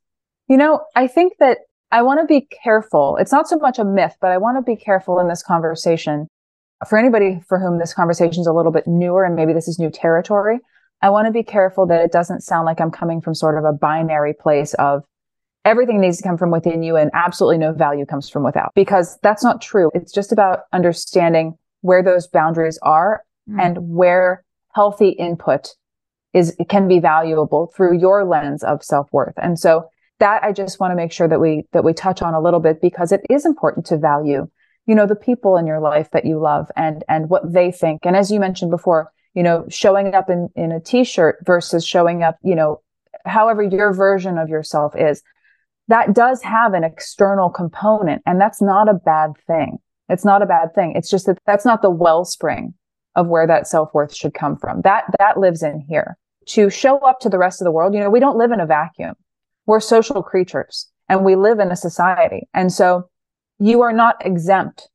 You 0.48 0.56
know, 0.56 0.84
I 0.94 1.06
think 1.06 1.34
that 1.40 1.58
I 1.90 2.02
want 2.02 2.20
to 2.20 2.26
be 2.26 2.48
careful. 2.62 3.16
It's 3.18 3.32
not 3.32 3.48
so 3.48 3.56
much 3.58 3.78
a 3.78 3.84
myth, 3.84 4.16
but 4.20 4.30
I 4.30 4.38
want 4.38 4.56
to 4.58 4.62
be 4.62 4.76
careful 4.76 5.20
in 5.20 5.28
this 5.28 5.42
conversation. 5.42 6.26
For 6.88 6.98
anybody 6.98 7.40
for 7.48 7.58
whom 7.58 7.78
this 7.78 7.94
conversation 7.94 8.40
is 8.40 8.46
a 8.46 8.52
little 8.52 8.72
bit 8.72 8.86
newer 8.86 9.24
and 9.24 9.34
maybe 9.34 9.52
this 9.52 9.68
is 9.68 9.78
new 9.78 9.90
territory, 9.90 10.58
I 11.02 11.10
want 11.10 11.26
to 11.26 11.32
be 11.32 11.42
careful 11.42 11.86
that 11.86 12.00
it 12.00 12.12
doesn't 12.12 12.42
sound 12.42 12.66
like 12.66 12.80
I'm 12.80 12.90
coming 12.90 13.20
from 13.20 13.34
sort 13.34 13.58
of 13.58 13.64
a 13.64 13.72
binary 13.72 14.34
place 14.34 14.74
of 14.74 15.04
everything 15.66 16.00
needs 16.00 16.16
to 16.16 16.22
come 16.22 16.38
from 16.38 16.50
within 16.50 16.82
you 16.82 16.96
and 16.96 17.10
absolutely 17.12 17.58
no 17.58 17.72
value 17.72 18.06
comes 18.06 18.30
from 18.30 18.44
without 18.44 18.72
because 18.74 19.18
that's 19.22 19.44
not 19.44 19.60
true. 19.60 19.90
It's 19.94 20.12
just 20.12 20.32
about 20.32 20.60
understanding 20.72 21.58
where 21.80 22.02
those 22.02 22.26
boundaries 22.28 22.78
are 22.82 23.22
mm. 23.50 23.60
and 23.60 23.76
where 23.80 24.44
healthy 24.74 25.10
input 25.10 25.74
is 26.32 26.56
can 26.68 26.86
be 26.86 27.00
valuable 27.00 27.72
through 27.74 27.98
your 27.98 28.24
lens 28.24 28.62
of 28.62 28.82
self-worth. 28.84 29.34
And 29.36 29.58
so 29.58 29.88
that 30.20 30.42
I 30.44 30.52
just 30.52 30.78
want 30.80 30.92
to 30.92 30.96
make 30.96 31.12
sure 31.12 31.28
that 31.28 31.40
we 31.40 31.64
that 31.72 31.84
we 31.84 31.92
touch 31.92 32.22
on 32.22 32.32
a 32.32 32.40
little 32.40 32.60
bit 32.60 32.80
because 32.80 33.10
it 33.10 33.22
is 33.28 33.44
important 33.44 33.86
to 33.86 33.98
value, 33.98 34.48
you 34.86 34.94
know, 34.94 35.06
the 35.06 35.16
people 35.16 35.56
in 35.56 35.66
your 35.66 35.80
life 35.80 36.10
that 36.12 36.24
you 36.24 36.38
love 36.38 36.70
and 36.76 37.04
and 37.08 37.28
what 37.28 37.52
they 37.52 37.72
think. 37.72 38.06
And 38.06 38.16
as 38.16 38.30
you 38.30 38.38
mentioned 38.38 38.70
before, 38.70 39.12
you 39.34 39.42
know, 39.42 39.66
showing 39.68 40.14
up 40.14 40.30
in 40.30 40.48
in 40.54 40.70
a 40.70 40.80
t-shirt 40.80 41.38
versus 41.44 41.84
showing 41.84 42.22
up, 42.22 42.36
you 42.42 42.54
know, 42.54 42.80
however 43.24 43.62
your 43.62 43.92
version 43.92 44.38
of 44.38 44.48
yourself 44.48 44.94
is. 44.96 45.22
That 45.88 46.14
does 46.14 46.42
have 46.42 46.74
an 46.74 46.84
external 46.84 47.48
component 47.48 48.22
and 48.26 48.40
that's 48.40 48.60
not 48.60 48.88
a 48.88 48.94
bad 48.94 49.32
thing. 49.46 49.78
It's 50.08 50.24
not 50.24 50.42
a 50.42 50.46
bad 50.46 50.74
thing. 50.74 50.94
It's 50.96 51.10
just 51.10 51.26
that 51.26 51.38
that's 51.46 51.64
not 51.64 51.82
the 51.82 51.90
wellspring 51.90 52.74
of 53.14 53.28
where 53.28 53.46
that 53.46 53.66
self-worth 53.66 54.14
should 54.14 54.34
come 54.34 54.56
from. 54.56 54.82
That 54.82 55.04
that 55.18 55.38
lives 55.38 55.62
in 55.62 55.80
here 55.88 56.16
to 56.46 56.70
show 56.70 56.98
up 56.98 57.20
to 57.20 57.28
the 57.28 57.38
rest 57.38 57.60
of 57.60 57.64
the 57.64 57.72
world. 57.72 57.94
You 57.94 58.00
know, 58.00 58.10
we 58.10 58.20
don't 58.20 58.38
live 58.38 58.52
in 58.52 58.60
a 58.60 58.66
vacuum. 58.66 59.14
We're 59.66 59.80
social 59.80 60.22
creatures 60.22 60.88
and 61.08 61.24
we 61.24 61.34
live 61.34 61.58
in 61.58 61.70
a 61.70 61.76
society. 61.76 62.48
And 62.54 62.72
so 62.72 63.08
you 63.58 63.82
are 63.82 63.92
not 63.92 64.24
exempt 64.24 64.88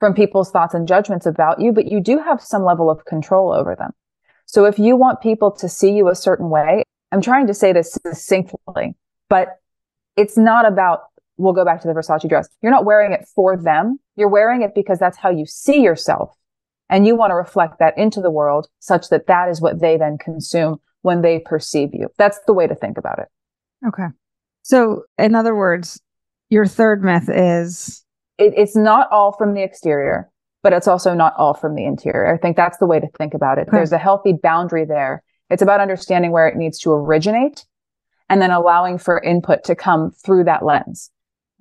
from 0.00 0.14
people's 0.14 0.50
thoughts 0.50 0.74
and 0.74 0.88
judgments 0.88 1.26
about 1.26 1.60
you, 1.60 1.72
but 1.72 1.86
you 1.86 2.00
do 2.00 2.18
have 2.18 2.40
some 2.40 2.64
level 2.64 2.90
of 2.90 3.04
control 3.04 3.52
over 3.52 3.74
them. 3.76 3.90
So 4.46 4.64
if 4.64 4.78
you 4.78 4.96
want 4.96 5.20
people 5.20 5.50
to 5.52 5.68
see 5.68 5.92
you 5.92 6.08
a 6.08 6.14
certain 6.14 6.50
way, 6.50 6.84
I'm 7.12 7.20
trying 7.20 7.46
to 7.48 7.54
say 7.54 7.72
this 7.72 7.92
succinctly, 7.92 8.94
but 9.28 9.56
it's 10.18 10.36
not 10.36 10.66
about, 10.66 11.02
we'll 11.36 11.52
go 11.52 11.64
back 11.64 11.80
to 11.80 11.88
the 11.88 11.94
Versace 11.94 12.28
dress. 12.28 12.48
You're 12.60 12.72
not 12.72 12.84
wearing 12.84 13.12
it 13.12 13.26
for 13.34 13.56
them. 13.56 13.98
You're 14.16 14.28
wearing 14.28 14.62
it 14.62 14.74
because 14.74 14.98
that's 14.98 15.16
how 15.16 15.30
you 15.30 15.46
see 15.46 15.80
yourself. 15.80 16.34
And 16.90 17.06
you 17.06 17.14
want 17.14 17.30
to 17.30 17.36
reflect 17.36 17.78
that 17.78 17.96
into 17.96 18.20
the 18.20 18.30
world 18.30 18.66
such 18.80 19.10
that 19.10 19.28
that 19.28 19.48
is 19.48 19.60
what 19.60 19.80
they 19.80 19.96
then 19.96 20.18
consume 20.18 20.80
when 21.02 21.22
they 21.22 21.38
perceive 21.38 21.90
you. 21.92 22.08
That's 22.18 22.40
the 22.46 22.52
way 22.52 22.66
to 22.66 22.74
think 22.74 22.98
about 22.98 23.20
it. 23.20 23.28
Okay. 23.86 24.06
So, 24.62 25.04
in 25.18 25.34
other 25.34 25.54
words, 25.54 26.00
your 26.50 26.66
third 26.66 27.04
myth 27.04 27.28
is 27.28 28.04
it, 28.38 28.54
it's 28.56 28.74
not 28.74 29.10
all 29.12 29.32
from 29.32 29.54
the 29.54 29.62
exterior, 29.62 30.30
but 30.62 30.72
it's 30.72 30.88
also 30.88 31.14
not 31.14 31.34
all 31.36 31.54
from 31.54 31.76
the 31.76 31.84
interior. 31.84 32.34
I 32.34 32.38
think 32.38 32.56
that's 32.56 32.78
the 32.78 32.86
way 32.86 32.98
to 32.98 33.06
think 33.18 33.34
about 33.34 33.58
it. 33.58 33.68
Okay. 33.68 33.76
There's 33.76 33.92
a 33.92 33.98
healthy 33.98 34.32
boundary 34.32 34.84
there. 34.84 35.22
It's 35.50 35.62
about 35.62 35.80
understanding 35.80 36.32
where 36.32 36.48
it 36.48 36.56
needs 36.56 36.78
to 36.80 36.92
originate 36.92 37.64
and 38.28 38.40
then 38.42 38.50
allowing 38.50 38.98
for 38.98 39.20
input 39.20 39.64
to 39.64 39.74
come 39.74 40.10
through 40.10 40.44
that 40.44 40.64
lens. 40.64 41.10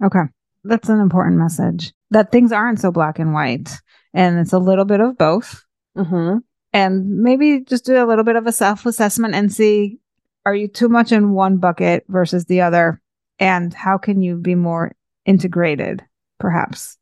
Okay. 0.04 0.24
That's 0.64 0.90
an 0.90 1.00
important 1.00 1.38
message 1.38 1.94
that 2.12 2.32
things 2.32 2.52
aren't 2.52 2.80
so 2.80 2.92
black 2.92 3.20
and 3.20 3.34
white 3.34 3.72
and 4.14 4.40
it's 4.40 4.54
a 4.54 4.60
little 4.60 4.86
bit 4.86 5.00
of 5.00 5.18
both. 5.18 5.64
Mm-hmm 5.98 6.38
and 6.74 7.22
maybe 7.24 7.62
just 7.62 7.86
do 7.86 8.04
a 8.04 8.06
little 8.06 8.24
bit 8.24 8.36
of 8.36 8.46
a 8.46 8.52
self 8.52 8.86
assessment 8.86 9.34
and 9.34 9.52
see 9.52 10.00
are 10.46 10.56
you 10.56 10.68
too 10.68 10.88
much 10.88 11.12
in 11.12 11.34
one 11.34 11.58
bucket 11.58 12.06
versus 12.08 12.46
the 12.46 12.62
other? 12.62 13.02
And 13.38 13.74
how 13.74 13.98
can 13.98 14.22
you 14.22 14.38
be 14.38 14.56
more 14.56 14.94
integrated, 15.26 16.04
perhaps? 16.40 16.98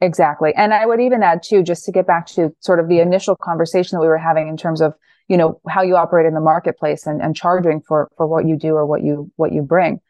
Exactly. 0.00 0.52
And 0.56 0.74
I 0.74 0.84
would 0.84 1.00
even 1.00 1.22
add 1.22 1.42
too, 1.44 1.62
just 1.62 1.84
to 1.84 1.92
get 1.92 2.06
back 2.06 2.26
to 2.28 2.52
sort 2.58 2.80
of 2.80 2.88
the 2.88 2.98
initial 2.98 3.36
conversation 3.36 3.96
that 3.96 4.00
we 4.00 4.08
were 4.08 4.18
having 4.18 4.48
in 4.48 4.56
terms 4.56 4.80
of, 4.80 4.94
you 5.28 5.36
know, 5.36 5.60
how 5.68 5.82
you 5.82 5.96
operate 5.96 6.26
in 6.26 6.34
the 6.34 6.40
marketplace 6.40 7.06
and, 7.06 7.20
and 7.22 7.36
charging 7.36 7.80
for, 7.80 8.10
for 8.16 8.26
what 8.26 8.46
you 8.46 8.56
do 8.56 8.74
or 8.74 8.86
what 8.86 9.02
you, 9.02 9.30
what 9.36 9.52
you 9.52 9.62
bring. 9.62 10.00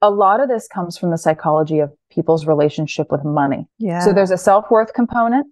A 0.00 0.10
lot 0.10 0.40
of 0.40 0.48
this 0.48 0.68
comes 0.68 0.96
from 0.96 1.10
the 1.10 1.18
psychology 1.18 1.80
of 1.80 1.92
people's 2.10 2.46
relationship 2.46 3.10
with 3.10 3.24
money. 3.24 3.66
Yeah. 3.78 4.00
So 4.00 4.12
there's 4.12 4.30
a 4.30 4.38
self-worth 4.38 4.94
component 4.94 5.48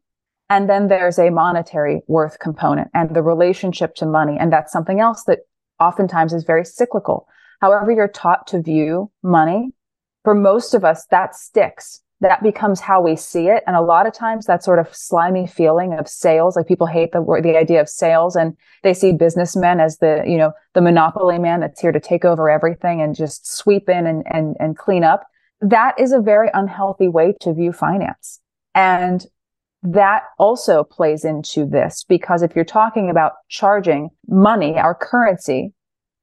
and 0.49 0.71
then 0.71 0.87
there's 0.87 1.19
a 1.19 1.31
monetary 1.31 2.03
worth 2.07 2.39
component 2.39 2.89
and 2.95 3.15
the 3.15 3.23
relationship 3.23 3.97
to 3.97 4.07
money. 4.07 4.37
And 4.39 4.53
that's 4.53 4.73
something 4.73 5.01
else 5.01 5.25
that 5.25 5.41
oftentimes 5.81 6.33
is 6.33 6.45
very 6.45 6.65
cyclical. 6.65 7.27
However, 7.61 7.91
you're 7.91 8.07
taught 8.07 8.47
to 8.49 8.63
view 8.63 9.11
money, 9.23 9.73
for 10.23 10.35
most 10.35 10.75
of 10.75 10.85
us, 10.85 11.07
that 11.11 11.35
sticks. 11.35 12.01
That 12.21 12.43
becomes 12.43 12.81
how 12.81 13.03
we 13.03 13.15
see 13.15 13.49
it. 13.49 13.63
And 13.67 13.77
a 13.77 13.83
lot 13.83 14.07
of 14.07 14.15
times 14.15 14.47
that 14.47 14.65
sort 14.65 14.79
of 14.79 14.95
slimy 14.95 15.47
feeling 15.47 15.93
of 15.93 16.09
sales, 16.09 16.57
like 16.57 16.67
people 16.67 16.87
hate 16.87 17.13
the 17.13 17.21
word, 17.21 17.45
the 17.45 17.59
idea 17.59 17.81
of 17.81 17.89
sales 17.89 18.37
and 18.37 18.57
they 18.83 18.95
see 18.95 19.13
businessmen 19.13 19.81
as 19.81 19.99
the, 19.99 20.23
you 20.27 20.39
know, 20.39 20.53
the 20.73 20.81
monopoly 20.81 21.39
man 21.39 21.61
that's 21.61 21.81
here 21.81 21.93
to 21.93 22.01
take 22.01 22.25
over 22.25 22.49
everything 22.49 23.03
and 23.03 23.15
just 23.15 23.47
sweep 23.47 23.89
in 23.91 24.07
and, 24.07 24.25
and, 24.27 24.57
and 24.59 24.79
clean 24.79 25.05
up. 25.05 25.27
That 25.61 25.99
is 26.01 26.13
a 26.13 26.21
very 26.21 26.49
unhealthy 26.55 27.09
way 27.09 27.35
to 27.41 27.53
view 27.53 27.73
finance. 27.73 28.41
And 28.75 29.27
that 29.83 30.25
also 30.39 30.85
plays 30.85 31.25
into 31.25 31.67
this 31.67 32.05
because 32.09 32.43
if 32.43 32.57
you're 32.57 32.65
talking 32.65 33.11
about 33.11 33.33
charging 33.49 34.11
money, 34.27 34.79
our 34.79 34.95
currency, 34.95 35.73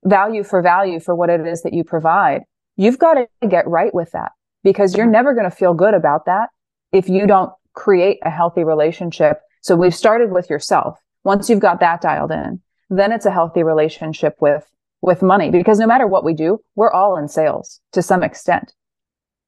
value 0.04 0.44
for 0.44 0.62
value 0.62 1.00
for 1.00 1.16
what 1.16 1.30
it 1.30 1.46
is 1.46 1.62
that 1.62 1.74
you 1.74 1.84
provide, 1.84 2.42
you've 2.76 3.00
got 3.00 3.14
to 3.14 3.28
get 3.48 3.68
right 3.68 3.94
with 3.94 4.12
that 4.12 4.32
because 4.64 4.96
you're 4.96 5.06
never 5.06 5.34
going 5.34 5.50
to 5.50 5.56
feel 5.56 5.74
good 5.74 5.94
about 5.94 6.26
that 6.26 6.50
if 6.92 7.10
you 7.10 7.28
don't 7.28 7.52
create 7.74 8.20
a 8.24 8.30
healthy 8.30 8.64
relationship. 8.64 9.42
So 9.62 9.76
we've 9.76 9.96
started 9.96 10.32
with 10.32 10.50
yourself. 10.50 11.00
Once 11.24 11.50
you've 11.50 11.60
got 11.60 11.80
that 11.80 12.02
dialed 12.02 12.32
in, 12.32 12.62
then 12.90 13.12
it's 13.12 13.26
a 13.26 13.32
healthy 13.32 13.64
relationship 13.64 14.36
with, 14.40 14.66
with 15.02 15.22
money 15.22 15.50
because 15.50 15.80
no 15.80 15.88
matter 15.88 16.08
what 16.08 16.24
we 16.24 16.34
do, 16.34 16.62
we're 16.76 16.92
all 16.92 17.18
in 17.18 17.28
sales 17.28 17.80
to 17.94 18.02
some 18.02 18.24
extent. 18.24 18.74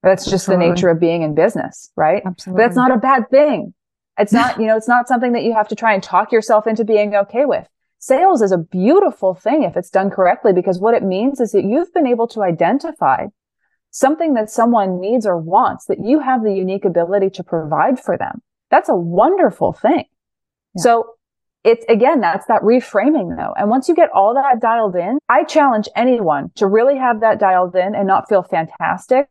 That's 0.03 0.23
just 0.25 0.47
Absolutely. 0.47 0.67
the 0.67 0.73
nature 0.73 0.89
of 0.89 0.99
being 0.99 1.23
in 1.23 1.33
business, 1.33 1.91
right? 1.95 2.21
Absolutely. 2.25 2.61
But 2.61 2.67
that's 2.67 2.77
not 2.77 2.91
a 2.91 2.97
bad 2.97 3.29
thing. 3.29 3.73
It's 4.17 4.31
not, 4.31 4.59
you 4.59 4.67
know, 4.67 4.77
it's 4.77 4.87
not 4.87 5.07
something 5.07 5.33
that 5.33 5.43
you 5.43 5.53
have 5.53 5.67
to 5.69 5.75
try 5.75 5.93
and 5.93 6.03
talk 6.03 6.31
yourself 6.31 6.67
into 6.67 6.83
being 6.83 7.15
okay 7.15 7.45
with. 7.45 7.67
Sales 7.99 8.41
is 8.43 8.51
a 8.51 8.57
beautiful 8.57 9.33
thing 9.33 9.63
if 9.63 9.75
it's 9.75 9.89
done 9.89 10.11
correctly, 10.11 10.53
because 10.53 10.79
what 10.79 10.93
it 10.93 11.01
means 11.01 11.39
is 11.39 11.51
that 11.53 11.63
you've 11.63 11.91
been 11.91 12.05
able 12.05 12.27
to 12.27 12.43
identify 12.43 13.25
something 13.95 14.33
that 14.33 14.49
someone 14.49 14.99
needs 14.99 15.25
or 15.25 15.37
wants 15.37 15.85
that 15.85 16.03
you 16.03 16.19
have 16.19 16.43
the 16.43 16.51
unique 16.51 16.83
ability 16.83 17.29
to 17.29 17.41
provide 17.41 17.97
for 17.97 18.17
them. 18.17 18.41
That's 18.69 18.89
a 18.89 18.95
wonderful 18.95 19.71
thing. 19.71 20.03
Yeah. 20.75 20.83
So 20.83 21.05
it's 21.63 21.85
again, 21.87 22.19
that's 22.19 22.45
that 22.47 22.61
reframing 22.61 23.37
though. 23.37 23.53
And 23.57 23.69
once 23.69 23.87
you 23.87 23.95
get 23.95 24.09
all 24.13 24.33
that 24.33 24.59
dialed 24.59 24.97
in, 24.97 25.17
I 25.29 25.45
challenge 25.45 25.87
anyone 25.95 26.51
to 26.55 26.67
really 26.67 26.97
have 26.97 27.21
that 27.21 27.39
dialed 27.39 27.73
in 27.73 27.95
and 27.95 28.05
not 28.05 28.27
feel 28.27 28.43
fantastic 28.43 29.27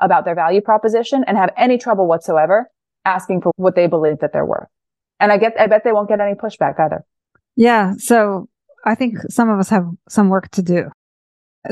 about 0.00 0.24
their 0.24 0.34
value 0.34 0.60
proposition 0.60 1.22
and 1.28 1.38
have 1.38 1.50
any 1.56 1.78
trouble 1.78 2.08
whatsoever 2.08 2.68
asking 3.04 3.42
for 3.42 3.52
what 3.56 3.76
they 3.76 3.86
believe 3.86 4.18
that 4.18 4.32
they're 4.32 4.44
worth. 4.44 4.66
And 5.20 5.30
I 5.30 5.36
get, 5.36 5.54
I 5.56 5.68
bet 5.68 5.84
they 5.84 5.92
won't 5.92 6.08
get 6.08 6.20
any 6.20 6.34
pushback 6.34 6.80
either. 6.80 7.04
Yeah. 7.54 7.94
So 7.98 8.48
I 8.84 8.96
think 8.96 9.18
some 9.28 9.48
of 9.48 9.60
us 9.60 9.68
have 9.68 9.86
some 10.08 10.30
work 10.30 10.48
to 10.50 10.62
do. 10.62 10.90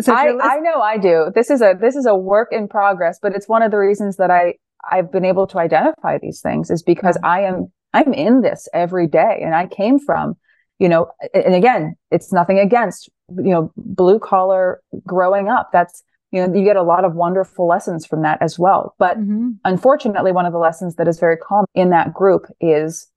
So 0.01 0.13
I, 0.13 0.33
list- 0.33 0.45
I 0.45 0.59
know 0.59 0.81
I 0.81 0.99
do. 0.99 1.33
This 1.35 1.51
is 1.51 1.63
a, 1.63 1.75
this 1.81 1.97
is 1.97 2.07
a 2.07 2.15
work 2.15 2.49
in 2.53 2.69
progress, 2.69 3.19
but 3.21 3.35
it's 3.35 3.49
one 3.49 3.63
of 3.63 3.71
the 3.71 3.79
reasons 3.79 4.17
that 4.17 4.31
I, 4.31 4.55
I've 4.91 5.11
been 5.11 5.25
able 5.25 5.47
to 5.49 5.59
identify 5.59 6.19
these 6.19 6.41
things 6.41 6.71
is 6.71 6.83
because 6.83 7.19
I 7.23 7.41
am, 7.43 7.73
I'm 7.95 8.13
in 8.13 8.43
this 8.43 8.69
every 8.75 9.07
day 9.07 9.41
and 9.43 9.55
I 9.55 9.67
came 9.67 9.99
from, 9.99 10.37
you 10.79 10.89
know, 10.89 11.11
and 11.33 11.55
again, 11.55 11.97
it's 12.11 12.33
nothing 12.33 12.59
against, 12.59 13.09
you 13.31 13.51
know, 13.51 13.73
blue 13.77 14.19
collar 14.19 14.81
growing 15.07 15.49
up. 15.49 15.71
That's, 15.73 16.03
you 16.31 16.47
know, 16.47 16.55
you 16.55 16.65
get 16.65 16.77
a 16.77 16.83
lot 16.83 17.05
of 17.05 17.15
wonderful 17.15 17.67
lessons 17.67 18.05
from 18.05 18.23
that 18.23 18.43
as 18.43 18.59
well. 18.59 18.95
But 18.99 19.19
mm-hmm. 19.19 19.53
unfortunately, 19.65 20.33
one 20.33 20.45
of 20.45 20.53
the 20.53 20.59
lessons 20.59 20.97
that 20.97 21.09
is 21.09 21.19
very 21.19 21.39
common 21.39 21.67
in 21.75 21.91
that 21.91 22.13
group 22.13 22.45
is 22.61 23.09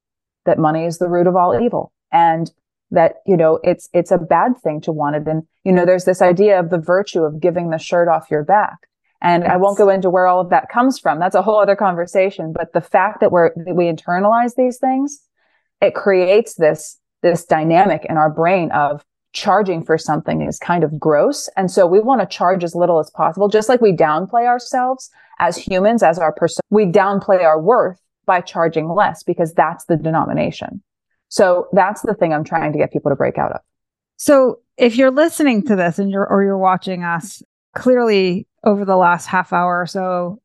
that 0.46 0.58
money 0.58 0.86
is 0.86 0.98
the 0.98 1.10
root 1.10 1.28
of 1.28 1.36
all 1.36 1.60
evil 1.62 1.92
and 2.12 2.52
that, 2.91 3.15
you 3.25 3.38
know, 3.38 3.60
it's, 3.63 3.89
it's 3.93 4.12
a 4.12 4.17
bad 4.17 4.58
thing 4.62 4.82
to 4.82 4.91
want 4.91 5.15
it. 5.15 5.27
And, 5.27 5.43
you 5.63 5.71
know, 5.71 5.86
there's 5.86 6.06
this 6.06 6.21
idea 6.21 6.60
of 6.60 6.69
the 6.69 6.77
virtue 6.77 7.23
of 7.23 7.39
giving 7.39 7.69
the 7.69 7.77
shirt 7.77 8.08
off 8.08 8.29
your 8.29 8.44
back. 8.44 8.77
And 9.21 9.44
yes. 9.44 9.52
I 9.54 9.58
won't 9.58 9.77
go 9.77 9.89
into 9.89 10.10
where 10.10 10.27
all 10.27 10.39
of 10.39 10.50
that 10.50 10.69
comes 10.69 11.00
from. 11.00 11.19
That's 11.19 11.35
a 11.35 11.42
whole 11.42 11.60
other 11.60 11.75
conversation. 11.75 12.54
But 12.54 12.73
the 12.73 12.81
fact 12.81 13.19
that 13.21 13.31
we're, 13.31 13.52
that 13.56 13.75
we 13.75 13.85
internalize 13.85 14.56
these 14.56 14.77
things, 14.77 15.21
it 15.79 15.96
creates 15.96 16.56
this, 16.56 17.00
this 17.21 17.46
dynamic 17.46 18.06
in 18.10 18.17
our 18.17 18.29
brain 18.29 18.71
of 18.71 19.04
charging 19.33 19.83
for 19.83 19.98
something 19.98 20.42
is 20.42 20.60
kind 20.60 20.83
of 20.83 21.00
gross. 21.00 21.50
And 21.56 21.71
so 21.71 21.87
we 21.87 22.00
want 22.00 22.21
to 22.21 22.27
charge 22.27 22.63
as 22.63 22.75
little 22.75 23.00
as 23.00 23.10
possible, 23.12 23.48
just 23.48 23.69
like 23.69 23.79
we 23.79 23.94
downplay 23.94 24.46
ourselves 24.46 25.10
as 25.39 25.58
humans, 25.58 26.04
as 26.04 26.19
our 26.19 26.33
person, 26.33 26.62
we 26.69 26.85
downplay 26.85 27.42
our 27.44 27.62
worth 27.62 28.00
by 28.25 28.42
charging 28.42 28.89
less 28.89 29.23
because 29.23 29.54
that's 29.54 29.85
the 29.85 29.98
denomination. 29.98 30.81
So 31.32 31.69
that's 31.71 32.02
the 32.02 32.13
thing 32.13 32.34
I'm 32.34 32.44
trying 32.44 32.73
to 32.73 32.77
get 32.77 32.92
people 32.92 33.10
to 33.10 33.15
break 33.15 33.38
out 33.38 33.54
of. 33.54 33.62
So 34.17 34.60
if 34.77 34.98
you're 34.98 35.12
listening 35.12 35.63
to 35.65 35.75
this 35.77 35.98
and 35.98 36.12
you're, 36.12 36.27
or 36.27 36.44
you're 36.44 36.58
watching 36.58 37.04
us, 37.04 37.42
clearly 37.73 38.48
over 38.65 38.84
the 38.84 38.98
last 38.98 39.27
half 39.27 39.54
hour 39.54 39.82
or 39.82 39.88
so, 39.88 40.42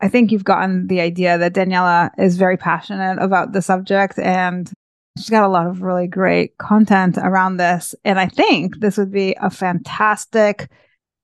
I 0.00 0.08
think 0.08 0.30
you've 0.30 0.44
gotten 0.44 0.86
the 0.86 1.00
idea 1.00 1.38
that 1.38 1.54
Daniella 1.54 2.10
is 2.18 2.36
very 2.36 2.58
passionate 2.58 3.20
about 3.20 3.52
the 3.52 3.62
subject 3.62 4.18
and 4.18 4.70
she's 5.16 5.30
got 5.30 5.44
a 5.44 5.48
lot 5.48 5.66
of 5.66 5.80
really 5.80 6.06
great 6.06 6.58
content 6.58 7.16
around 7.16 7.56
this. 7.56 7.94
And 8.04 8.20
I 8.20 8.26
think 8.26 8.80
this 8.80 8.98
would 8.98 9.10
be 9.10 9.34
a 9.40 9.48
fantastic 9.48 10.70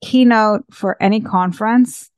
keynote 0.03 0.65
for 0.71 0.97
any 1.01 1.21
conference, 1.21 2.11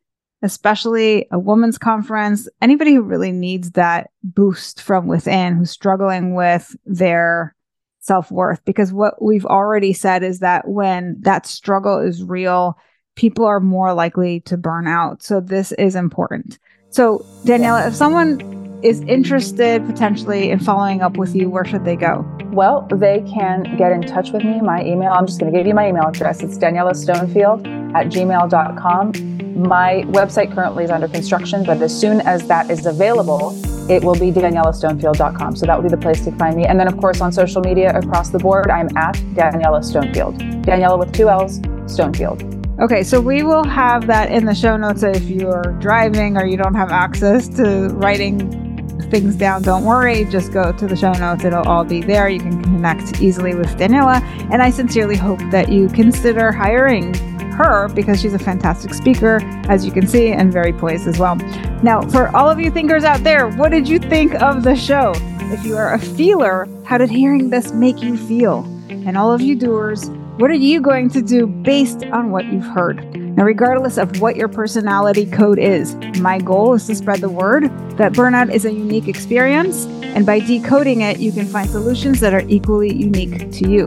especially 0.43 1.27
a 1.31 1.39
women's 1.39 1.79
conference, 1.79 2.49
anybody 2.61 2.95
who 2.95 3.03
really 3.03 3.33
needs 3.33 3.73
that 3.73 4.11
boost 4.23 4.81
from 4.81 5.07
within, 5.07 5.57
who's 5.57 5.71
struggling 5.71 6.35
with 6.35 6.77
their 6.85 7.55
self 8.01 8.31
worth. 8.31 8.65
Because 8.65 8.93
what 8.93 9.23
we've 9.23 9.47
already 9.47 9.93
said 9.93 10.23
is 10.23 10.41
that 10.41 10.69
when 10.69 11.17
that 11.21 11.47
struggle 11.47 11.99
is 11.99 12.23
real, 12.23 12.79
people 13.17 13.45
are 13.45 13.61
more 13.61 13.95
likely 13.95 14.41
to 14.41 14.57
burn 14.57 14.87
out. 14.87 15.23
So 15.23 15.41
this 15.41 15.73
is 15.73 15.95
important. 15.95 16.59
So, 16.91 17.27
Daniella, 17.45 17.89
if 17.89 17.95
someone 17.95 18.41
is 18.83 19.01
interested 19.03 19.85
potentially 19.87 20.51
in 20.51 20.61
following 20.61 21.01
up 21.01 21.17
with 21.17 21.35
you, 21.35 21.51
where 21.51 21.65
should 21.65 21.85
they 21.85 21.97
go? 21.97 22.25
Well, 22.53 22.87
they 22.91 23.23
can 23.23 23.77
get 23.77 23.91
in 23.91 24.03
touch 24.03 24.31
with 24.31 24.45
me. 24.45 24.61
My 24.61 24.85
email, 24.85 25.13
I'm 25.13 25.27
just 25.27 25.41
going 25.41 25.53
to 25.53 25.59
give 25.59 25.67
you 25.67 25.75
my 25.75 25.89
email 25.89 26.05
address. 26.05 26.43
It's 26.43 26.57
Daniella 26.57 26.93
Stonefield 26.93 27.67
at 27.95 28.07
gmail.com. 28.07 29.36
My 29.57 30.05
website 30.09 30.55
currently 30.55 30.85
is 30.85 30.91
under 30.91 31.09
construction, 31.09 31.65
but 31.65 31.81
as 31.81 31.99
soon 31.99 32.21
as 32.21 32.47
that 32.47 32.71
is 32.71 32.85
available, 32.85 33.59
it 33.91 34.05
will 34.05 34.15
be 34.15 34.31
daniellastonefield.com. 34.31 35.57
So 35.57 35.65
that 35.65 35.75
will 35.75 35.83
be 35.83 35.89
the 35.89 35.97
place 35.97 36.23
to 36.27 36.33
find 36.33 36.57
me. 36.57 36.67
And 36.67 36.79
then, 36.79 36.87
of 36.87 36.99
course, 36.99 37.23
on 37.23 37.33
social 37.33 37.63
media 37.63 37.97
across 37.97 38.29
the 38.29 38.39
board, 38.39 38.71
I'm 38.71 38.95
at 38.99 39.15
Daniella 39.35 39.81
Stonefield. 39.81 40.63
Daniella 40.63 40.99
with 40.99 41.15
two 41.15 41.31
L's, 41.31 41.61
Stonefield. 41.87 42.53
Okay, 42.81 43.03
so 43.03 43.19
we 43.19 43.43
will 43.43 43.65
have 43.65 44.07
that 44.09 44.31
in 44.31 44.45
the 44.45 44.55
show 44.55 44.77
notes 44.77 45.03
if 45.03 45.23
you're 45.23 45.75
driving 45.81 46.37
or 46.37 46.45
you 46.45 46.59
don't 46.59 46.75
have 46.75 46.91
access 46.91 47.49
to 47.57 47.89
writing 47.95 48.67
things 49.11 49.37
down. 49.37 49.63
Don't 49.63 49.85
worry, 49.85 50.27
just 50.27 50.53
go 50.53 50.73
to 50.73 50.87
the 50.87 50.97
show 50.97 51.13
notes. 51.13 51.45
It'll 51.45 51.67
all 51.67 51.85
be 51.85 52.03
there. 52.03 52.29
You 52.29 52.41
can 52.41 52.63
connect 52.63 53.23
easily 53.23 53.55
with 53.55 53.75
Daniella. 53.79 54.21
And 54.53 54.61
I 54.61 54.69
sincerely 54.69 55.17
hope 55.17 55.39
that 55.51 55.71
you 55.71 55.89
consider 55.89 56.53
hiring 56.53 57.15
her 57.57 57.89
because 57.89 58.21
she's 58.21 58.35
a 58.35 58.39
fantastic 58.39 58.95
speaker, 58.95 59.41
as 59.69 59.85
you 59.85 59.93
can 59.93 60.07
see, 60.07 60.29
and 60.29 60.53
very 60.53 60.73
poised 60.73 61.09
as 61.09 61.19
well. 61.19 61.37
Now, 61.83 62.03
for 62.09 62.35
all 62.37 62.49
of 62.49 62.61
you 62.61 62.71
thinkers 62.71 63.05
out 63.05 63.25
there, 63.25 63.49
what 63.49 63.71
did 63.71 63.89
you 63.89 63.99
think 63.99 64.35
of 64.35 64.63
the 64.63 64.77
show? 64.77 65.13
If 65.53 65.65
you 65.65 65.77
are 65.77 65.95
a 65.95 65.99
feeler, 65.99 66.69
how 66.85 66.99
did 66.99 67.11
hearing 67.11 67.51
this 67.51 67.73
make 67.73 68.03
you 68.03 68.17
feel? 68.17 68.65
And 68.89 69.17
all 69.17 69.33
of 69.33 69.41
you 69.41 69.57
doers, 69.57 70.09
what 70.39 70.51
are 70.51 70.55
you 70.55 70.81
going 70.81 71.09
to 71.11 71.23
do 71.23 71.47
based 71.47 72.05
on 72.05 72.31
what 72.31 72.45
you've 72.47 72.67
heard? 72.67 73.15
Now, 73.37 73.45
regardless 73.45 73.97
of 73.97 74.21
what 74.21 74.37
your 74.37 74.49
personality 74.49 75.25
code 75.27 75.59
is, 75.59 75.95
my 76.21 76.39
goal 76.39 76.75
is 76.75 76.87
to 76.87 76.95
spread 76.95 77.21
the 77.21 77.29
word 77.29 77.65
that 77.97 78.13
burnout 78.13 78.53
is 78.53 78.65
a 78.65 78.73
unique 78.73 79.09
experience, 79.09 79.87
and 80.03 80.27
by 80.27 80.41
decoding 80.41 81.03
it, 81.03 81.19
you 81.19 81.33
can 81.33 81.47
find 81.47 81.69
solutions 81.71 82.21
that 82.21 82.35
are 82.35 82.45
equally 82.49 82.95
unique 82.95 83.53
to 83.53 83.69
you. 83.69 83.87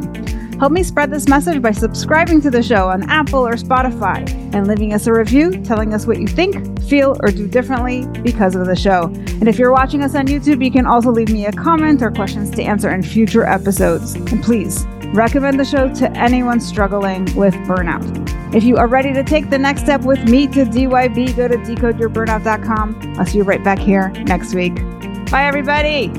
Help 0.59 0.71
me 0.71 0.83
spread 0.83 1.09
this 1.09 1.27
message 1.27 1.61
by 1.61 1.71
subscribing 1.71 2.41
to 2.41 2.51
the 2.51 2.61
show 2.61 2.89
on 2.89 3.09
Apple 3.09 3.47
or 3.47 3.53
Spotify 3.53 4.29
and 4.53 4.67
leaving 4.67 4.93
us 4.93 5.07
a 5.07 5.13
review 5.13 5.51
telling 5.63 5.93
us 5.93 6.05
what 6.05 6.19
you 6.19 6.27
think, 6.27 6.81
feel, 6.83 7.17
or 7.21 7.31
do 7.31 7.47
differently 7.47 8.05
because 8.21 8.55
of 8.55 8.65
the 8.65 8.75
show. 8.75 9.03
And 9.03 9.47
if 9.47 9.57
you're 9.57 9.71
watching 9.71 10.03
us 10.03 10.15
on 10.15 10.27
YouTube, 10.27 10.63
you 10.63 10.71
can 10.71 10.85
also 10.85 11.11
leave 11.11 11.31
me 11.31 11.45
a 11.45 11.51
comment 11.51 12.01
or 12.01 12.11
questions 12.11 12.51
to 12.51 12.61
answer 12.61 12.89
in 12.89 13.03
future 13.03 13.45
episodes. 13.45 14.15
And 14.15 14.43
please, 14.43 14.85
Recommend 15.13 15.59
the 15.59 15.65
show 15.65 15.91
to 15.95 16.11
anyone 16.11 16.59
struggling 16.59 17.23
with 17.35 17.55
burnout. 17.65 18.53
If 18.53 18.63
you 18.63 18.77
are 18.77 18.87
ready 18.87 19.11
to 19.13 19.23
take 19.23 19.49
the 19.49 19.57
next 19.57 19.81
step 19.81 20.01
with 20.01 20.23
me 20.29 20.45
to 20.47 20.65
DYB, 20.65 21.35
go 21.35 21.47
to 21.47 21.57
decodeyourburnout.com. 21.57 23.15
I'll 23.17 23.25
see 23.25 23.39
you 23.39 23.43
right 23.43 23.63
back 23.63 23.79
here 23.79 24.09
next 24.25 24.53
week. 24.53 24.75
Bye, 25.31 25.45
everybody. 25.45 26.11